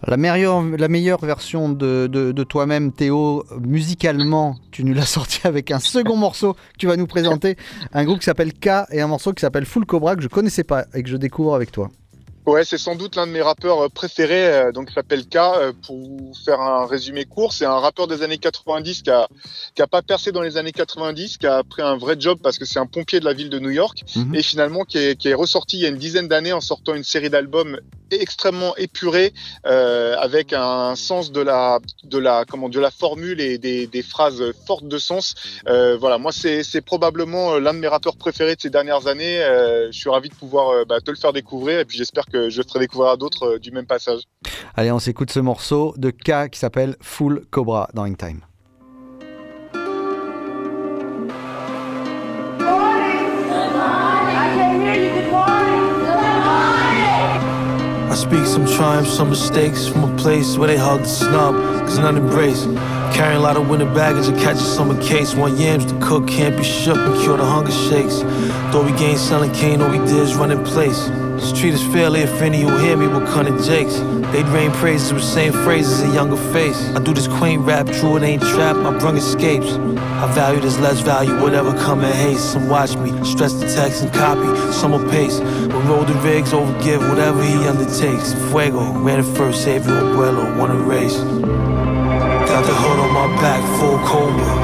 La 0.07 0.17
meilleure, 0.17 1.25
version 1.25 1.69
de, 1.69 2.09
de- 2.11 2.33
de 2.33 2.45
toi-même, 2.45 2.93
Théo, 2.93 3.45
musicalement, 3.61 4.57
tu 4.73 4.83
nous 4.85 4.95
l'as 4.95 5.07
sorti 5.19 5.41
avec 5.45 5.71
un 5.71 5.79
second 5.79 6.17
morceau 6.17 6.55
que 6.55 6.59
tu 6.79 6.87
vas 6.87 6.97
nous 6.97 7.07
présenter. 7.07 7.57
Un 7.93 8.05
groupe 8.05 8.19
qui 8.19 8.25
s'appelle 8.25 8.53
K 8.53 8.87
et 8.91 9.01
un 9.01 9.07
morceau 9.07 9.33
qui 9.33 9.41
s'appelle 9.43 9.65
Full 9.67 9.87
Cobra 9.87 10.17
que 10.17 10.23
je 10.23 10.29
connaissais 10.29 10.65
pas 10.65 10.87
et 10.95 11.03
que 11.03 11.09
je 11.09 11.17
découvre 11.17 11.55
avec 11.55 11.71
toi. 11.71 11.89
Ouais, 12.45 12.65
c'est 12.65 12.77
sans 12.79 12.97
doute 12.97 13.15
l'un 13.15 13.27
de 13.29 13.33
mes 13.33 13.41
rappeurs 13.41 13.85
euh, 13.85 13.89
préférés, 13.89 14.47
euh, 14.53 14.73
donc 14.73 14.89
il 14.91 14.95
s'appelle 14.95 15.27
K. 15.29 15.37
euh, 15.37 15.73
Pour 15.87 15.97
vous 15.97 16.33
faire 16.45 16.61
un 16.61 16.87
résumé 16.87 17.25
court, 17.25 17.53
c'est 17.53 17.65
un 17.67 17.79
rappeur 17.79 18.09
des 18.09 18.23
années 18.23 18.39
90 18.39 19.03
qui 19.03 19.11
a, 19.11 19.29
qui 19.77 19.83
a 19.83 19.87
pas 19.87 20.03
percé 20.03 20.33
dans 20.33 20.43
les 20.43 20.57
années 20.57 20.73
90, 20.73 21.39
qui 21.39 21.47
a 21.47 21.63
pris 21.63 21.83
un 21.83 21.97
vrai 21.97 22.17
job 22.19 22.39
parce 22.43 22.59
que 22.59 22.65
c'est 22.65 22.81
un 22.81 22.87
pompier 22.87 23.21
de 23.21 23.25
la 23.25 23.33
ville 23.33 23.49
de 23.49 23.61
New 23.61 23.71
York 23.71 24.03
Mhm. 24.17 24.35
et 24.35 24.43
finalement 24.43 24.83
qui 24.85 24.99
est, 24.99 25.17
qui 25.17 25.29
est 25.29 25.35
ressorti 25.35 25.77
il 25.77 25.83
y 25.83 25.87
a 25.87 25.89
une 25.89 25.99
dizaine 25.99 26.27
d'années 26.27 26.53
en 26.53 26.61
sortant 26.61 26.95
une 26.95 27.05
série 27.05 27.31
d'albums 27.31 27.79
extrêmement 28.11 28.77
épuré, 28.77 29.33
euh, 29.65 30.17
avec 30.19 30.53
un 30.53 30.95
sens 30.97 31.33
de 31.33 31.41
la, 31.41 31.79
de 32.05 32.19
la, 32.19 32.45
comment, 32.47 32.69
de 32.69 32.79
la 32.79 32.91
formule 32.91 33.41
et 33.41 33.57
des, 33.57 33.87
des 33.87 34.03
phrases 34.03 34.43
fortes 34.67 34.87
de 34.87 34.99
sens. 34.99 35.35
Euh, 35.69 35.97
voilà, 35.97 36.19
moi 36.19 36.31
c'est 36.33 36.63
c'est 36.63 36.83
probablement 36.83 37.59
l'un 37.59 37.73
de 37.73 37.79
mes 37.79 37.89
rappeurs 37.89 38.17
préférés 38.17 38.57
de 38.57 38.61
ces 38.61 38.69
dernières 38.69 39.07
années. 39.07 39.43
Euh, 39.43 39.91
je 39.93 39.97
suis 39.99 40.11
ravi 40.11 40.29
de 40.29 40.35
pouvoir 40.35 40.85
bah, 40.87 41.01
te 41.01 41.11
le 41.11 41.17
faire 41.17 41.33
découvrir 41.33 41.79
et 41.79 41.85
puis 41.87 41.97
j'espère 41.97 42.27
que 42.33 42.51
je 42.51 42.63
ferai 42.63 42.81
découvrir 42.81 43.11
à 43.11 43.17
d'autres 43.17 43.55
euh, 43.55 43.59
du 43.59 43.71
même 43.71 43.87
passage. 43.87 44.23
Allez, 44.75 44.91
on 44.91 44.99
s'écoute 44.99 45.31
ce 45.31 45.41
morceau 45.41 45.95
de 45.97 46.11
K 46.11 46.49
qui 46.51 46.59
s'appelle 46.59 46.97
Full 47.01 47.45
Cobra 47.51 47.89
dans 47.95 48.05
Hangtime. 48.05 48.41
I 58.11 58.15
speak 58.15 58.45
some 58.47 58.67
triumphs, 58.67 59.11
some 59.11 59.31
mistakes 59.31 59.89
from 59.89 60.05
a 60.05 60.17
place 60.17 60.59
where 60.59 60.69
they 60.69 60.77
hug 60.77 61.03
the 61.03 61.09
snub, 61.09 61.55
cause 61.87 61.99
none 61.99 62.19
embrace. 62.19 62.67
Carrying 63.15 63.37
a 63.37 63.41
lot 63.41 63.57
of 63.57 63.69
winter 63.69 63.87
baggage 63.87 64.27
and 64.27 64.39
catching 64.39 64.63
summer 64.63 65.01
case. 65.03 65.35
One 65.35 65.57
yams 65.57 65.85
to 65.85 65.99
cook 66.01 66.27
can't 66.27 66.57
be 66.57 66.65
shook 66.65 66.97
and 66.97 67.21
cure 67.23 67.37
the 67.37 67.45
hunger 67.45 67.71
shakes. 67.71 68.21
Though 68.73 68.85
we 68.85 68.93
gain 68.99 69.17
selling 69.17 69.53
cane, 69.53 69.83
all 69.83 69.91
we 69.91 69.99
did 69.99 70.17
is 70.17 70.35
run 70.35 70.51
in 70.51 70.65
place. 70.65 71.09
Just 71.39 71.57
treat 71.57 71.75
us 71.75 71.83
fairly 71.93 72.21
if 72.21 72.41
any 72.41 72.63
who 72.63 72.77
hear 72.79 72.97
me 72.97 73.07
will 73.07 73.27
cunning 73.27 73.63
jakes. 73.63 73.97
They'd 74.33 74.47
rain 74.47 74.71
praises 74.73 75.13
with 75.13 75.25
same 75.25 75.53
phrases 75.53 76.01
in 76.01 76.15
younger 76.15 76.37
face. 76.53 76.79
I 76.97 77.01
do 77.01 77.13
this 77.13 77.29
quaint 77.29 77.63
rap, 77.63 77.87
true 77.87 78.17
it 78.17 78.23
ain't 78.23 78.43
trap, 78.43 78.77
my 78.77 78.97
brung 78.99 79.17
escapes. 79.17 79.73
I 79.73 80.33
value 80.35 80.61
this 80.61 80.79
less 80.79 81.01
value, 81.01 81.39
whatever 81.43 81.73
come 81.75 82.03
in 82.03 82.13
haste. 82.13 82.53
Some 82.53 82.69
watch 82.69 82.97
me, 82.97 83.11
stress 83.25 83.53
the 83.53 83.67
text 83.67 84.03
and 84.03 84.13
copy, 84.13 84.73
some 84.73 84.93
will 84.93 85.11
pace. 85.11 85.39
When 85.39 85.87
roll 85.87 86.05
the 86.05 86.15
rigs, 86.23 86.53
overgive 86.53 87.07
whatever 87.09 87.43
he 87.45 87.67
undertakes. 87.67 88.33
Fuego, 88.51 88.93
ran 89.01 89.21
it 89.21 89.37
first, 89.37 89.63
Savior 89.63 89.93
Abuelo, 89.93 90.57
won 90.59 90.71
a 90.71 90.77
race. 90.77 91.62
Back, 93.43 93.63
full 93.81 93.99
cobra. 94.07 94.55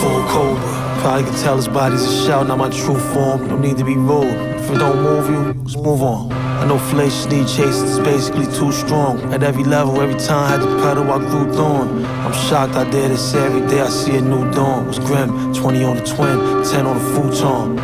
Full 0.00 0.22
cobra. 0.32 1.00
Probably 1.02 1.24
can 1.24 1.34
tell 1.42 1.56
his 1.56 1.68
body's 1.68 2.02
a 2.02 2.24
shell, 2.24 2.44
not 2.46 2.56
my 2.56 2.70
true 2.70 2.98
form. 3.12 3.46
No 3.46 3.58
need 3.58 3.76
to 3.76 3.84
be 3.84 3.94
rude. 3.94 4.32
If 4.56 4.70
it 4.70 4.78
don't 4.78 5.02
move 5.02 5.28
you, 5.28 5.52
let's 5.62 5.76
move 5.76 6.02
on. 6.02 6.32
I 6.32 6.64
know 6.66 6.78
fallacious 6.78 7.26
need 7.26 7.46
chases, 7.46 7.82
it's 7.82 7.98
basically 7.98 8.46
too 8.46 8.72
strong. 8.72 9.20
At 9.34 9.42
every 9.42 9.64
level, 9.64 10.00
every 10.00 10.18
time 10.18 10.44
I 10.44 10.48
had 10.52 10.60
to 10.60 10.82
pedal, 10.82 11.12
I 11.12 11.18
grew 11.18 11.52
thorn. 11.52 12.06
I'm 12.24 12.32
shocked 12.48 12.74
I 12.74 12.84
did 12.90 13.10
this 13.10 13.34
every 13.34 13.60
day, 13.68 13.82
I 13.82 13.88
see 13.88 14.16
a 14.16 14.22
new 14.22 14.50
dawn. 14.52 14.86
Was 14.86 14.98
grim, 14.98 15.52
20 15.52 15.84
on 15.84 15.96
the 15.96 16.04
twin, 16.04 16.64
10 16.64 16.86
on 16.86 16.96
the 16.98 17.04
futon. 17.12 17.76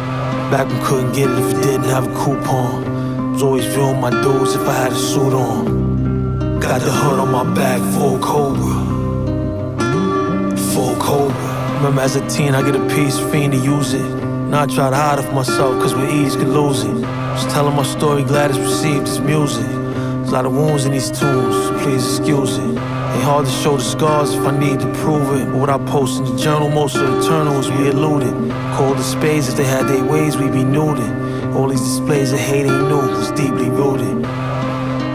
Back 0.50 0.66
when 0.66 0.82
couldn't 0.82 1.12
get 1.12 1.28
it 1.28 1.38
if 1.38 1.58
it 1.58 1.62
didn't 1.62 1.90
have 1.94 2.06
a 2.10 2.14
coupon. 2.24 3.32
Was 3.34 3.42
always 3.42 3.66
viewing 3.66 4.00
my 4.00 4.10
dudes 4.22 4.54
if 4.54 4.66
I 4.66 4.72
had 4.72 4.92
a 4.92 4.96
suit 4.96 5.34
on. 5.34 6.58
Got 6.58 6.80
the 6.80 6.90
hood 6.90 7.20
on 7.20 7.30
my 7.30 7.44
back, 7.54 7.80
full 7.92 8.18
cobra. 8.18 8.83
Remember 11.84 12.00
as 12.00 12.16
a 12.16 12.26
teen, 12.28 12.54
I 12.54 12.62
get 12.62 12.74
a 12.74 12.86
piece, 12.88 13.18
fiend 13.18 13.52
to 13.52 13.58
use 13.58 13.92
it. 13.92 14.00
Now 14.48 14.62
I 14.62 14.66
try 14.66 14.88
to 14.88 14.96
hide 14.96 15.18
it 15.18 15.22
from 15.22 15.34
myself, 15.34 15.82
cause 15.82 15.94
with 15.94 16.10
ease 16.10 16.34
could 16.34 16.48
lose 16.48 16.82
it. 16.82 16.94
Just 17.36 17.50
telling 17.50 17.76
my 17.76 17.82
story, 17.82 18.22
glad 18.22 18.50
it's 18.50 18.58
received 18.58 19.06
as 19.06 19.20
music. 19.20 19.66
There's 19.66 20.30
a 20.30 20.32
lot 20.32 20.46
of 20.46 20.52
wounds 20.54 20.86
in 20.86 20.92
these 20.92 21.10
tunes, 21.10 21.82
please 21.82 22.02
excuse 22.06 22.56
it. 22.56 22.64
Ain't 22.64 23.22
hard 23.22 23.44
to 23.44 23.52
show 23.52 23.76
the 23.76 23.82
scars 23.82 24.32
if 24.32 24.46
I 24.46 24.58
need 24.58 24.80
to 24.80 24.90
prove 24.94 25.28
it. 25.38 25.44
But 25.44 25.56
what 25.56 25.68
I 25.68 25.76
post 25.86 26.20
in 26.20 26.24
the 26.24 26.36
journal, 26.38 26.70
most 26.70 26.96
of 26.96 27.02
the 27.02 27.20
eternals 27.20 27.70
we 27.70 27.88
eluded. 27.88 28.32
Called 28.76 28.96
the 28.96 29.02
spades, 29.02 29.48
if 29.50 29.56
they 29.56 29.64
had 29.64 29.86
their 29.86 30.02
ways, 30.04 30.38
we'd 30.38 30.52
be 30.52 30.64
nuded. 30.64 31.54
All 31.54 31.68
these 31.68 31.82
displays 31.82 32.32
of 32.32 32.38
hate 32.38 32.64
ain't 32.64 32.88
new, 32.88 33.20
it's 33.20 33.30
deeply 33.32 33.68
rooted. 33.68 34.24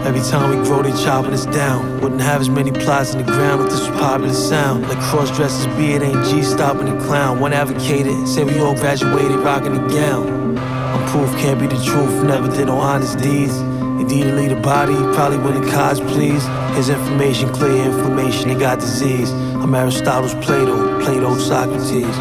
Every 0.02 0.22
time 0.22 0.58
we 0.58 0.64
grow, 0.64 0.82
they 0.82 0.92
chopping 0.92 1.34
us 1.34 1.44
down. 1.44 2.00
Wouldn't 2.00 2.22
have 2.22 2.40
as 2.40 2.48
many 2.48 2.72
plots 2.72 3.12
in 3.12 3.18
the 3.18 3.30
ground 3.30 3.60
if 3.60 3.68
this 3.70 3.86
was 3.86 4.00
popular 4.00 4.32
sound. 4.32 4.88
Like 4.88 4.98
cross 4.98 5.30
dressers, 5.36 5.66
be 5.76 5.92
it 5.92 6.02
ain't 6.02 6.24
G 6.24 6.42
stopping 6.42 6.86
the 6.86 7.04
clown. 7.04 7.38
One 7.38 7.52
advocated, 7.52 8.26
said 8.26 8.46
we 8.46 8.58
all 8.60 8.74
graduated 8.74 9.38
rocking 9.40 9.74
the 9.74 9.94
gown. 9.94 10.56
I'm 10.58 11.06
proof 11.10 11.30
can't 11.38 11.60
be 11.60 11.66
the 11.66 11.84
truth, 11.84 12.24
never 12.24 12.48
did 12.48 12.66
no 12.66 12.78
honest 12.78 13.18
deeds. 13.18 13.56
Indeed, 14.00 14.24
lead 14.34 14.52
a 14.52 14.60
body, 14.60 14.94
probably 15.14 15.36
when 15.36 15.60
the 15.60 15.70
cause 15.70 16.00
please. 16.00 16.44
His 16.74 16.88
information, 16.88 17.52
clear 17.52 17.84
information, 17.84 18.48
they 18.48 18.54
got 18.54 18.80
disease. 18.80 19.30
I'm 19.30 19.74
Aristotle's 19.74 20.34
Plato, 20.34 20.98
Plato 21.04 21.36
Socrates. 21.38 22.16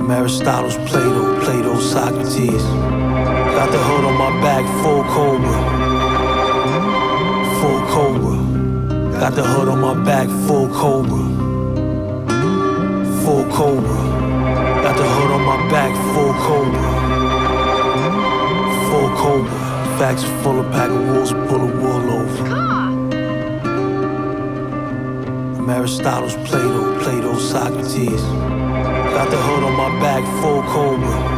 I'm 0.00 0.10
Aristotle's 0.10 0.76
Plato, 0.88 1.38
Plato 1.44 1.78
Socrates. 1.78 3.01
Got 3.62 3.70
the 3.70 3.78
hood 3.78 4.04
on 4.04 4.18
my 4.18 4.30
back, 4.42 4.64
full 4.82 5.04
cobra. 5.04 5.56
Full 7.60 7.80
cobra. 7.94 8.36
Got 9.20 9.36
the 9.36 9.44
hood 9.44 9.68
on 9.68 9.80
my 9.80 9.94
back, 10.04 10.28
full 10.48 10.68
cobra. 10.68 11.22
Full 13.22 13.44
cobra. 13.52 13.98
Got 14.82 14.96
the 14.96 15.06
hood 15.08 15.30
on 15.30 15.42
my 15.44 15.70
back, 15.70 15.94
full 16.12 16.34
cobra. 16.42 16.82
Full 18.90 19.10
cobra. 19.16 19.54
Facts 19.96 20.24
full 20.42 20.58
of 20.58 20.68
pack 20.72 20.90
of 20.90 21.06
wolves, 21.06 21.30
pull 21.30 21.60
a 21.60 21.66
wool 21.66 22.10
over. 22.18 22.46
I'm 25.56 25.70
Aristotle's 25.70 26.34
Plato, 26.48 26.98
Plato 27.00 27.38
Socrates. 27.38 28.22
Got 29.14 29.30
the 29.30 29.36
hood 29.36 29.62
on 29.62 29.74
my 29.76 30.00
back, 30.00 30.24
full 30.42 30.62
cobra. 30.64 31.31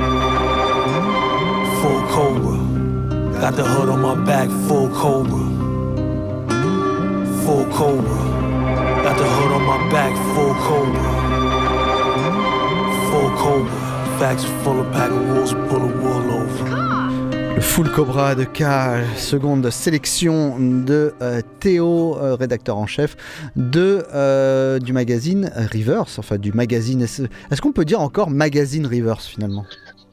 Full 1.84 2.02
cobra. 2.08 2.56
Got 3.42 3.56
the 3.56 3.62
hood 3.62 3.90
on 3.90 4.00
my 4.00 4.14
back, 4.24 4.48
full 4.66 4.88
cobra. 4.88 5.44
Full 7.44 7.66
cobra. 7.76 8.20
Got 9.04 9.18
the 9.18 9.28
hood 9.28 9.52
on 9.52 9.64
my 9.66 9.90
back, 9.92 10.14
full 10.32 10.54
cobra. 10.64 11.04
Full 13.10 13.30
cobra. 13.36 14.18
Facts 14.18 14.44
full 14.62 14.80
of 14.80 14.90
pack 14.92 15.10
of 15.10 15.28
wolves, 15.28 15.52
pull 15.68 15.82
a 15.82 15.92
wool 16.00 16.30
over. 16.30 17.54
Le 17.54 17.60
Full 17.60 17.92
Cobra 17.92 18.34
de 18.34 18.44
K, 18.44 18.64
seconde 19.18 19.68
sélection 19.68 20.58
de 20.58 21.12
euh, 21.20 21.42
Théo, 21.60 22.16
euh, 22.16 22.34
rédacteur 22.34 22.78
en 22.78 22.86
chef 22.86 23.14
de, 23.56 24.06
euh, 24.14 24.78
du 24.78 24.94
magazine 24.94 25.52
Rivers, 25.54 26.06
enfin 26.16 26.38
du 26.38 26.52
magazine. 26.52 27.02
Est-ce 27.02 27.60
qu'on 27.60 27.72
peut 27.72 27.84
dire 27.84 28.00
encore 28.00 28.30
magazine 28.30 28.86
Rivers 28.86 29.20
finalement? 29.20 29.66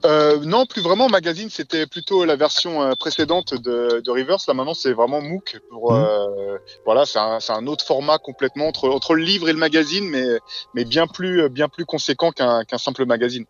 Euh, 0.05 0.39
non, 0.43 0.65
plus 0.65 0.81
vraiment. 0.81 1.09
Magazine, 1.09 1.49
c'était 1.49 1.85
plutôt 1.85 2.25
la 2.25 2.35
version 2.35 2.81
euh, 2.81 2.93
précédente 2.99 3.53
de, 3.53 4.01
de 4.03 4.11
Rivers. 4.11 4.37
Là, 4.47 4.53
maintenant, 4.53 4.73
c'est 4.73 4.93
vraiment 4.93 5.21
MOOC. 5.21 5.59
Pour, 5.69 5.93
euh, 5.93 6.57
voilà, 6.85 7.05
c'est 7.05 7.19
un, 7.19 7.67
autre 7.67 7.85
format 7.85 8.17
complètement 8.17 8.67
entre, 8.67 8.89
entre 8.89 9.13
le 9.13 9.23
livre 9.23 9.49
et 9.49 9.53
le 9.53 9.59
magazine, 9.59 10.09
mais, 10.09 10.25
mais 10.73 10.85
bien 10.85 11.07
plus, 11.07 11.49
bien 11.49 11.69
plus 11.69 11.85
conséquent 11.85 12.31
qu'un 12.31 12.63
qu'un 12.63 12.77
simple 12.77 13.05
magazine. 13.05 13.45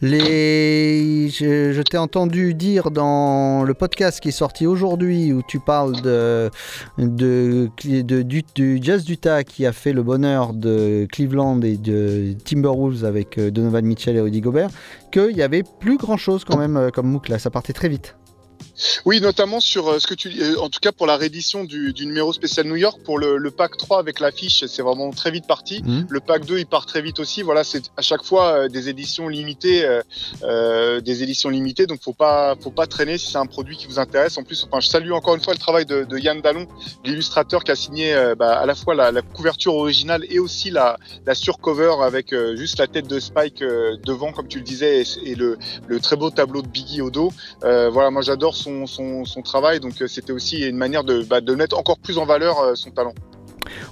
Les... 0.00 1.28
Je, 1.28 1.82
t'ai 1.82 1.98
entendu 1.98 2.54
dire 2.54 2.90
dans 2.90 3.64
le 3.64 3.74
podcast 3.74 4.20
qui 4.20 4.28
est 4.28 4.32
sorti 4.32 4.66
aujourd'hui 4.66 5.32
où 5.32 5.42
tu 5.46 5.60
parles 5.60 6.00
de, 6.02 6.50
de, 6.98 7.70
du, 7.78 8.42
du 8.54 8.78
Jazz 8.82 9.04
d'Utah 9.04 9.44
qui 9.44 9.66
a 9.66 9.72
fait 9.72 9.92
le 9.92 10.02
bonheur 10.02 10.54
de 10.54 11.06
Cleveland 11.12 11.60
et 11.62 11.76
de 11.76 12.34
Timberwolves 12.44 13.04
avec 13.04 13.38
euh, 13.38 13.50
Donovan 13.50 13.84
Mitchell 13.84 14.16
et 14.16 14.20
Rudy 14.20 14.40
Gobert, 14.40 14.70
qu'il 15.12 15.36
y 15.36 15.42
avait 15.42 15.62
plus 15.80 15.98
grand 15.98 16.16
chose 16.16 16.44
quand 16.44 16.56
même 16.56 16.76
euh, 16.76 16.90
comme 16.90 17.08
MOOC 17.08 17.28
là, 17.28 17.38
ça 17.38 17.50
partait 17.50 17.72
très 17.72 17.88
vite. 17.88 18.16
Oui, 19.04 19.20
notamment 19.20 19.60
sur 19.60 19.88
euh, 19.88 19.98
ce 19.98 20.06
que 20.06 20.14
tu, 20.14 20.30
euh, 20.40 20.58
en 20.60 20.68
tout 20.68 20.80
cas 20.80 20.92
pour 20.92 21.06
la 21.06 21.16
réédition 21.16 21.64
du, 21.64 21.92
du 21.92 22.06
numéro 22.06 22.32
spécial 22.32 22.66
New 22.66 22.76
York, 22.76 23.00
pour 23.04 23.18
le, 23.18 23.36
le 23.36 23.50
pack 23.50 23.76
3 23.76 23.98
avec 23.98 24.20
l'affiche, 24.20 24.64
c'est 24.66 24.82
vraiment 24.82 25.10
très 25.10 25.30
vite 25.30 25.46
parti. 25.46 25.82
Mhm. 25.84 26.06
Le 26.08 26.20
pack 26.20 26.44
2, 26.46 26.58
il 26.58 26.66
part 26.66 26.86
très 26.86 27.02
vite 27.02 27.20
aussi. 27.20 27.42
Voilà, 27.42 27.64
c'est 27.64 27.90
à 27.96 28.02
chaque 28.02 28.24
fois 28.24 28.52
euh, 28.52 28.68
des 28.68 28.88
éditions 28.88 29.28
limitées, 29.28 29.84
euh, 29.84 30.02
euh, 30.42 31.00
des 31.00 31.22
éditions 31.22 31.50
limitées. 31.50 31.86
Donc 31.86 32.00
faut 32.02 32.12
pas, 32.12 32.54
faut 32.60 32.70
pas 32.70 32.86
traîner 32.86 33.18
si 33.18 33.30
c'est 33.30 33.38
un 33.38 33.46
produit 33.46 33.76
qui 33.76 33.86
vous 33.86 33.98
intéresse. 33.98 34.38
En 34.38 34.42
plus, 34.42 34.64
enfin, 34.64 34.80
je 34.80 34.88
salue 34.88 35.12
encore 35.12 35.34
une 35.34 35.42
fois 35.42 35.52
le 35.52 35.58
travail 35.58 35.86
de, 35.86 36.04
de 36.04 36.18
Yann 36.18 36.40
Dallon, 36.40 36.66
l'illustrateur 37.04 37.64
qui 37.64 37.70
a 37.70 37.76
signé 37.76 38.14
euh, 38.14 38.34
bah, 38.34 38.58
à 38.58 38.66
la 38.66 38.74
fois 38.74 38.94
la, 38.94 39.12
la 39.12 39.22
couverture 39.22 39.74
originale 39.74 40.24
et 40.30 40.38
aussi 40.38 40.70
la, 40.70 40.98
la 41.26 41.34
surcover 41.34 41.94
avec 42.02 42.32
euh, 42.32 42.56
juste 42.56 42.78
la 42.78 42.86
tête 42.86 43.06
de 43.06 43.18
Spike 43.20 43.62
euh, 43.62 43.96
devant, 44.04 44.32
comme 44.32 44.48
tu 44.48 44.58
le 44.58 44.64
disais, 44.64 45.02
et, 45.02 45.30
et 45.30 45.34
le, 45.34 45.58
le 45.86 46.00
très 46.00 46.16
beau 46.16 46.30
tableau 46.30 46.62
de 46.62 46.68
Biggie 46.68 47.00
au 47.00 47.10
dos. 47.10 47.32
Euh, 47.64 47.90
voilà, 47.90 48.10
moi 48.10 48.22
j'adore 48.22 48.56
son, 48.56 48.69
son, 48.86 49.42
travail, 49.42 49.80
donc 49.80 50.00
euh, 50.00 50.06
c'était 50.06 50.32
aussi 50.32 50.66
une 50.66 50.76
manière 50.76 51.04
de, 51.04 51.22
bah, 51.22 51.40
mettre 51.56 51.78
encore 51.78 51.98
plus 51.98 52.18
en 52.18 52.26
valeur 52.26 52.58
euh, 52.60 52.74
son 52.74 52.90
talent. 52.90 53.14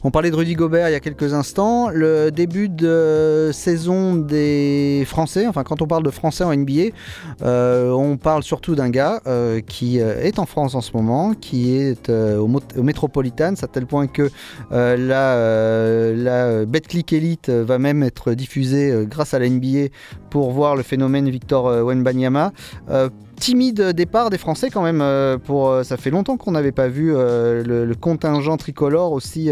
On 0.02 0.10
parlait 0.10 0.30
de 0.30 0.36
Rudy 0.36 0.54
Gobert 0.54 0.88
il 0.88 0.92
y 0.92 0.96
a 0.96 1.00
quelques 1.00 1.34
instants. 1.34 1.88
Le 1.88 2.30
début 2.30 2.68
de 2.68 3.50
saison 3.52 4.16
des 4.16 5.04
Français, 5.06 5.46
enfin 5.46 5.62
quand 5.62 5.82
on 5.82 5.86
parle 5.86 6.02
de 6.02 6.10
Français 6.10 6.42
en 6.42 6.54
NBA, 6.54 6.94
euh, 7.42 7.90
on 7.90 8.16
parle 8.16 8.42
surtout 8.42 8.74
d'un 8.74 8.90
gars 8.90 9.20
qui 9.66 9.98
est 9.98 10.38
en 10.38 10.46
France 10.46 10.74
en 10.74 10.80
ce 10.80 10.92
moment, 10.94 11.34
qui 11.34 11.76
est 11.76 12.08
au, 12.10 12.48
au 12.76 12.82
Metropolitan, 12.82 13.54
à 13.60 13.66
tel 13.66 13.86
point 13.86 14.06
que 14.06 14.30
la, 14.70 16.14
la 16.14 16.64
BetClick 16.64 17.12
Elite 17.12 17.50
va 17.50 17.78
même 17.78 18.02
être 18.02 18.32
diffusée 18.32 19.04
grâce 19.06 19.34
à 19.34 19.38
la 19.38 19.48
NBA 19.48 19.88
pour 20.30 20.50
voir 20.52 20.76
le 20.76 20.82
phénomène 20.82 21.28
Victor 21.28 21.68
euh, 21.68 21.82
Wenbanyama. 21.82 22.52
Euh, 22.90 23.08
timide 23.36 23.92
départ 23.92 24.30
des 24.30 24.38
Français 24.38 24.70
quand 24.70 24.82
même. 24.82 25.00
euh, 25.00 25.38
pour, 25.38 25.84
ça 25.84 25.96
fait 25.96 26.10
longtemps 26.10 26.36
qu'on 26.36 26.52
n'avait 26.52 26.72
pas 26.72 26.88
vu 26.88 27.12
le, 27.12 27.92
contingent 27.94 28.56
tricolore 28.56 29.12
aussi, 29.12 29.50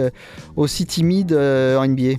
aussi 0.57 0.87
timide 0.87 1.33
en 1.33 1.87
NBA. 1.87 2.18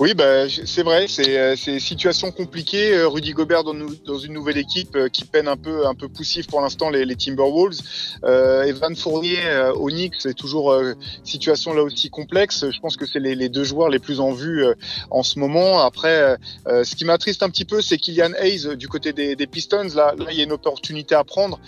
Oui, 0.00 0.14
bah, 0.14 0.48
c'est 0.48 0.82
vrai, 0.82 1.06
c'est 1.08 1.38
euh, 1.38 1.56
situation 1.56 2.30
compliquée. 2.30 2.94
Euh, 2.94 3.08
Rudy 3.08 3.32
Gobert 3.32 3.64
dans, 3.64 3.74
une 4.18 4.32
nouvelle 4.32 4.58
équipe 4.58 4.96
euh, 4.96 5.08
qui 5.08 5.24
peine 5.24 5.48
un 5.48 5.56
peu, 5.56 5.86
un 5.86 5.94
peu 5.94 6.08
poussif 6.08 6.46
pour 6.46 6.60
l'instant 6.60 6.90
les, 6.90 7.16
Timberwolves. 7.16 7.78
Euh, 8.24 8.64
Evan 8.64 8.94
Fournier 8.96 9.38
au 9.74 9.88
Knicks, 9.90 10.16
c'est 10.18 10.34
toujours 10.34 10.72
euh, 10.72 10.94
situation 11.22 11.72
là 11.72 11.82
aussi 11.82 12.10
complexe. 12.10 12.70
Je 12.70 12.80
pense 12.80 12.96
que 12.96 13.06
c'est 13.06 13.20
les, 13.20 13.34
les 13.34 13.48
deux 13.48 13.64
joueurs 13.64 13.88
les 13.88 13.98
plus 13.98 14.20
en 14.20 14.32
vue 14.32 14.64
euh, 14.64 14.74
en 15.10 15.22
ce 15.22 15.38
moment. 15.38 15.80
Après, 15.80 16.36
ce 16.66 16.94
qui 16.94 17.04
m'attriste 17.04 17.42
un 17.42 17.50
petit 17.50 17.64
peu, 17.64 17.80
c'est 17.80 17.98
Kylian 17.98 18.32
Hayes 18.38 18.76
du 18.76 18.88
côté 18.88 19.12
des, 19.12 19.36
des 19.36 19.46
Pistons. 19.46 19.88
Là, 19.94 20.14
là, 20.18 20.26
il 20.30 20.36
y 20.36 20.40
a 20.40 20.44
une 20.44 20.52
opportunité 20.52 21.14
à 21.14 21.24
prendre. 21.24 21.60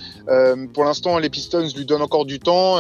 Pour 0.74 0.84
l'instant, 0.84 1.18
les 1.18 1.30
Pistons 1.30 1.68
lui 1.76 1.84
donnent 1.84 2.02
encore 2.02 2.24
du 2.24 2.38
temps. 2.38 2.78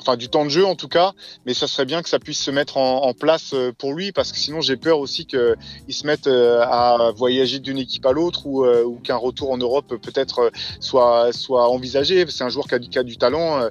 Enfin 0.00 0.16
du 0.16 0.28
temps 0.28 0.44
de 0.44 0.50
jeu 0.50 0.64
en 0.64 0.74
tout 0.74 0.88
cas, 0.88 1.12
mais 1.46 1.54
ça 1.54 1.66
serait 1.66 1.84
bien 1.84 2.02
que 2.02 2.08
ça 2.08 2.18
puisse 2.18 2.40
se 2.40 2.50
mettre 2.50 2.76
en, 2.76 3.12
place 3.12 3.52
euh, 3.54 3.72
pour 3.76 3.92
lui 3.92 4.12
parce 4.12 4.32
que 4.32 4.38
sinon 4.38 4.60
j'ai 4.60 4.76
peur 4.76 4.98
aussi 4.98 5.26
qu'il 5.26 5.56
se 5.90 6.06
mette 6.06 6.26
euh, 6.26 6.60
à 6.62 7.12
voyager 7.14 7.58
d'une 7.58 7.76
équipe 7.76 8.06
à 8.06 8.12
l'autre 8.12 8.46
ou, 8.46 8.64
euh, 8.64 8.84
qu'un 9.02 9.16
retour 9.16 9.50
en 9.50 9.58
Europe 9.58 9.94
peut-être 10.00 10.50
soit, 10.78 11.32
soit 11.32 11.68
envisagé. 11.68 12.24
C'est 12.28 12.44
un 12.44 12.48
joueur 12.48 12.66
qui 12.66 12.98
a, 12.98 13.02
du- 13.02 13.18
talent. 13.18 13.68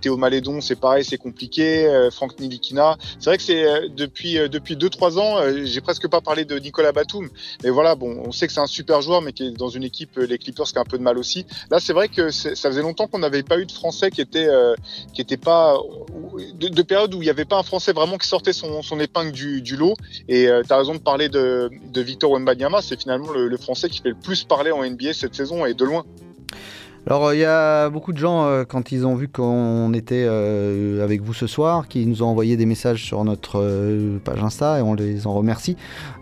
Théo 0.00 0.16
Malédon, 0.16 0.60
c'est 0.60 0.78
pareil, 0.78 1.04
c'est 1.04 1.16
compliqué. 1.16 2.08
Franck 2.12 2.38
Nilikina, 2.38 2.96
c'est 3.18 3.30
vrai 3.30 3.36
que 3.38 3.42
c'est 3.42 3.88
depuis 3.88 4.34
depuis 4.34 4.76
deux 4.76 4.90
trois 4.90 5.18
ans, 5.18 5.38
j'ai 5.64 5.80
presque 5.80 6.08
pas 6.08 6.20
parlé 6.20 6.44
de 6.44 6.58
Nicolas 6.58 6.92
Batum, 6.92 7.28
mais 7.64 7.70
voilà, 7.70 7.94
bon, 7.94 8.22
on 8.24 8.32
sait 8.32 8.46
que 8.46 8.52
c'est 8.52 8.60
un 8.60 8.66
super 8.66 9.00
joueur, 9.00 9.22
mais 9.22 9.32
qui 9.32 9.46
est 9.46 9.50
dans 9.50 9.70
une 9.70 9.82
équipe 9.82 10.16
les 10.16 10.38
Clippers 10.38 10.66
qui 10.66 10.78
a 10.78 10.82
un 10.82 10.84
peu 10.84 10.98
de 10.98 11.02
mal 11.02 11.18
aussi. 11.18 11.46
Là, 11.70 11.80
c'est 11.80 11.92
vrai 11.92 12.08
que 12.08 12.30
ça 12.30 12.54
faisait 12.54 12.82
longtemps 12.82 13.08
qu'on 13.08 13.18
n'avait 13.18 13.42
pas 13.42 13.58
eu 13.58 13.66
de 13.66 13.72
Français 13.72 14.10
qui 14.10 14.20
était 14.20 14.48
qui 15.14 15.24
pas 15.36 15.71
de, 16.54 16.68
de 16.68 16.82
période 16.82 17.14
où 17.14 17.18
il 17.22 17.24
n'y 17.24 17.30
avait 17.30 17.44
pas 17.44 17.58
un 17.58 17.62
Français 17.62 17.92
vraiment 17.92 18.18
qui 18.18 18.28
sortait 18.28 18.52
son, 18.52 19.00
épingle 19.00 19.32
du, 19.32 19.76
lot. 19.76 19.96
Et 20.28 20.48
tu 20.66 20.72
as 20.72 20.76
raison 20.76 20.94
de 20.94 21.00
parler 21.00 21.28
de, 21.28 21.70
Victor 21.94 22.32
Wembanyama, 22.32 22.82
c'est 22.82 23.00
finalement 23.00 23.30
le, 23.30 23.48
le 23.48 23.56
Français 23.56 23.88
qui 23.88 24.00
fait 24.00 24.10
le 24.10 24.14
plus 24.14 24.44
parler 24.44 24.70
en 24.70 24.84
NBA 24.84 25.12
cette 25.12 25.34
saison 25.34 25.66
et 25.66 25.74
de 25.74 25.84
loin. 25.84 26.04
Alors 27.08 27.34
il 27.34 27.40
y 27.40 27.44
a 27.44 27.90
beaucoup 27.90 28.12
de 28.12 28.18
gens 28.18 28.46
euh, 28.46 28.62
quand 28.64 28.92
ils 28.92 29.04
ont 29.04 29.16
vu 29.16 29.26
qu'on 29.26 29.92
était 29.92 30.24
euh, 30.24 31.02
avec 31.02 31.20
vous 31.20 31.34
ce 31.34 31.48
soir 31.48 31.88
qui 31.88 32.06
nous 32.06 32.22
ont 32.22 32.26
envoyé 32.26 32.56
des 32.56 32.64
messages 32.64 33.02
sur 33.02 33.24
notre 33.24 33.60
euh, 33.60 34.18
page 34.22 34.42
Insta 34.42 34.78
et 34.78 34.82
on 34.82 34.94
les 34.94 35.26
en 35.26 35.34
remercie 35.34 35.76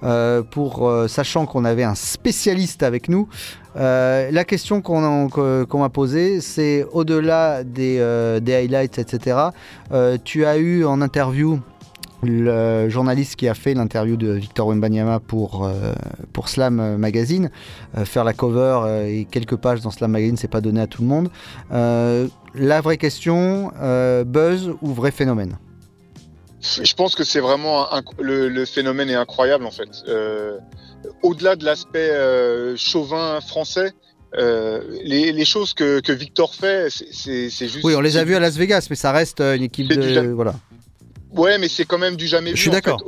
euh, 0.05 0.43
pour 0.43 0.89
euh, 0.89 1.07
sachant 1.07 1.45
qu'on 1.45 1.67
avait 1.67 1.85
un 1.85 1.95
spécialiste 1.95 2.83
avec 2.83 3.11
nous. 3.11 3.29
Euh, 3.77 4.31
la 4.33 4.45
question 4.45 4.81
qu'on 4.81 5.29
m'a 5.75 5.89
posée 5.91 6.41
c'est 6.41 6.87
au-delà 6.93 7.63
des, 7.63 7.99
euh, 8.01 8.41
highlights 8.49 8.99
etc. 8.99 9.37
euh, 9.93 10.17
tu 10.25 10.47
as 10.47 10.57
eu 10.57 10.87
en 10.87 11.03
interview 11.03 11.61
le 12.23 12.89
journaliste 12.89 13.37
qui 13.37 13.49
a 13.49 13.55
fait 13.55 13.75
l'interview 13.75 14.17
de 14.17 14.31
Victor 14.33 14.67
Wembanyama 14.69 15.21
pour, 15.21 15.65
euh, 15.67 15.93
pour 16.33 16.49
Slam 16.49 16.97
Magazine, 16.97 17.51
euh, 17.97 18.05
faire 18.05 18.25
la 18.25 18.33
cover 18.33 18.81
euh, 18.85 19.07
et 19.07 19.25
quelques 19.31 19.57
pages 19.57 19.81
dans 19.81 19.91
Slam 19.91 20.11
Magazine, 20.11 20.37
c'est 20.37 20.49
pas 20.49 20.61
donné 20.61 20.81
à 20.81 20.87
tout 20.87 21.03
le 21.03 21.09
monde. 21.09 21.31
Euh, 21.73 22.27
la 22.55 22.81
vraie 22.81 22.99
question, 22.99 23.73
buzz 24.27 24.73
ou 24.83 24.93
vrai 24.93 25.11
phénomène? 25.11 25.57
Je 26.61 26.93
pense 26.95 27.15
que 27.15 27.25
c'est 27.25 27.41
vraiment 27.41 27.91
un- 27.93 28.03
le, 28.21 28.49
le 28.49 28.65
phénomène 28.67 29.09
est 29.09 29.15
incroyable 29.15 29.65
en 29.65 29.71
fait. 29.71 29.89
Au-delà 31.23 31.57
de 31.57 31.65
l'aspect 31.65 32.11
chauvin 32.77 33.41
français, 33.41 33.93
euh, 34.39 34.83
les, 35.03 35.33
les 35.33 35.45
choses 35.45 35.73
que, 35.75 36.01
que 36.01 36.13
Victor 36.13 36.55
fait, 36.55 36.89
c'est- 36.91 37.49
juste. 37.51 37.81
Oui, 37.83 37.95
on 37.97 38.01
les 38.01 38.17
a 38.17 38.25
vus 38.25 38.35
à 38.37 38.41
Las 38.41 38.57
Vegas, 38.57 38.87
mais 38.91 38.97
ça 38.97 39.11
reste 39.11 39.41
une 39.41 39.63
équipe 39.63 39.89
du 39.89 39.97
de. 39.97 40.03
jamais- 40.03 40.29
Voilà. 40.33 40.55
Ouais, 41.33 41.59
mais 41.59 41.69
c'est 41.69 41.85
quand 41.85 41.99
même 41.99 42.17
du 42.17 42.27
jamais 42.27 42.51
vu. 42.51 42.57
Je 42.57 42.63
suis 42.63 42.71
en 42.71 42.75
fait, 42.75 42.81
d'accord. 42.81 43.03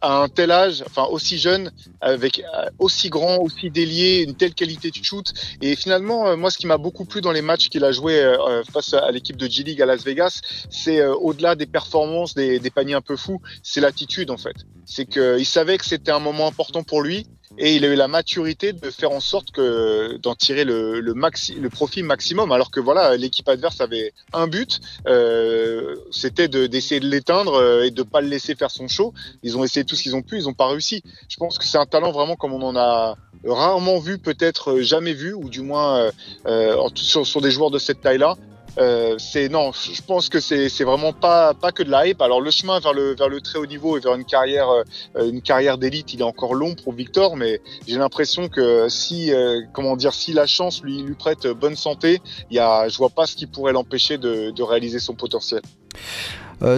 à 0.00 0.22
un 0.22 0.28
tel 0.28 0.50
âge, 0.50 0.84
enfin 0.86 1.04
aussi 1.04 1.38
jeune, 1.38 1.72
avec 2.00 2.38
euh, 2.38 2.70
aussi 2.78 3.08
grand, 3.08 3.38
aussi 3.38 3.70
délié, 3.70 4.22
une 4.22 4.34
telle 4.34 4.54
qualité 4.54 4.90
de 4.90 4.96
shoot. 5.02 5.32
Et 5.60 5.74
finalement, 5.74 6.28
euh, 6.28 6.36
moi, 6.36 6.50
ce 6.50 6.58
qui 6.58 6.66
m'a 6.66 6.78
beaucoup 6.78 7.04
plu 7.04 7.20
dans 7.20 7.32
les 7.32 7.42
matchs 7.42 7.68
qu'il 7.68 7.84
a 7.84 7.90
joué 7.90 8.20
euh, 8.20 8.62
face 8.72 8.94
à 8.94 9.10
l'équipe 9.10 9.36
de 9.36 9.48
G 9.48 9.62
League 9.64 9.82
à 9.82 9.86
Las 9.86 10.04
Vegas, 10.04 10.40
c'est 10.70 11.04
au-delà 11.04 11.56
des 11.56 11.66
performances, 11.66 12.34
des, 12.34 12.58
des 12.58 12.70
paniers 12.70 12.94
un 12.94 13.00
peu 13.00 13.16
fous, 13.16 13.40
c'est 13.62 13.80
l'attitude 13.80 14.30
en 14.30 14.36
fait. 14.36 14.56
C'est 14.86 15.06
qu'il 15.06 15.46
savait 15.46 15.78
que 15.78 15.84
c'était 15.84 16.12
un 16.12 16.20
moment 16.20 16.46
important 16.46 16.82
pour 16.82 17.02
lui. 17.02 17.26
Et 17.58 17.76
il 17.76 17.84
a 17.84 17.88
eu 17.88 17.94
la 17.94 18.08
maturité 18.08 18.72
de 18.72 18.90
faire 18.90 19.12
en 19.12 19.20
sorte 19.20 19.50
que 19.52 20.16
d'en 20.16 20.34
tirer 20.34 20.64
le, 20.64 21.00
le, 21.00 21.14
maxi, 21.14 21.54
le 21.54 21.70
profit 21.70 22.02
maximum. 22.02 22.50
Alors 22.52 22.70
que 22.70 22.80
voilà, 22.80 23.16
l'équipe 23.16 23.48
adverse 23.48 23.80
avait 23.80 24.12
un 24.32 24.46
but, 24.48 24.80
euh, 25.06 25.96
c'était 26.10 26.48
de- 26.48 26.66
d'essayer 26.66 27.00
de, 27.00 27.06
l'éteindre 27.08 27.54
euh, 27.54 27.84
et 27.84 27.90
de 27.90 28.02
pas 28.02 28.20
le 28.20 28.28
laisser 28.28 28.54
faire 28.54 28.70
son 28.70 28.88
show. 28.88 29.14
Ils 29.42 29.56
ont 29.56 29.64
essayé 29.64 29.84
tout 29.84 29.94
ce 29.94 30.02
qu'ils 30.02 30.16
ont 30.16 30.22
pu, 30.22 30.36
ils 30.36 30.48
ont 30.48 30.54
pas 30.54 30.66
réussi. 30.68 31.02
Je 31.28 31.36
pense 31.36 31.58
que 31.58 31.64
c'est 31.64 31.78
un 31.78 31.86
talent 31.86 32.10
vraiment 32.10 32.36
comme 32.36 32.52
on 32.52 32.62
en 32.62 32.76
a 32.76 33.16
rarement 33.44 33.98
vu, 33.98 34.18
peut-être 34.18 34.80
jamais 34.80 35.12
vu, 35.12 35.32
ou 35.34 35.48
du 35.48 35.60
moins 35.60 35.98
euh, 35.98 36.10
euh, 36.46 36.88
sur, 36.94 37.26
sur 37.26 37.40
des 37.40 37.50
joueurs 37.50 37.70
de 37.70 37.78
cette 37.78 38.00
taille-là. 38.00 38.36
Euh, 38.78 39.14
c'est 39.18 39.48
non, 39.48 39.70
je 39.72 40.02
pense 40.02 40.28
que 40.28 40.40
c'est 40.40 40.84
vraiment 40.84 41.12
pas 41.12 41.54
pas 41.54 41.72
que 41.72 41.82
de 41.82 41.90
la 41.90 42.06
hype. 42.06 42.20
Alors 42.20 42.40
le 42.40 42.50
chemin 42.50 42.80
vers 42.80 42.92
le 42.92 43.40
très 43.40 43.58
haut 43.58 43.66
niveau 43.66 43.96
et 43.96 44.00
vers 44.00 44.14
une 44.14 44.24
carrière 44.24 44.68
euh, 44.70 45.30
une 45.30 45.42
carrière 45.42 45.78
d'élite, 45.78 46.12
il 46.14 46.20
est 46.20 46.24
encore 46.24 46.54
long 46.54 46.74
pour 46.74 46.92
Victor, 46.92 47.36
mais 47.36 47.60
j'ai 47.86 47.98
l'impression 47.98 48.48
que 48.48 48.88
si 48.88 49.32
euh, 49.32 49.60
comment 49.72 49.96
dire 49.96 50.12
si 50.12 50.32
la 50.32 50.46
chance 50.46 50.82
lui 50.82 51.04
prête 51.18 51.46
bonne 51.46 51.76
santé, 51.76 52.20
il 52.50 52.56
y 52.56 52.60
je 52.60 52.98
vois 52.98 53.10
pas 53.10 53.26
ce 53.26 53.36
qui 53.36 53.46
pourrait 53.46 53.72
l'empêcher 53.72 54.18
de, 54.18 54.62
réaliser 54.62 54.98
son 54.98 55.14
potentiel. 55.14 55.60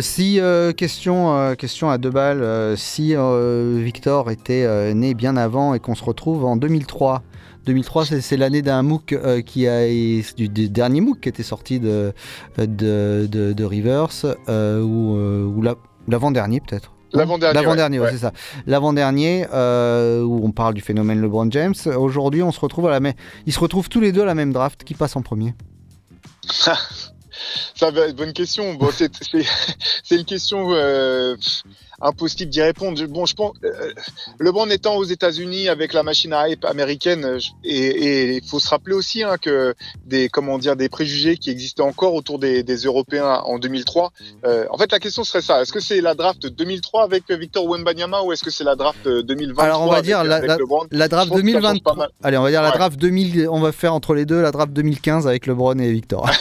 Si, 0.00 0.40
question, 0.76 1.54
question 1.56 1.90
à 1.90 1.98
deux 1.98 2.10
balles, 2.10 2.76
si 2.76 3.14
Victor 3.14 4.30
était 4.30 4.94
né 4.94 5.14
bien 5.14 5.36
avant 5.36 5.74
et 5.74 5.80
qu'on 5.80 5.94
se 5.94 6.02
retrouve 6.02 6.44
en 6.44 6.56
2003, 6.56 7.22
2003 7.66 8.06
c'est- 8.06 8.36
l'année 8.36 8.62
d'un 8.62 8.82
MOOC 8.82 9.12
euh, 9.12 9.42
qui 9.42 9.66
a, 9.68 9.86
du, 10.36 10.48
du 10.48 10.68
dernier 10.68 11.00
MOOC 11.00 11.20
qui 11.20 11.28
était 11.28 11.42
sorti 11.42 11.80
de, 11.80 12.12
de, 12.58 13.26
de, 13.30 13.52
de 13.52 13.64
Rivers, 13.64 14.08
euh, 14.48 14.80
ou, 14.82 15.16
euh, 15.16 15.44
ou 15.44 15.60
la- 15.62 15.74
l'avant-dernier 16.08 16.60
peut-être 16.60 16.92
L'avant-dernier, 17.12 17.54
L'avant-dernier, 17.54 17.98
ouais, 17.98 18.04
ouais, 18.06 18.10
ouais. 18.10 18.16
c'est 18.18 18.22
ça. 18.22 18.32
L'avant-dernier, 18.66 19.46
euh, 19.54 20.22
où 20.22 20.44
on 20.44 20.50
parle 20.50 20.74
du 20.74 20.80
phénomène 20.82 21.20
LeBron 21.22 21.48
James. 21.50 21.72
Aujourd'hui, 21.96 22.42
on 22.42 22.50
se 22.52 22.60
retrouve 22.60 22.88
à 22.88 22.90
la 22.90 23.00
même. 23.00 23.14
Ils 23.46 23.52
se 23.54 23.60
retrouvent 23.60 23.88
tous 23.88 24.00
les 24.00 24.12
deux 24.12 24.22
à 24.22 24.24
la 24.26 24.34
même 24.34 24.52
draft. 24.52 24.82
Qui 24.84 24.92
passe 24.94 25.16
en 25.16 25.22
premier? 25.22 25.54
Ça 27.74 27.90
va 27.90 28.06
être 28.06 28.16
bonne 28.16 28.32
question. 28.32 28.74
Bon, 28.74 28.88
c'est 28.96 30.16
une 30.16 30.24
question 30.24 30.68
euh, 30.72 31.36
impossible 32.00 32.50
d'y 32.50 32.62
répondre. 32.62 33.02
Bon, 33.06 33.26
je 33.26 33.34
pense 33.34 33.52
euh, 33.64 33.92
LeBron 34.38 34.68
étant 34.70 34.96
aux 34.96 35.04
États-Unis 35.04 35.68
avec 35.68 35.92
la 35.92 36.02
machine 36.02 36.32
à 36.32 36.48
hype 36.48 36.64
américaine, 36.64 37.24
euh, 37.24 37.38
et 37.64 38.36
il 38.36 38.44
faut 38.44 38.60
se 38.60 38.68
rappeler 38.68 38.94
aussi 38.94 39.22
hein, 39.22 39.36
que 39.40 39.74
des 40.04 40.28
comment 40.28 40.58
dire 40.58 40.76
des 40.76 40.88
préjugés 40.88 41.36
qui 41.36 41.50
existaient 41.50 41.82
encore 41.82 42.14
autour 42.14 42.38
des, 42.38 42.62
des 42.62 42.76
Européens 42.84 43.40
en 43.44 43.58
2003. 43.58 44.12
Euh, 44.44 44.66
en 44.70 44.78
fait, 44.78 44.92
la 44.92 44.98
question 44.98 45.24
serait 45.24 45.42
ça 45.42 45.62
est-ce 45.62 45.72
que 45.72 45.80
c'est 45.80 46.00
la 46.00 46.14
draft 46.14 46.46
2003 46.46 47.04
avec 47.04 47.30
Victor 47.30 47.66
Wembanyama 47.66 48.22
ou 48.22 48.32
est-ce 48.32 48.44
que 48.44 48.50
c'est 48.50 48.64
la 48.64 48.76
draft 48.76 49.06
euh, 49.06 49.22
2023 49.22 49.64
Alors 49.64 49.82
on 49.82 49.90
va 49.90 50.02
dire 50.02 50.18
avec, 50.18 50.30
la, 50.30 50.36
avec 50.36 50.48
la- 50.48 50.56
LeBron? 50.56 50.86
la 50.90 51.04
Je 51.06 51.10
draft 51.10 51.28
pense 51.30 51.40
que 51.40 51.46
ça 51.52 51.60
change 51.60 51.62
pas 51.62 51.92
2023. 51.92 51.96
mal. 51.96 52.08
Allez, 52.22 52.36
on 52.36 52.42
va 52.42 52.50
dire 52.50 52.62
la 52.62 52.70
draft 52.72 52.98
2000. 52.98 53.48
On 53.50 53.60
va 53.60 53.72
faire 53.72 53.94
entre 53.94 54.14
les 54.14 54.24
deux 54.26 54.40
la 54.42 54.50
draft 54.52 54.72
2015 54.72 55.26
avec 55.26 55.46
LeBron 55.46 55.78
et 55.78 55.90
Victor. 55.92 56.28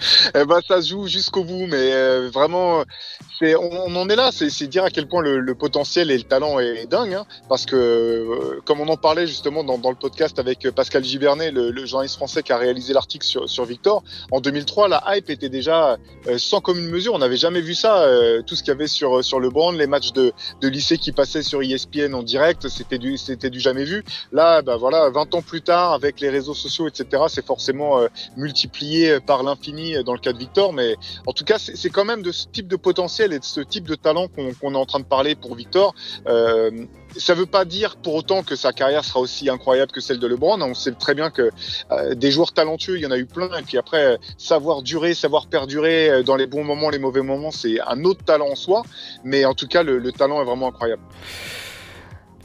Eh 0.34 0.44
ben, 0.44 0.60
ça 0.66 0.80
se 0.80 0.88
joue 0.90 1.06
jusqu'au 1.06 1.44
bout, 1.44 1.66
mais 1.66 1.92
euh, 1.92 2.30
vraiment, 2.32 2.84
c'est, 3.38 3.54
on, 3.56 3.94
en 3.96 4.08
est 4.08 4.16
là. 4.16 4.30
C'est, 4.32 4.66
dire 4.66 4.84
à 4.84 4.90
quel 4.90 5.08
point 5.08 5.22
le, 5.22 5.54
potentiel 5.54 6.10
et 6.10 6.16
le 6.16 6.24
talent 6.24 6.58
est, 6.58 6.86
dingue, 6.86 7.14
hein, 7.14 7.26
parce 7.48 7.66
que 7.66 7.76
euh, 7.76 8.60
comme 8.64 8.80
on 8.80 8.88
en 8.88 8.96
parlait 8.96 9.26
justement 9.26 9.64
dans, 9.64 9.76
le 9.76 9.96
podcast 9.96 10.38
avec 10.38 10.70
Pascal 10.70 11.04
Gibernet, 11.04 11.50
le, 11.50 11.86
journaliste 11.86 12.16
français 12.16 12.42
qui 12.42 12.52
a 12.52 12.58
réalisé 12.58 12.92
l'article 12.92 13.26
sur, 13.26 13.48
sur 13.48 13.64
Victor, 13.64 14.02
en 14.30 14.40
2003, 14.40 14.88
la 14.88 15.02
hype 15.08 15.30
était 15.30 15.48
déjà 15.48 15.98
euh, 16.28 16.38
sans 16.38 16.60
commune 16.60 16.88
mesure. 16.88 17.14
On 17.14 17.18
n'avait 17.18 17.36
jamais 17.36 17.60
vu 17.60 17.74
ça. 17.74 18.02
euh, 18.02 18.42
tout 18.42 18.54
ce 18.54 18.62
qu'il 18.62 18.72
y 18.72 18.76
avait 18.76 18.86
sur 18.86 19.24
sur 19.24 19.40
le 19.40 19.50
brand, 19.50 19.74
les 19.74 19.86
matchs 19.86 20.12
de, 20.12 20.32
de 20.60 20.68
lycée 20.68 20.98
qui 20.98 21.12
passaient 21.12 21.42
sur 21.42 21.62
ESPN 21.62 22.14
en 22.14 22.22
direct, 22.22 22.68
c'était 22.68 22.98
du 22.98 23.16
c'était 23.16 23.50
du 23.50 23.60
jamais 23.60 23.84
vu. 23.84 24.04
Là, 24.32 24.62
bah 24.62 24.76
voilà, 24.76 25.10
20 25.10 25.34
ans 25.34 25.42
plus 25.42 25.62
tard, 25.62 25.92
avec 25.92 26.20
les 26.20 26.30
réseaux 26.30 26.54
sociaux, 26.54 26.88
etc., 26.88 27.24
c'est 27.28 27.44
forcément 27.44 28.00
euh, 28.00 28.08
multiplié 28.36 29.18
par 29.20 29.42
l'infini 29.42 29.89
dans 30.04 30.12
le 30.12 30.18
cas 30.18 30.32
de 30.32 30.38
Victor, 30.38 30.72
mais 30.72 30.96
en 31.26 31.32
tout 31.32 31.44
cas, 31.44 31.58
c'est 31.58 31.90
quand 31.90 32.04
même 32.04 32.22
de 32.22 32.32
ce 32.32 32.46
type 32.46 32.68
de 32.68 32.76
potentiel 32.76 33.32
et 33.32 33.38
de 33.38 33.44
ce 33.44 33.60
type 33.60 33.86
de 33.86 33.94
talent 33.94 34.28
qu'on 34.28 34.74
est 34.74 34.76
en 34.76 34.86
train 34.86 35.00
de 35.00 35.04
parler 35.04 35.34
pour 35.34 35.54
Victor. 35.54 35.94
Euh, 36.26 36.70
ça 37.16 37.34
veut 37.34 37.46
pas 37.46 37.64
dire 37.64 37.96
pour 37.96 38.14
autant 38.14 38.42
que 38.42 38.56
sa 38.56 38.72
carrière 38.72 39.04
sera 39.04 39.20
aussi 39.20 39.48
incroyable 39.48 39.92
que 39.92 40.00
celle 40.00 40.18
de 40.18 40.26
LeBron. 40.26 40.60
On 40.60 40.74
sait 40.74 40.92
très 40.92 41.14
bien 41.14 41.30
que 41.30 41.50
euh, 41.90 42.14
des 42.14 42.30
joueurs 42.30 42.52
talentueux, 42.52 42.96
il 42.96 43.02
y 43.02 43.06
en 43.06 43.10
a 43.10 43.18
eu 43.18 43.26
plein, 43.26 43.50
et 43.58 43.62
puis 43.62 43.78
après, 43.78 44.14
euh, 44.14 44.16
savoir 44.38 44.82
durer, 44.82 45.14
savoir 45.14 45.46
perdurer 45.46 46.10
euh, 46.10 46.22
dans 46.22 46.36
les 46.36 46.46
bons 46.46 46.64
moments, 46.64 46.90
les 46.90 46.98
mauvais 46.98 47.22
moments, 47.22 47.50
c'est 47.50 47.80
un 47.80 48.04
autre 48.04 48.24
talent 48.24 48.48
en 48.50 48.56
soi. 48.56 48.82
Mais 49.24 49.44
en 49.44 49.54
tout 49.54 49.66
cas, 49.66 49.82
le, 49.82 49.98
le 49.98 50.12
talent 50.12 50.40
est 50.40 50.44
vraiment 50.44 50.68
incroyable. 50.68 51.02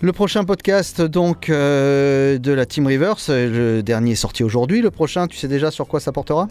Le 0.02 0.12
prochain 0.12 0.44
podcast 0.44 1.02
donc 1.02 1.50
euh, 1.50 2.38
de 2.38 2.52
la 2.52 2.66
Team 2.66 2.86
Rivers, 2.86 3.16
euh, 3.30 3.78
le 3.78 3.84
dernier 3.84 4.12
est 4.12 4.16
sorti 4.16 4.44
aujourd'hui. 4.44 4.82
Le 4.82 4.92
prochain, 4.92 5.28
tu 5.28 5.38
sais 5.38 5.48
déjà 5.48 5.72
sur 5.72 5.88
quoi 5.88 6.02
ça 6.02 6.12
portera? 6.12 6.50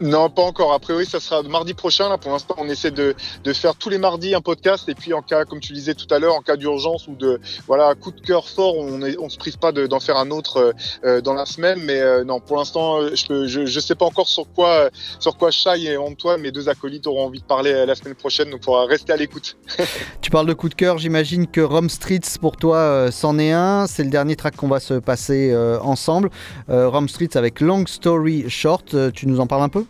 Non, 0.00 0.30
pas 0.30 0.42
encore. 0.42 0.72
A 0.72 0.78
priori, 0.78 1.06
ça 1.06 1.18
sera 1.18 1.42
mardi 1.42 1.74
prochain. 1.74 2.08
Là, 2.08 2.18
pour 2.18 2.30
l'instant, 2.30 2.54
on 2.58 2.68
essaie 2.68 2.90
de, 2.90 3.14
faire 3.52 3.74
tous 3.74 3.88
les 3.88 3.98
mardis 3.98 4.34
un 4.34 4.40
podcast. 4.40 4.88
Et 4.88 4.94
puis, 4.94 5.12
en 5.12 5.22
cas, 5.22 5.44
comme 5.44 5.60
tu 5.60 5.72
disais 5.72 5.94
tout 5.94 6.12
à 6.12 6.18
l'heure, 6.18 6.34
en 6.34 6.42
cas 6.42 6.56
d'urgence 6.56 7.08
ou 7.08 7.14
de 7.16 7.40
voilà 7.66 7.94
coup 7.94 8.12
de 8.12 8.20
cœur 8.20 8.48
fort, 8.48 8.76
on 8.76 8.98
ne 8.98 9.28
se 9.28 9.38
prive 9.38 9.58
pas 9.58 9.72
de- 9.72 9.86
d'en 9.86 10.00
faire 10.00 10.16
un 10.16 10.30
autre 10.30 10.58
euh, 10.58 10.72
euh, 11.04 11.20
dans 11.20 11.34
la 11.34 11.46
semaine. 11.46 11.80
Mais 11.82 12.00
euh, 12.00 12.24
non, 12.24 12.38
pour 12.40 12.56
l'instant, 12.56 13.00
je 13.08 13.66
je 13.66 13.80
sais 13.80 13.94
pas 13.94 14.04
encore 14.04 14.28
sur 14.28 14.46
quoi, 14.52 14.90
sur 15.18 15.36
quoi 15.36 15.50
Shai 15.50 15.82
et 15.84 15.96
Antoine, 15.96 16.40
mes 16.40 16.52
deux 16.52 16.68
acolytes, 16.68 17.06
auront 17.06 17.26
envie 17.26 17.40
de 17.40 17.44
parler 17.44 17.86
la 17.86 17.94
semaine 17.94 18.14
prochaine. 18.14 18.50
Donc, 18.50 18.60
il 18.62 18.64
faudra 18.64 18.86
rester 18.86 19.12
à 19.12 19.16
l'écoute. 19.16 19.56
Tu 20.20 20.30
parles 20.30 20.46
de 20.46 20.52
coup 20.52 20.68
de 20.68 20.74
cœur, 20.74 20.98
j'imagine 20.98 21.46
que 21.46 21.60
Rome 21.62 21.88
Streets 21.88 22.38
pour 22.40 22.56
toi 22.56 23.10
c'en 23.10 23.38
est 23.38 23.52
un. 23.52 23.86
C'est 23.86 24.04
le 24.04 24.10
dernier 24.10 24.36
track 24.36 24.56
qu'on 24.56 24.68
va 24.68 24.78
se 24.78 24.94
passer 24.94 25.56
ensemble. 25.80 26.28
Rome 26.68 27.08
Streets 27.08 27.36
avec 27.36 27.60
Long 27.60 27.86
Story 27.86 28.50
Short, 28.50 28.94
tu 29.12 29.26
nous 29.26 29.40
en 29.40 29.46
parles 29.46 29.62
un 29.62 29.68
peu? 29.70 29.84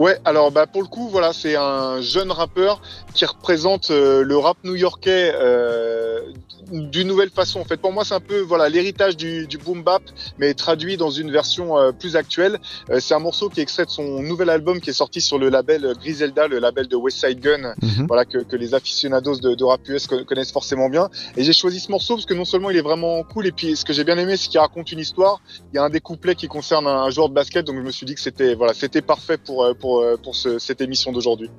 Ouais, 0.00 0.16
alors 0.24 0.50
bah 0.50 0.66
pour 0.66 0.80
le 0.80 0.88
coup, 0.88 1.08
voilà, 1.10 1.34
c'est 1.34 1.56
un 1.56 2.00
jeune 2.00 2.30
rappeur 2.32 2.80
qui 3.12 3.26
représente 3.26 3.90
euh, 3.90 4.22
le 4.24 4.36
rap 4.38 4.56
new-yorkais 4.64 5.32
euh, 5.34 6.22
d'une 6.70 7.06
nouvelle 7.06 7.28
façon. 7.28 7.60
En 7.60 7.64
fait, 7.64 7.76
pour 7.76 7.92
moi, 7.92 8.02
c'est 8.06 8.14
un 8.14 8.20
peu 8.20 8.40
voilà 8.40 8.70
l'héritage 8.70 9.14
du, 9.14 9.46
du 9.46 9.58
boom 9.58 9.82
bap, 9.82 10.00
mais 10.38 10.54
traduit 10.54 10.96
dans 10.96 11.10
une 11.10 11.30
version 11.30 11.76
euh, 11.78 11.92
plus 11.92 12.16
actuelle. 12.16 12.58
Euh, 12.88 12.98
c'est 12.98 13.12
un 13.12 13.18
morceau 13.18 13.50
qui 13.50 13.60
est 13.60 13.62
extrait 13.62 13.84
de 13.84 13.90
son 13.90 14.22
nouvel 14.22 14.48
album 14.48 14.80
qui 14.80 14.88
est 14.88 14.94
sorti 14.94 15.20
sur 15.20 15.38
le 15.38 15.50
label 15.50 15.84
euh, 15.84 15.92
Griselda, 15.92 16.48
le 16.48 16.60
label 16.60 16.88
de 16.88 16.96
West 16.96 17.18
Side 17.22 17.40
Gun, 17.40 17.74
Mhm. 17.82 18.06
voilà 18.08 18.24
que, 18.24 18.38
que 18.38 18.56
les 18.56 18.72
aficionados 18.72 19.36
de, 19.40 19.54
de 19.54 19.64
rap 19.64 19.86
US 19.88 20.06
co- 20.06 20.24
connaissent 20.24 20.52
forcément 20.52 20.88
bien. 20.88 21.10
Et 21.36 21.44
j'ai 21.44 21.52
choisi 21.52 21.78
ce 21.78 21.90
morceau 21.90 22.14
parce 22.14 22.24
que 22.24 22.32
non 22.34 22.46
seulement 22.46 22.70
il 22.70 22.76
est 22.78 22.80
vraiment 22.90 23.22
cool, 23.24 23.46
et 23.46 23.52
puis 23.52 23.76
ce 23.76 23.84
que 23.84 23.92
j'ai 23.92 24.04
bien 24.04 24.16
aimé, 24.16 24.38
c'est 24.38 24.48
qu'il 24.48 24.60
raconte 24.60 24.92
une 24.92 25.00
histoire. 25.00 25.42
Il 25.74 25.76
y 25.76 25.78
a 25.78 25.82
un 25.84 25.90
des 25.90 26.00
couplets 26.00 26.36
qui 26.36 26.48
concerne 26.48 26.86
un, 26.86 27.02
un 27.02 27.10
joueur 27.10 27.28
de 27.28 27.34
basket, 27.34 27.66
donc 27.66 27.76
je 27.76 27.82
me 27.82 27.90
suis 27.90 28.06
dit 28.06 28.14
que 28.14 28.20
c'était 28.22 28.54
voilà, 28.54 28.72
c'était 28.72 29.02
parfait 29.02 29.36
pour 29.36 29.64
euh, 29.64 29.74
pour 29.90 30.00
euh, 30.02 30.16
pour 30.22 30.36
ce- 30.36 30.58
cette 30.60 30.80
émission 30.80 31.10
d'aujourd'hui. 31.10 31.50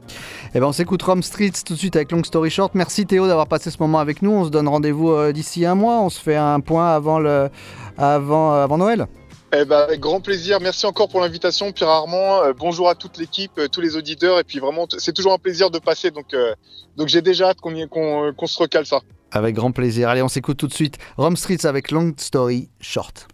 Eh 0.55 0.59
ben 0.59 0.65
on 0.67 0.71
s'écoute 0.71 1.01
Rome 1.03 1.21
Streets 1.21 1.63
tout 1.65 1.73
de 1.73 1.77
suite 1.79 1.95
avec 1.97 2.11
Long 2.11 2.23
Story 2.23 2.49
Short. 2.49 2.73
Merci 2.75 3.05
Théo 3.05 3.27
d'avoir 3.27 3.47
passé 3.47 3.69
ce 3.71 3.77
moment 3.79 3.99
avec 3.99 4.21
nous. 4.21 4.31
On 4.31 4.45
se 4.45 4.49
donne 4.49 4.67
rendez-vous 4.69 5.11
euh, 5.11 5.33
d'ici 5.33 5.65
un 5.65 5.75
mois. 5.75 5.99
On 6.01 6.09
se 6.09 6.19
fait 6.19 6.37
un 6.37 6.61
point 6.61 6.93
avant, 6.95 7.19
le, 7.19 7.49
avant, 7.97 8.53
avant 8.53 8.77
Noël. 8.77 9.07
Eh 9.53 9.65
ben, 9.65 9.79
avec 9.79 9.99
grand 9.99 10.21
plaisir. 10.21 10.59
Merci 10.61 10.85
encore 10.85 11.09
pour 11.09 11.19
l'invitation, 11.19 11.73
Pierre 11.73 11.89
Armand. 11.89 12.41
Euh, 12.43 12.53
bonjour 12.57 12.87
à 12.89 12.95
toute 12.95 13.17
l'équipe, 13.17 13.51
euh, 13.57 13.67
tous 13.67 13.81
les 13.81 13.97
auditeurs. 13.97 14.39
Et 14.39 14.45
puis 14.45 14.59
vraiment, 14.59 14.85
c'est 14.97 15.11
toujours 15.13 15.33
un 15.33 15.37
plaisir 15.37 15.69
de 15.69 15.79
passer. 15.79 16.09
Donc, 16.09 16.33
euh, 16.33 16.53
donc 16.95 17.09
j'ai 17.09 17.21
déjà 17.21 17.49
hâte 17.49 17.59
qu'on 17.59 17.73
qu'on 17.87 18.31
qu'on 18.33 18.47
se 18.47 18.57
recale 18.57 18.85
ça. 18.85 18.99
Avec 19.31 19.55
grand 19.55 19.71
plaisir. 19.73 20.07
Allez, 20.07 20.21
on 20.21 20.29
s'écoute 20.29 20.55
tout 20.57 20.67
de 20.67 20.73
suite 20.73 20.97
Rome 21.17 21.35
Streets 21.35 21.65
avec 21.65 21.91
Long 21.91 22.13
Story 22.17 22.69
Short. 22.79 23.27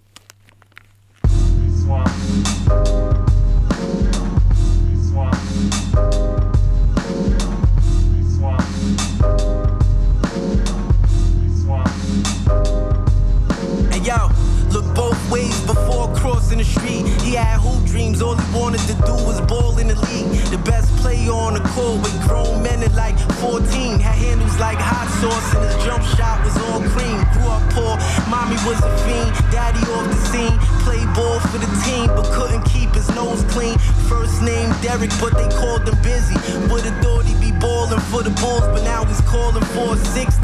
But 34.98 35.38
they 35.38 35.48
called 35.56 35.88
him 35.88 35.96
busy. 36.02 36.34
Would've 36.70 36.98
thought 37.04 37.26
he'd 37.26 37.40
be 37.40 37.52
balling 37.60 38.00
for 38.10 38.24
the 38.24 38.32
Bulls, 38.42 38.66
but 38.74 38.84
now 38.84 39.06
he's 39.06 39.22
calling 39.22 39.64
for 39.76 39.94
a 39.94 39.98
60. 39.98 40.42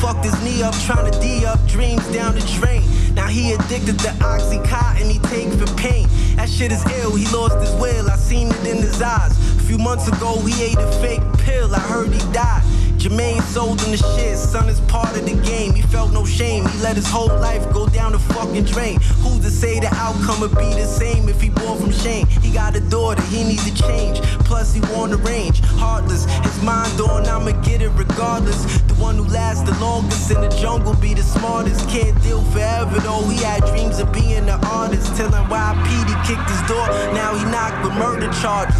Fucked 0.00 0.24
his 0.24 0.44
knee 0.44 0.62
up, 0.62 0.74
trying 0.86 1.10
to 1.10 1.20
D 1.20 1.44
up 1.44 1.58
dreams 1.66 2.06
down 2.12 2.34
the 2.34 2.40
drain. 2.60 2.84
Now 3.14 3.26
he 3.26 3.52
addicted 3.52 3.98
to 4.00 4.08
Oxycontin, 4.22 5.10
he 5.10 5.18
take 5.30 5.50
for 5.58 5.66
pain. 5.74 6.06
That 6.36 6.48
shit 6.48 6.70
is 6.70 6.84
ill, 7.00 7.16
he 7.16 7.26
lost 7.34 7.58
his 7.58 7.74
will, 7.80 8.08
I 8.08 8.16
seen 8.16 8.48
it 8.48 8.66
in 8.66 8.76
his 8.76 9.02
eyes. 9.02 9.32
A 9.56 9.62
few 9.62 9.78
months 9.78 10.06
ago, 10.06 10.38
he 10.42 10.62
ate 10.62 10.78
a 10.78 10.92
fake 11.00 11.22
pill, 11.38 11.74
I 11.74 11.80
heard 11.80 12.12
he 12.12 12.20
died. 12.32 12.62
Jermaine 12.98 13.42
sold 13.42 13.80
him 13.80 13.90
the 13.90 13.98
shit, 13.98 14.38
son 14.38 14.68
is 14.68 14.80
part 14.82 15.16
of 15.16 15.24
the 15.26 15.34
game. 15.42 15.74
He 15.74 15.82
felt 15.82 16.12
no 16.12 16.24
shame, 16.24 16.66
he 16.66 16.78
let 16.78 16.96
his 16.96 17.08
whole 17.08 17.34
life 17.40 17.62
go 17.72 17.86
down 17.88 18.12
the 18.12 18.18
fucking 18.18 18.64
drain. 18.64 19.00
Who's 19.22 19.40
to 19.40 19.45
say 19.56 19.80
the 19.80 19.88
outcome 19.94 20.40
would 20.40 20.54
be 20.58 20.68
the 20.76 20.84
same 20.84 21.28
if 21.30 21.40
he 21.40 21.48
born 21.48 21.80
from 21.80 21.90
shame? 21.90 22.26
He 22.26 22.52
got 22.52 22.76
a 22.76 22.80
daughter, 22.80 23.22
he 23.32 23.42
needs 23.42 23.64
to 23.64 23.74
change. 23.74 24.20
Plus, 24.44 24.74
he 24.74 24.80
want 24.92 25.12
the 25.12 25.18
range. 25.18 25.60
Heartless, 25.80 26.24
his 26.44 26.62
mind 26.62 27.00
on, 27.00 27.26
I'ma 27.26 27.52
get 27.62 27.80
it 27.80 27.88
regardless. 27.96 28.60
The 28.82 28.94
one 29.00 29.16
who 29.16 29.24
lasts 29.24 29.64
the 29.68 29.76
longest 29.80 30.30
in 30.30 30.40
the 30.42 30.48
jungle 30.60 30.94
be 30.94 31.14
the 31.14 31.22
smartest. 31.22 31.88
Can't 31.88 32.20
deal 32.22 32.42
forever 32.52 33.00
though, 33.00 33.24
he 33.28 33.42
had 33.42 33.64
dreams 33.64 33.98
of 33.98 34.12
being 34.12 34.44
an 34.44 34.60
artist. 34.68 35.16
Till 35.16 35.30
NYPD 35.30 36.10
kicked 36.28 36.48
his 36.50 36.62
door, 36.68 36.86
now 37.16 37.32
he 37.34 37.44
knocked 37.48 37.80
with 37.82 37.96
murder 37.96 38.28
charges. 38.42 38.76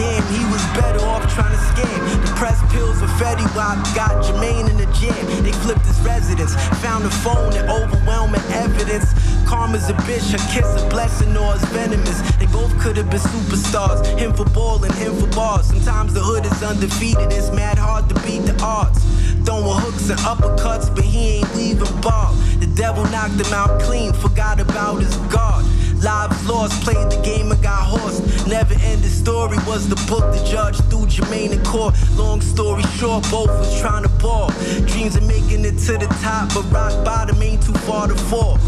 Damn, 0.00 0.24
he 0.32 0.42
was 0.50 0.64
better 0.74 1.04
off 1.06 1.22
trying 1.34 1.52
to 1.52 1.62
scam. 1.70 2.00
The 2.26 2.32
press 2.34 2.58
pills 2.72 2.98
for 2.98 3.06
Fetty 3.20 3.46
Wap 3.54 3.78
got 3.94 4.24
Jermaine 4.24 4.68
in 4.70 4.76
the 4.76 4.90
jam. 4.90 5.22
They 5.44 5.52
flipped 5.62 5.86
his 5.86 6.00
residence, 6.00 6.54
found 6.82 7.04
a 7.04 7.10
phone 7.22 7.52
and 7.52 7.68
overwhelming 7.70 8.42
evidence. 8.50 9.13
Karma's 9.54 9.88
a 9.88 9.92
bitch, 10.02 10.32
her 10.32 10.44
kiss 10.52 10.82
a 10.82 10.88
blessing 10.88 11.36
or 11.36 11.54
it's 11.54 11.64
venomous. 11.66 12.20
They 12.38 12.46
both 12.46 12.76
could 12.80 12.96
have 12.96 13.08
been 13.08 13.20
superstars, 13.20 14.04
him 14.18 14.32
for 14.34 14.44
ball 14.46 14.82
and 14.82 14.92
him 14.94 15.14
for 15.14 15.28
bars. 15.28 15.66
Sometimes 15.66 16.12
the 16.12 16.18
hood 16.18 16.44
is 16.44 16.60
undefeated, 16.60 17.30
it's 17.30 17.52
mad 17.52 17.78
hard 17.78 18.08
to 18.08 18.16
beat 18.26 18.40
the 18.40 18.60
odds. 18.60 18.98
Throwing 19.46 19.78
hooks 19.78 20.10
and 20.10 20.18
uppercuts, 20.26 20.92
but 20.92 21.04
he 21.04 21.38
ain't 21.38 21.54
weaving 21.54 22.00
ball. 22.00 22.32
The 22.58 22.66
devil 22.74 23.04
knocked 23.14 23.38
him 23.38 23.54
out 23.54 23.80
clean, 23.80 24.12
forgot 24.12 24.58
about 24.58 25.00
his 25.00 25.14
guard. 25.30 25.64
Lives 26.02 26.48
lost, 26.48 26.82
played 26.82 27.08
the 27.12 27.22
game 27.22 27.52
and 27.52 27.62
got 27.62 27.86
horsed. 27.86 28.48
Never 28.48 28.74
ended 28.82 29.08
story 29.08 29.56
was 29.68 29.88
the 29.88 29.96
book 30.10 30.34
the 30.34 30.44
judge 30.50 30.76
threw 30.90 31.06
Jermaine 31.06 31.52
in 31.52 31.62
court. 31.62 31.94
Long 32.16 32.40
story 32.40 32.82
short, 32.98 33.22
both 33.30 33.48
was 33.48 33.80
trying 33.80 34.02
to 34.02 34.10
ball. 34.18 34.50
Dreams 34.90 35.14
of 35.14 35.22
making 35.28 35.64
it 35.64 35.78
to 35.86 35.92
the 35.96 36.10
top, 36.20 36.52
but 36.52 36.64
rock 36.72 36.92
bottom 37.04 37.40
ain't 37.40 37.62
too 37.62 37.72
far 37.86 38.08
to 38.08 38.16
fall. 38.16 38.58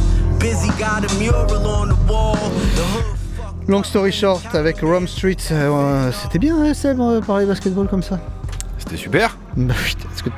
Busy 0.41 0.68
got 0.78 1.05
a 1.05 1.18
mural 1.18 1.66
on 1.66 1.89
the 1.89 2.11
wall. 2.11 2.34
The 2.74 2.82
hood 2.82 3.68
Long 3.68 3.82
Story 3.84 4.12
Short 4.12 4.43
avec 4.55 4.80
Rome 4.80 5.09
Street. 5.09 5.37
Euh, 5.51 6.11
C'était 6.12 6.39
bien, 6.39 6.57
hein, 6.62 6.74
Seb, 6.74 7.01
euh, 7.01 7.20
parler 7.20 7.47
basketball 7.47 7.89
comme 7.89 8.03
ça 8.03 8.20
C'était 8.78 8.97
super. 8.97 9.37
Bah, 9.57 9.74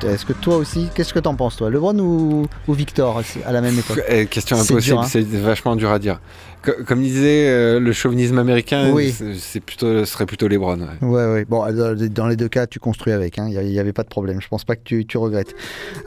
Est-ce 0.07 0.25
que, 0.25 0.33
toi 0.33 0.57
aussi, 0.57 0.87
qu'est-ce 0.95 1.13
que 1.13 1.19
t'en 1.19 1.35
penses 1.35 1.57
toi 1.57 1.69
LeBron 1.69 1.97
ou, 1.99 2.47
ou 2.67 2.73
Victor 2.73 3.21
à 3.45 3.51
la 3.51 3.61
même 3.61 3.77
époque 3.77 4.01
Eh, 4.07 4.25
question 4.27 4.57
impossible, 4.57 4.97
hein. 4.97 5.03
c'est 5.07 5.23
vachement 5.25 5.75
dur 5.75 5.91
à 5.91 5.99
dire. 5.99 6.19
Co- 6.63 6.71
Comme 6.87 7.01
disait 7.01 7.47
euh, 7.49 7.79
le 7.79 7.91
chauvinisme 7.93 8.37
américain, 8.39 8.91
Oui. 8.91 9.11
c'est- 9.37 9.59
plutôt, 9.59 9.99
ce 9.99 10.05
serait 10.05 10.25
plutôt 10.25 10.47
LeBron. 10.47 10.79
ouais. 10.79 11.07
Ouais, 11.07 11.25
ouais. 11.33 11.45
Bon, 11.45 11.65
dans 12.11 12.27
les 12.27 12.35
deux 12.35 12.49
cas, 12.49 12.65
tu 12.67 12.79
construis 12.79 13.13
avec. 13.13 13.37
hein. 13.39 13.47
Il 13.51 13.59
n'y 13.71 13.79
avait 13.79 13.93
pas 13.93 14.03
de 14.03 14.09
problème. 14.09 14.41
Je 14.41 14.47
pense 14.47 14.63
pas 14.63 14.75
que 14.75 14.83
tu, 14.83 15.05
tu 15.05 15.17
regrettes. 15.17 15.53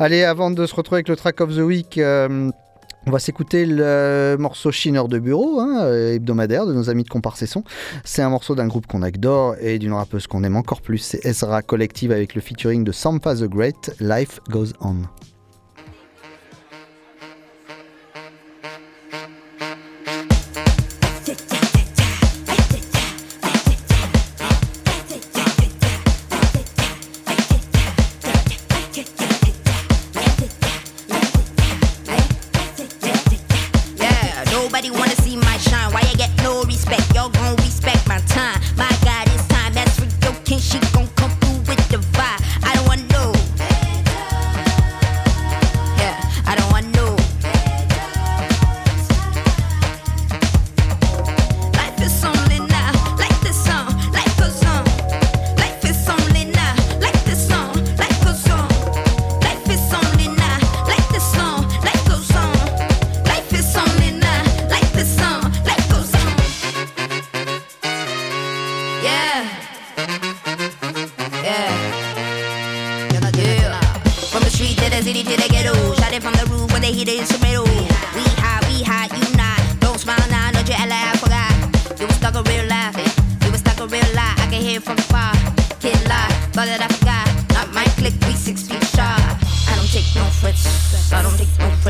Allez, 0.00 0.24
avant 0.24 0.50
de 0.50 0.66
se 0.66 0.74
retrouver 0.74 0.98
avec 0.98 1.08
le 1.08 1.16
track 1.16 1.40
of 1.40 1.54
the 1.54 1.60
week, 1.60 1.98
euh, 1.98 2.50
on 3.06 3.10
va 3.10 3.18
s'écouter 3.18 3.66
le 3.66 4.36
morceau 4.38 4.70
Chineur 4.70 5.08
de 5.08 5.18
bureau, 5.18 5.60
hein, 5.60 5.82
euh, 5.82 6.14
hebdomadaire 6.14 6.66
de 6.66 6.72
nos 6.72 6.88
amis 6.90 7.04
de 7.04 7.08
Comparsesson. 7.08 7.64
C'est 8.04 8.22
un 8.22 8.30
morceau 8.30 8.54
d'un 8.54 8.68
groupe 8.68 8.86
qu'on 8.86 9.02
adore 9.02 9.56
et 9.60 9.78
d'une 9.78 9.92
rappeuse 9.92 10.26
qu'on 10.26 10.44
aime 10.44 10.56
encore 10.56 10.80
plus. 10.80 10.98
C'est 10.98 11.24
Ezra 11.26 11.62
Collective 11.62 12.12
avec 12.12 12.34
le 12.34 12.40
featuring 12.40 12.84
de 12.84 12.92
Sampa 12.92 13.34
the 13.34 13.44
Great. 13.44 13.94
Life 14.00 14.40
goes 14.48 14.72
on. 14.80 15.02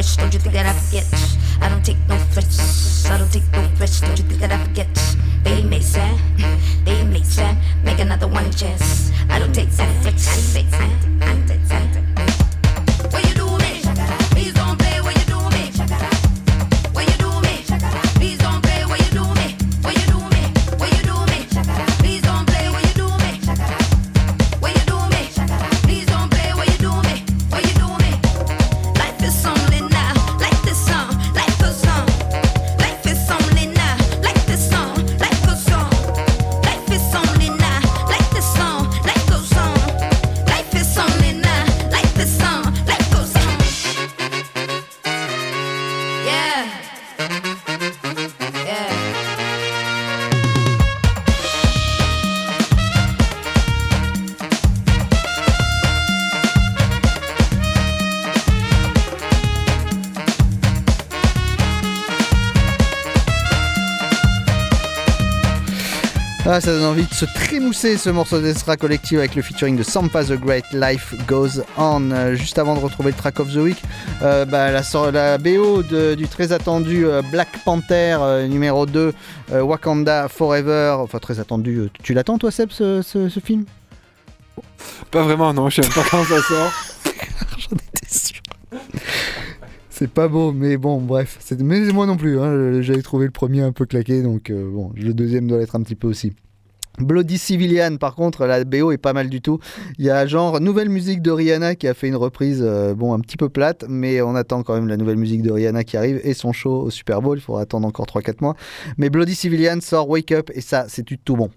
Take. 0.03 0.18
Don't 0.18 0.34
you 0.34 0.40
think 0.40 0.55
that 0.55 0.66
I 0.66 0.78
forget? 0.78 1.41
Ça 66.62 66.72
donne 66.72 66.84
envie 66.84 67.04
de 67.06 67.12
se 67.14 67.24
trémousser 67.24 67.96
ce 67.96 68.08
morceau 68.08 68.40
d'Esra 68.40 68.76
Collective 68.76 69.18
avec 69.18 69.34
le 69.34 69.42
featuring 69.42 69.76
de 69.76 69.82
Sampa 69.82 70.24
The 70.24 70.34
Great 70.34 70.64
Life 70.72 71.12
Goes 71.26 71.60
On. 71.76 72.10
Euh, 72.12 72.34
juste 72.36 72.56
avant 72.58 72.74
de 72.76 72.80
retrouver 72.80 73.10
le 73.10 73.16
track 73.16 73.40
of 73.40 73.52
the 73.52 73.56
week, 73.56 73.82
euh, 74.22 74.44
bah, 74.44 74.70
la, 74.70 75.38
BO 75.38 75.82
de- 75.82 76.14
du 76.14 76.28
très 76.28 76.52
attendu 76.52 77.04
euh, 77.04 77.20
Black 77.32 77.48
Panther 77.64 78.46
numéro 78.48 78.86
2, 78.86 79.12
euh, 79.52 79.60
Wakanda 79.62 80.28
Forever. 80.28 80.96
Enfin, 81.00 81.18
très 81.18 81.40
attendu. 81.40 81.88
Tu 82.02 82.14
l'attends, 82.14 82.38
toi, 82.38 82.52
Seb, 82.52 82.70
ce, 82.70 83.02
ce- 83.02 83.28
ce 83.28 83.40
film? 83.40 83.64
Pas 85.10 85.22
vraiment, 85.24 85.52
non, 85.52 85.68
je 85.68 85.82
sais 85.82 85.88
pas 85.88 86.04
quand 86.08 86.22
ça 86.24 86.40
sort. 86.42 86.72
C'est 89.90 90.10
pas 90.10 90.26
beau, 90.28 90.52
mais 90.52 90.76
bon, 90.76 91.00
bref. 91.00 91.38
Mais 91.60 91.80
moi 91.92 92.06
non 92.06 92.16
plus. 92.16 92.38
hein, 92.40 92.80
J'avais 92.82 93.02
trouvé 93.02 93.26
le 93.26 93.30
premier 93.30 93.62
un 93.62 93.72
peu 93.72 93.84
claqué, 93.86 94.22
donc 94.22 94.50
euh, 94.50 94.68
bon, 94.70 94.90
le 94.96 95.12
deuxième 95.12 95.46
doit 95.48 95.58
l'être 95.58 95.76
un 95.76 95.82
petit 95.82 95.94
peu 95.94 96.06
aussi. 96.08 96.32
Bloody 96.99 97.38
Civilian, 97.38 97.97
par 97.97 98.14
contre, 98.14 98.47
la 98.47 98.64
BO 98.64 98.93
est 98.93 98.99
pas 98.99 99.12
mal 99.12 99.28
du 99.28 99.40
tout. 99.40 99.59
Il 99.99 100.05
y 100.05 100.11
a 100.11 100.26
genre 100.26 100.61
nouvelle 100.61 100.88
musique 100.88 101.22
de 101.22 101.30
Rihanna 101.30 101.74
qui 101.74 101.88
a 101.88 101.95
fait 101.95 102.09
une 102.09 102.16
reprise, 102.16 102.62
euh, 102.62 102.95
bon, 102.95 103.14
un 103.14 103.20
petit 103.20 103.36
peu 103.36 103.49
plate, 103.49 103.84
mais 103.88 104.20
on 104.20 104.34
attend 104.34 104.62
quand 104.62 104.74
même 104.74 104.88
la 104.88 104.97
nouvelle 104.97 105.16
musique 105.16 105.43
de 105.43 105.51
Rihanna 105.51 105.84
qui 105.84 105.97
arrive 105.97 106.20
et 106.22 106.34
son 106.34 106.53
show 106.53 106.82
au 106.82 106.90
Super 106.90 107.22
Bowl. 107.22 107.38
Il 107.38 107.40
faudra 107.40 107.62
attendre 107.62 107.86
encore 107.86 108.07
3-4 108.07 108.36
mois. 108.40 108.55
Mais 108.99 109.11
Bloody 109.11 109.34
Civilian 109.34 109.80
sort 109.80 110.09
Wake 110.09 110.32
Up 110.32 110.51
et 110.55 110.61
ça, 110.61 110.86
c'est 110.88 111.07
du 111.07 111.18
tout 111.18 111.36
bon. 111.36 111.51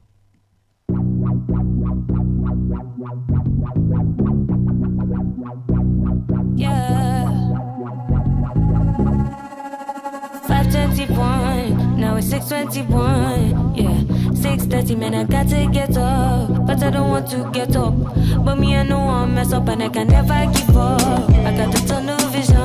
Yeah. 6.56 7.26
521, 10.48 11.98
now 11.98 12.16
it's 12.18 12.28
621. 12.28 13.76
Yeah, 13.76 14.04
630, 14.46 14.96
man, 14.98 15.16
I 15.16 15.24
got 15.24 15.48
to 15.50 15.68
get 15.74 15.98
up. 15.98 16.68
But 16.68 16.84
I 16.84 16.92
don't 16.92 17.10
want 17.10 17.28
to 17.32 17.50
get 17.52 17.76
up. 17.76 17.96
But 18.46 18.56
me, 18.60 18.76
I 18.76 18.84
know 18.84 19.00
I'll 19.00 19.26
mess 19.26 19.52
up 19.52 19.68
and 19.70 19.82
I 19.82 19.90
can 19.90 20.08
never 20.08 20.46
give 20.54 20.78
up. 20.78 21.02
I 21.32 21.52
got 21.58 21.74
the 21.74 21.84
tunnel 21.88 22.20
vision, 22.30 22.56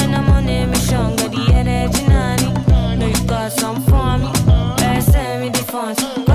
and 0.00 0.16
I'm 0.16 0.30
on 0.30 0.48
a 0.48 0.64
mission. 0.64 1.14
Got 1.16 1.30
the 1.30 1.52
energy, 1.52 2.06
nanny. 2.06 2.50
Know 2.96 3.06
you 3.06 3.26
got 3.26 3.52
some 3.52 3.82
for 3.82 4.16
me. 4.16 4.32
Better 4.78 5.02
send 5.02 5.42
me 5.42 5.50
the 5.50 5.58
funds. 5.58 6.33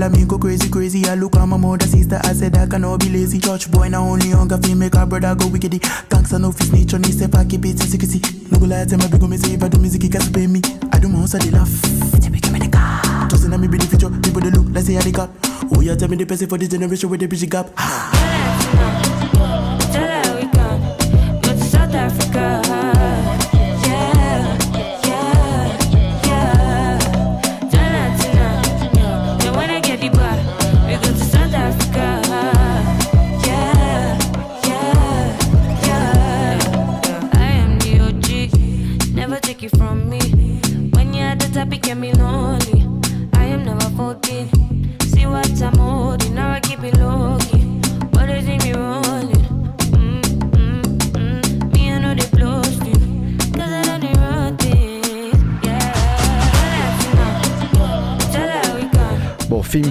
Make 0.00 0.14
a 0.14 0.16
me 0.16 0.24
go 0.24 0.38
crazy, 0.38 0.70
crazy. 0.70 1.04
I 1.04 1.14
look 1.14 1.36
at 1.36 1.44
my 1.44 1.58
mother, 1.58 1.84
sister, 1.84 2.18
I 2.24 2.32
said 2.32 2.56
I 2.56 2.66
cannot 2.66 3.00
be 3.00 3.10
lazy. 3.10 3.38
Church 3.38 3.70
boy, 3.70 3.88
now 3.90 4.02
only 4.08 4.30
hunger 4.30 4.56
feel 4.56 4.74
make 4.74 4.94
a 4.94 5.04
brother 5.04 5.34
go 5.34 5.44
wickedy. 5.44 5.78
Thanks, 6.08 6.32
I 6.32 6.38
know 6.38 6.52
fi 6.52 6.64
snitch 6.64 6.94
on 6.94 7.04
if 7.04 7.34
I 7.34 7.44
keep 7.44 7.66
it 7.66 7.78
secrecy. 7.80 8.22
No 8.50 8.58
go 8.58 8.64
lie, 8.64 8.86
tell 8.86 8.96
my 8.96 9.08
big 9.08 9.20
me 9.28 9.36
say 9.36 9.52
if 9.52 9.62
I 9.62 9.68
do 9.68 9.78
music, 9.78 10.02
it 10.04 10.12
can't 10.12 10.32
pay 10.32 10.46
me. 10.46 10.62
I 10.90 10.98
do 10.98 11.10
my 11.10 11.18
own, 11.18 11.24
I 11.24 11.38
they 11.44 11.50
laugh. 11.50 11.82
Tell 12.18 12.30
me, 12.30 12.40
give 12.40 12.50
me 12.50 12.60
the 12.60 12.70
car. 12.72 13.28
Just 13.28 13.44
in 13.44 13.60
me 13.60 13.68
be 13.68 13.76
the 13.76 13.86
future, 13.88 14.08
people 14.08 14.40
they 14.40 14.50
look, 14.50 14.68
let's 14.70 14.86
say 14.86 14.96
I 14.96 15.02
they 15.02 15.12
cop. 15.12 15.28
Oh, 15.76 15.82
yeah, 15.82 15.96
tell 15.96 16.08
me 16.08 16.16
the 16.16 16.24
person 16.24 16.48
for 16.48 16.56
this 16.56 16.70
generation 16.70 17.10
with 17.10 17.20
the 17.20 17.26
bridge 17.26 17.50
gap. 17.50 17.68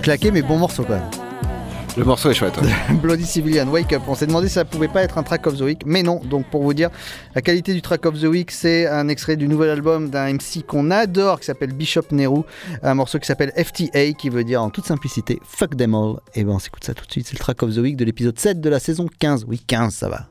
Claqué, 0.10 0.32
mais 0.32 0.42
bon 0.42 0.58
morceau 0.58 0.82
quand 0.82 0.94
même. 0.94 1.08
Le 1.96 2.04
morceau 2.04 2.32
est 2.32 2.34
chouette. 2.34 2.58
ouais. 2.58 2.96
Bloody 3.04 3.28
Civilian, 3.28 3.68
Wake 3.68 3.94
Up. 3.94 4.02
On 4.08 4.16
s'est 4.16 4.26
demandé 4.26 4.48
si 4.48 4.56
ça 4.56 4.66
pouvait 4.66 4.88
pas 4.88 5.04
être 5.04 5.20
un 5.20 5.24
track 5.24 5.46
of 5.46 5.58
the 5.58 5.62
week, 5.62 5.84
mais 5.86 6.02
non. 6.02 6.20
Donc 6.24 6.48
pour 6.48 6.64
vous 6.64 6.74
dire, 6.74 6.90
la 7.36 7.44
qualité 7.44 7.76
du 7.76 7.84
track 7.84 8.08
of 8.08 8.20
the 8.20 8.24
week, 8.24 8.50
c'est 8.50 8.88
un 8.88 9.08
extrait 9.08 9.36
du 9.36 9.48
nouvel 9.48 9.70
album 9.70 10.10
d'un 10.10 10.34
MC 10.34 10.66
qu'on 10.66 10.90
adore, 10.90 11.40
qui 11.40 11.46
s'appelle 11.46 11.74
Bishop 11.74 12.06
Nehru, 12.10 12.42
un 12.82 12.96
morceau 12.96 13.20
qui 13.20 13.28
s'appelle 13.28 13.54
FTA, 13.56 14.14
qui 14.14 14.30
veut 14.30 14.44
dire 14.44 14.64
en 14.64 14.72
toute 14.72 14.88
simplicité 14.88 15.40
Fuck 15.46 15.78
them 15.78 15.94
all. 15.94 16.16
Et 16.34 16.44
ben 16.44 16.54
on 16.54 16.60
s'écoute 16.60 16.84
ça 16.84 16.96
tout 16.96 17.06
de 17.06 17.12
suite. 17.12 17.28
C'est 17.28 17.34
le 17.36 17.40
track 17.40 17.62
of 17.62 17.76
the 17.76 17.78
week 17.78 17.96
de 17.96 18.04
l'épisode 18.06 18.40
7 18.40 18.60
de 18.60 18.70
la 18.70 18.80
saison 18.80 19.06
15. 19.20 19.46
Oui, 19.48 19.62
15, 19.68 19.94
ça 19.94 20.10
va. 20.10 20.28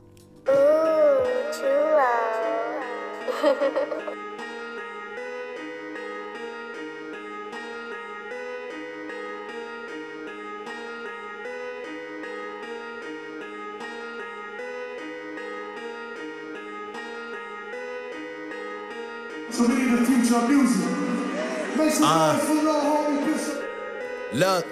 The 20.29 20.47
music. 20.47 21.77
Make 21.77 21.91
some 21.93 22.03
Uh. 22.03 22.33
noise 22.33 22.43
for 22.45 22.53
Lil 22.53 22.81
Homie 22.81 23.25
Bishop. 23.25 23.63
Look, 24.33 24.65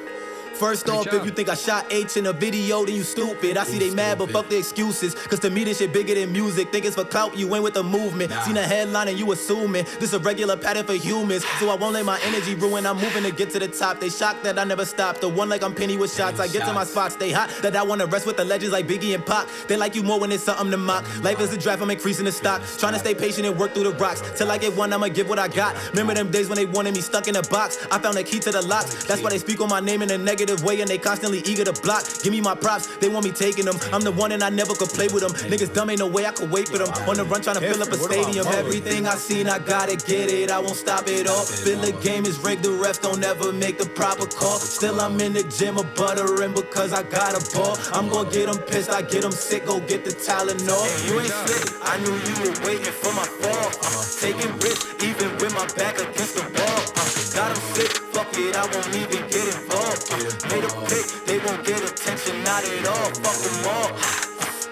First 0.57 0.89
off, 0.89 1.05
if 1.05 1.23
you 1.23 1.29
think 1.29 1.49
I 1.49 1.53
shot 1.53 1.85
H 1.91 2.17
in 2.17 2.25
a 2.25 2.33
video, 2.33 2.83
then 2.83 2.95
you 2.95 3.03
stupid. 3.03 3.57
I 3.57 3.63
see 3.63 3.77
they 3.77 3.91
mad, 3.91 4.17
but 4.17 4.31
fuck 4.31 4.49
the 4.49 4.57
excuses. 4.57 5.13
Cause 5.13 5.39
to 5.41 5.51
me, 5.51 5.63
this 5.63 5.77
shit 5.77 5.93
bigger 5.93 6.15
than 6.15 6.31
music. 6.31 6.71
Think 6.71 6.85
it's 6.85 6.95
for 6.95 7.05
clout, 7.05 7.37
you 7.37 7.53
ain't 7.53 7.63
with 7.63 7.75
the 7.75 7.83
movement. 7.83 8.31
Seen 8.43 8.57
a 8.57 8.63
headline 8.63 9.07
and 9.07 9.19
you 9.19 9.31
assuming 9.31 9.85
this 9.99 10.13
a 10.13 10.19
regular 10.19 10.57
pattern 10.57 10.83
for 10.85 10.93
humans. 10.93 11.45
So 11.59 11.69
I 11.69 11.75
won't 11.75 11.93
let 11.93 12.05
my 12.05 12.19
energy 12.23 12.55
ruin. 12.55 12.87
I'm 12.87 12.95
moving 12.95 13.21
to 13.21 13.31
get 13.31 13.51
to 13.51 13.59
the 13.59 13.67
top. 13.67 13.99
They 13.99 14.09
shocked 14.09 14.43
that 14.45 14.57
I 14.57 14.63
never 14.63 14.83
stopped. 14.83 15.21
The 15.21 15.29
one 15.29 15.47
like 15.47 15.61
I'm 15.61 15.75
penny 15.75 15.95
with 15.95 16.11
shots. 16.11 16.39
I 16.39 16.47
get 16.47 16.65
to 16.65 16.73
my 16.73 16.85
spots, 16.85 17.13
stay 17.13 17.31
hot. 17.31 17.51
That 17.61 17.75
I 17.75 17.83
wanna 17.83 18.07
rest 18.07 18.25
with 18.25 18.37
the 18.37 18.45
legends 18.45 18.73
like 18.73 18.87
Biggie 18.87 19.13
and 19.13 19.23
Pac. 19.23 19.47
They 19.67 19.77
like 19.77 19.93
you 19.93 20.01
more 20.01 20.19
when 20.19 20.31
it's 20.31 20.43
something 20.43 20.71
to 20.71 20.77
mock. 20.77 21.05
Life 21.23 21.39
is 21.39 21.53
a 21.53 21.57
draft, 21.57 21.83
I'm 21.83 21.91
increasing 21.91 22.25
the 22.25 22.31
stock. 22.31 22.63
Trying 22.79 22.93
to 22.93 22.99
stay 22.99 23.13
patient 23.13 23.45
and 23.45 23.59
work 23.59 23.73
through 23.75 23.91
the 23.91 23.93
rocks. 23.93 24.23
Till 24.35 24.49
I 24.49 24.57
get 24.57 24.75
one, 24.75 24.91
I'ma 24.91 25.09
give 25.09 25.29
what 25.29 25.37
I 25.37 25.49
got. 25.49 25.75
Remember 25.91 26.15
them 26.15 26.31
days 26.31 26.49
when 26.49 26.55
they 26.55 26.65
wanted 26.65 26.95
me 26.95 27.01
stuck 27.01 27.27
in 27.27 27.35
a 27.35 27.43
box? 27.43 27.77
I 27.91 27.99
found 27.99 28.17
the 28.17 28.23
key 28.23 28.39
to 28.39 28.51
the 28.51 28.63
locks. 28.63 29.05
That's 29.05 29.21
why 29.21 29.29
they 29.29 29.37
speak 29.37 29.61
on 29.61 29.69
my 29.69 29.79
name 29.79 30.01
in 30.01 30.09
a 30.09 30.17
negative 30.17 30.46
way 30.63 30.79
and 30.81 30.89
they 30.89 30.97
constantly 30.97 31.39
eager 31.45 31.65
to 31.65 31.73
block. 31.81 32.03
Give 32.23 32.31
me 32.31 32.41
my 32.41 32.55
props, 32.55 32.97
they 32.97 33.09
want 33.09 33.25
me 33.25 33.31
taking 33.31 33.65
them. 33.65 33.75
I'm 33.91 34.01
the 34.01 34.11
one 34.11 34.31
and 34.31 34.43
I 34.43 34.49
never 34.49 34.73
could 34.73 34.89
play 34.89 35.07
with 35.07 35.21
them. 35.21 35.33
Niggas 35.51 35.73
dumb, 35.73 35.89
ain't 35.89 35.99
no 35.99 36.07
way 36.07 36.25
I 36.25 36.31
could 36.31 36.49
wait 36.51 36.69
for 36.69 36.77
them. 36.77 36.89
On 37.09 37.15
the 37.15 37.25
run 37.25 37.41
trying 37.41 37.57
to 37.57 37.61
fill 37.61 37.81
up 37.83 37.89
a 37.89 37.97
stadium. 37.97 38.47
Everything 38.47 39.07
I 39.07 39.15
seen, 39.15 39.47
I 39.49 39.59
gotta 39.59 39.95
get 39.95 40.31
it. 40.31 40.51
I 40.51 40.59
won't 40.59 40.75
stop 40.77 41.07
it 41.07 41.27
all. 41.27 41.43
Feel 41.43 41.79
the 41.79 41.91
game 42.03 42.25
is 42.25 42.39
rigged, 42.39 42.63
the 42.63 42.69
refs 42.69 43.01
don't 43.01 43.23
ever 43.23 43.51
make 43.51 43.77
the 43.77 43.85
proper 43.85 44.25
call. 44.25 44.57
Still, 44.57 45.01
I'm 45.01 45.19
in 45.19 45.33
the 45.33 45.43
gym 45.43 45.77
of 45.77 45.93
buttering 45.95 46.53
because 46.53 46.93
I 46.93 47.03
got 47.03 47.33
a 47.35 47.41
ball. 47.55 47.77
I'm 47.93 48.09
gonna 48.09 48.29
get 48.29 48.47
them 48.47 48.57
pissed, 48.67 48.89
I 48.89 49.01
get 49.01 49.21
them 49.21 49.31
sick, 49.31 49.65
go 49.65 49.79
get 49.79 50.05
the 50.05 50.11
Tylenol. 50.11 50.85
You 51.07 51.19
ain't 51.19 51.33
slick, 51.45 51.73
I 51.83 51.97
knew 51.99 52.13
you 52.13 52.35
were 52.45 52.57
waiting 52.65 52.93
for 52.93 53.11
my 53.13 53.25
fall. 53.25 53.67
Uh, 53.81 54.03
taking 54.19 54.53
risks, 54.59 54.85
even 55.03 55.31
with 55.37 55.53
my 55.53 55.65
back 55.75 55.97
against 55.99 56.35
the 56.35 56.43
wall. 56.43 56.79
Uh, 56.95 57.07
got 57.33 57.53
them 57.53 57.63
sick, 57.73 57.91
fuck 58.13 58.27
it, 58.37 58.55
I 58.55 58.63
won't 58.69 58.95
even 58.95 59.23
get 59.29 59.45
involved. 59.47 60.11
Uh, 60.11 60.36
made 60.45 60.63
a 60.63 60.71
pick, 60.85 61.07
they 61.25 61.39
won't 61.39 61.65
get 61.65 61.81
attention, 61.81 62.43
not 62.43 62.63
at 62.63 62.85
all. 62.85 63.09
Fuck 63.23 63.37
them 63.43 63.67
all. 63.73 63.89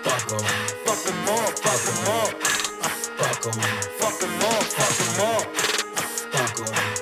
Fuck 0.05 0.28
them. 0.30 0.43
Fuck 0.86 0.99
them 1.05 1.30
all, 1.30 1.49
fuck 1.63 1.82
them 1.86 2.07
all. 2.09 2.30
Fuck 3.20 3.41
them. 3.41 3.57
Fuck 3.99 4.20
them 4.20 4.43
all, 4.43 4.61
fuck 4.76 4.93
them 4.99 5.22
all. 5.26 5.43
Fuck 6.34 6.55
them. 6.55 6.95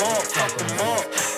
All, 0.00 0.20
fuck 0.22 0.56
them 0.56 0.80
all. 0.80 1.29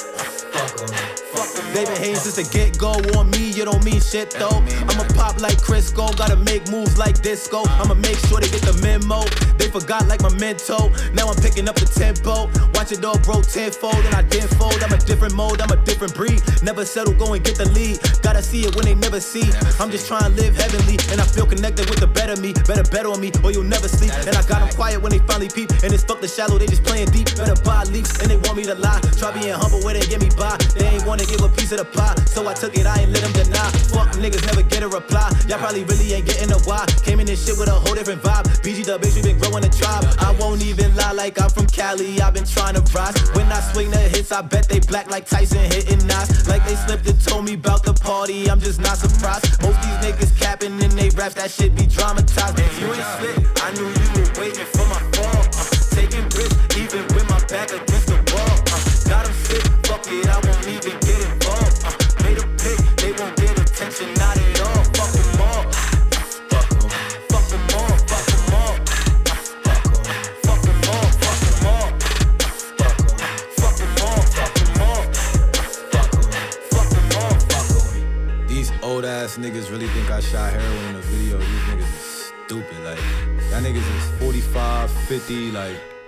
They 1.73 1.85
been 1.85 1.97
hating 1.97 2.17
since 2.17 2.37
the 2.37 2.45
get 2.45 2.77
go 2.79 2.93
on 3.19 3.31
me, 3.31 3.51
you 3.51 3.65
don't 3.65 3.83
mean 3.85 4.01
shit 4.01 4.31
though. 4.33 4.61
I'ma 4.89 5.05
pop 5.17 5.41
like 5.41 5.57
Crisco, 5.57 6.15
gotta 6.17 6.37
make 6.37 6.69
moves 6.71 6.99
like 6.99 7.23
disco. 7.23 7.65
I'ma 7.81 7.95
make 7.95 8.19
sure 8.29 8.41
they 8.41 8.51
get 8.53 8.61
the 8.61 8.77
memo. 8.85 9.25
They 9.57 9.69
forgot 9.69 10.07
like 10.07 10.21
my 10.21 10.29
mento. 10.37 10.93
Now 11.15 11.29
I'm 11.29 11.37
picking 11.41 11.69
up 11.69 11.77
the 11.77 11.87
tempo. 11.89 12.53
Watch 12.77 12.93
it 12.93 13.05
all 13.05 13.19
grow 13.25 13.41
tenfold, 13.41 14.05
and 14.05 14.15
I 14.15 14.23
didn't 14.23 14.53
fold. 14.61 14.77
I'm 14.85 14.93
a 14.93 14.99
different 14.99 15.35
mode, 15.35 15.61
I'm 15.63 15.71
a 15.71 15.81
different 15.85 16.15
breed. 16.15 16.43
Never 16.63 16.85
settle, 16.85 17.15
go 17.15 17.33
and 17.33 17.43
get 17.43 17.57
the 17.57 17.69
lead. 17.73 18.01
Gotta 18.21 18.43
see 18.43 18.69
it 18.69 18.77
when 18.77 18.85
they 18.85 18.95
never 18.95 19.21
see. 19.21 19.49
I'm 19.81 19.91
just 19.91 20.07
trying 20.07 20.29
to 20.29 20.35
live 20.37 20.55
heavenly, 20.55 21.01
and 21.09 21.21
I 21.21 21.25
feel 21.25 21.47
connected 21.47 21.89
with 21.89 22.01
the 22.01 22.07
better 22.07 22.37
me. 22.37 22.53
Better 22.69 22.85
bet 22.85 23.07
on 23.07 23.21
me, 23.21 23.33
or 23.43 23.51
you'll 23.51 23.65
never 23.65 23.89
sleep. 23.89 24.13
And 24.29 24.37
I 24.37 24.43
got 24.45 24.61
them 24.61 24.69
quiet 24.77 25.01
when 25.01 25.13
they 25.13 25.21
finally 25.25 25.49
peep. 25.49 25.71
And 25.83 25.93
it's 25.93 26.05
fuck 26.05 26.21
the 26.21 26.29
shallow, 26.29 26.59
they 26.59 26.67
just 26.67 26.85
playing 26.85 27.09
deep. 27.17 27.33
Better 27.37 27.57
buy 27.65 27.85
leaks, 27.89 28.21
and 28.21 28.29
they 28.29 28.37
want 28.37 28.57
me 28.57 28.65
to 28.65 28.75
lie. 28.75 29.01
Try 29.17 29.33
being 29.33 29.57
humble 29.57 29.81
where 29.81 29.95
they 29.95 30.05
get 30.05 30.21
me 30.21 30.29
by. 30.37 30.57
They 30.77 30.87
ain't 30.87 31.07
wanna 31.07 31.25
give 31.25 31.41
a 31.41 31.49
piece 31.63 31.79
of 31.79 31.79
the 31.79 31.85
pie, 31.95 32.15
so 32.27 32.49
I 32.49 32.55
took 32.55 32.75
it, 32.77 32.87
I 32.87 32.99
ain't 33.03 33.13
let 33.15 33.23
them 33.23 33.33
deny. 33.39 33.71
Fuck 33.95 34.11
niggas 34.19 34.45
never 34.51 34.63
get 34.67 34.83
a 34.83 34.89
reply. 34.89 35.31
Y'all 35.47 35.63
probably 35.63 35.85
really 35.85 36.13
ain't 36.13 36.27
getting 36.27 36.51
a 36.51 36.59
why. 36.67 36.83
Came 37.07 37.21
in 37.21 37.27
this 37.27 37.47
shit 37.47 37.57
with 37.57 37.69
a 37.69 37.79
whole 37.79 37.95
different 37.95 38.21
vibe. 38.21 38.51
BG 38.67 38.85
the 38.85 38.99
bitch, 38.99 39.15
we 39.15 39.23
been 39.23 39.39
growing 39.39 39.63
a 39.65 39.71
tribe. 39.71 40.03
I 40.19 40.35
won't 40.41 40.61
even 40.63 40.91
lie 40.97 41.13
like 41.13 41.41
I'm 41.41 41.51
from 41.51 41.67
Cali. 41.67 42.21
I've 42.21 42.35
been 42.35 42.45
trying 42.45 42.75
to 42.75 42.83
rise. 42.91 43.15
When 43.39 43.47
I 43.47 43.61
swing 43.71 43.91
the 43.91 44.03
hits, 44.11 44.33
I 44.33 44.43
bet 44.43 44.69
they 44.69 44.81
black 44.81 45.09
like 45.09 45.27
Tyson 45.27 45.63
hitting 45.71 46.05
knots. 46.07 46.49
Like 46.49 46.67
they 46.67 46.75
slipped 46.75 47.07
and 47.07 47.21
told 47.23 47.45
me 47.45 47.55
about 47.55 47.85
the 47.85 47.95
party. 47.95 48.51
I'm 48.51 48.59
just 48.59 48.81
not 48.81 48.99
surprised. 48.99 49.63
Most 49.63 49.79
these 49.87 49.99
niggas 50.03 50.35
capping 50.41 50.75
in 50.83 50.91
they 50.97 51.11
raps, 51.11 51.35
that 51.35 51.51
shit 51.51 51.77
be 51.77 51.87
dramatized. 51.87 52.59
You 52.81 52.91
ain't 52.91 53.11
slick. 53.23 53.39
I 53.63 53.71
knew 53.79 53.87
you 53.87 54.09
were 54.19 54.31
waiting 54.41 54.67
for 54.75 54.87
my 54.91 55.01
fall. 55.15 55.47
Uh, 55.47 55.71
taking 55.95 56.27
risks, 56.35 56.59
even 56.75 57.07
with 57.15 57.27
my 57.31 57.39
back 57.47 57.71
against 57.71 58.11
the 58.11 58.19
wall. 58.35 58.57
Uh, 58.67 58.83
got 59.09 59.27
'em 59.31 59.35
sick. 59.47 59.63
Fuck 59.87 60.07
it, 60.11 60.27
I 60.27 60.41
won't 60.43 60.67
even 60.67 61.02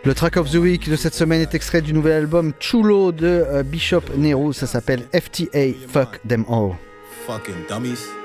Le 0.04 0.14
track 0.14 0.38
of 0.38 0.50
the 0.50 0.54
week 0.54 0.88
de 0.88 0.96
cette 0.96 1.14
semaine 1.14 1.42
est 1.42 1.54
extrait 1.54 1.82
du 1.82 1.92
nouvel 1.92 2.12
album 2.12 2.52
Chulo 2.58 3.12
de 3.12 3.26
euh, 3.26 3.62
Bishop 3.62 4.02
Nero. 4.16 4.54
Ça 4.54 4.66
s'appelle 4.66 5.02
FTA 5.12 5.74
Fuck 5.88 6.20
Them 6.26 6.44
All. 6.48 6.76
Fucking 7.26 7.66
dummies. 7.68 8.23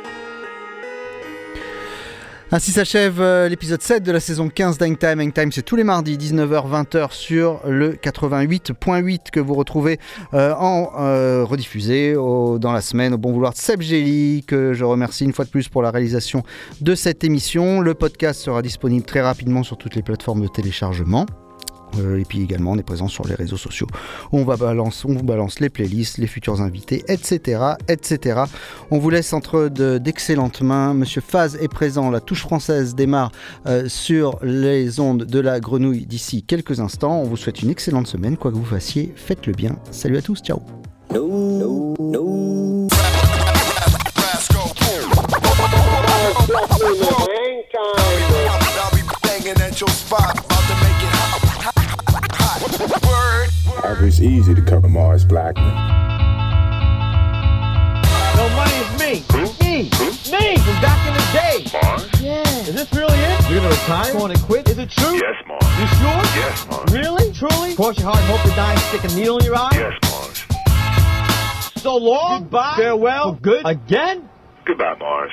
Ainsi 2.52 2.72
s'achève 2.72 3.22
euh, 3.22 3.48
l'épisode 3.48 3.82
7 3.82 4.02
de 4.02 4.12
la 4.12 4.20
saison 4.20 4.50
15 4.50 4.80
d'Hang 4.80 4.98
Time. 4.98 5.20
Hang 5.20 5.32
Time, 5.32 5.52
c'est 5.52 5.62
tous 5.62 5.76
les 5.76 5.84
mardis, 5.84 6.18
19h-20h 6.18 7.12
sur 7.12 7.62
le 7.68 7.94
88.8 7.94 9.30
que 9.32 9.40
vous 9.40 9.54
retrouvez 9.54 10.00
euh, 10.34 10.56
en 10.56 10.92
euh, 11.00 11.46
rediffusé 11.46 12.14
dans 12.14 12.72
la 12.72 12.82
semaine 12.82 13.14
au 13.14 13.20
bon 13.20 13.34
vouloir 13.34 13.54
de 13.54 13.58
Seb 13.58 13.82
Gély, 13.82 14.44
que 14.48 14.74
je 14.74 14.84
remercie 14.84 15.26
une 15.26 15.34
fois 15.34 15.46
de 15.46 15.52
plus 15.52 15.70
pour 15.70 15.84
la 15.84 15.92
réalisation 15.92 16.42
de 16.82 16.96
cette 16.96 17.24
émission. 17.24 17.82
Le 17.82 17.94
podcast 17.94 18.42
sera 18.42 18.64
disponible 18.64 19.06
très 19.06 19.22
rapidement 19.22 19.62
sur 19.62 19.78
toutes 19.78 19.94
les 19.94 20.02
plateformes 20.02 20.42
de 20.42 20.48
téléchargement. 20.48 21.28
Euh, 21.98 22.20
et 22.20 22.26
puis 22.26 22.42
également, 22.42 22.72
on 22.72 22.78
est 22.78 22.84
présent 22.84 23.08
sur 23.08 23.28
les 23.28 23.34
réseaux 23.36 23.58
sociaux. 23.58 23.88
où 24.32 24.38
On, 24.40 24.44
va 24.46 24.58
balance, 24.58 25.04
on 25.06 25.14
vous 25.14 25.24
balance 25.24 25.60
les 25.60 25.70
playlists, 25.70 26.18
les 26.18 26.28
futurs 26.28 26.62
invités, 26.62 27.04
etc. 27.08 27.62
etc. 27.88 28.42
On 28.92 29.00
vous 29.00 29.10
laisse 29.10 29.34
entre 29.34 29.68
de- 29.70 29.98
d'excellentes 29.98 30.62
mains. 30.62 30.94
Monsieur 30.94 31.22
Faz 31.22 31.56
est 31.62 31.68
présent. 31.68 32.12
La 32.12 32.20
touche 32.20 32.42
française 32.42 32.96
démarre 32.96 33.32
euh, 33.66 33.88
sur 33.90 34.38
les 34.44 35.00
ondes 35.00 35.24
de 35.26 35.40
la 35.40 35.60
grenouille 35.60 36.06
d'ici 36.06 36.44
quelques 36.44 36.80
instants. 36.80 37.20
On 37.22 37.26
vous 37.26 37.38
souhaite 37.38 37.62
une 37.62 37.70
excellente 37.70 38.08
semaine. 38.08 38.38
Quoi 38.38 38.52
que 38.52 38.56
vous 38.58 38.66
fassiez, 38.66 39.12
faites-le 39.16 39.54
bien. 39.54 39.76
Salut 39.92 40.18
à 40.18 40.22
tous. 40.22 40.40
Ciao. 40.42 40.60
I'll 48.02 48.92
be 48.92 49.02
banging 49.24 49.60
at 49.62 49.80
your 49.80 49.90
spot, 49.90 50.32
about 50.32 50.64
to 50.68 50.76
make 50.76 50.84
it 50.84 50.94
hot. 50.94 50.99
Hot, 52.78 52.92
hot. 53.04 54.00
Word. 54.00 54.08
It's 54.08 54.20
easy 54.20 54.54
to 54.56 54.62
cover 54.62 54.88
Mars 54.88 55.26
Blackman. 55.26 55.74
No 58.36 58.50
money 58.56 58.74
is 58.74 58.92
me. 59.00 59.24
Me. 59.60 59.90
Me 60.32 60.58
from 60.58 60.78
back 60.82 61.08
in 61.08 61.14
the 61.14 61.26
day. 61.34 61.66
Mars? 61.74 62.22
Yeah. 62.22 62.68
Is 62.68 62.74
this 62.76 62.92
really 62.94 63.18
it? 63.18 63.50
You're 63.50 63.60
gonna 63.60 63.70
retire? 63.70 64.16
Want 64.18 64.36
to 64.36 64.42
quit? 64.44 64.70
Is 64.70 64.78
it 64.78 64.90
true? 64.90 65.16
Yes, 65.16 65.36
Mars. 65.48 65.64
You 65.80 65.88
sure? 65.98 66.24
Yes, 66.40 66.68
Mars. 66.70 66.92
Really? 66.94 67.34
Truly? 67.34 67.76
Cross 67.76 68.00
your 68.00 68.08
heart 68.12 68.20
and 68.20 68.28
hope 68.28 68.42
to 68.50 68.56
die 68.56 68.72
and 68.74 68.82
stick 68.82 69.04
a 69.12 69.16
needle 69.16 69.38
in 69.40 69.46
your 69.46 69.56
eye? 69.56 69.70
Yes, 69.74 69.94
Mars. 70.04 70.46
So 71.82 71.96
long. 71.98 72.44
Goodbye. 72.44 72.76
Farewell. 72.78 73.36
For 73.36 73.42
good. 73.42 73.66
Again? 73.66 74.30
Goodbye, 74.66 74.96
Mars. 75.00 75.32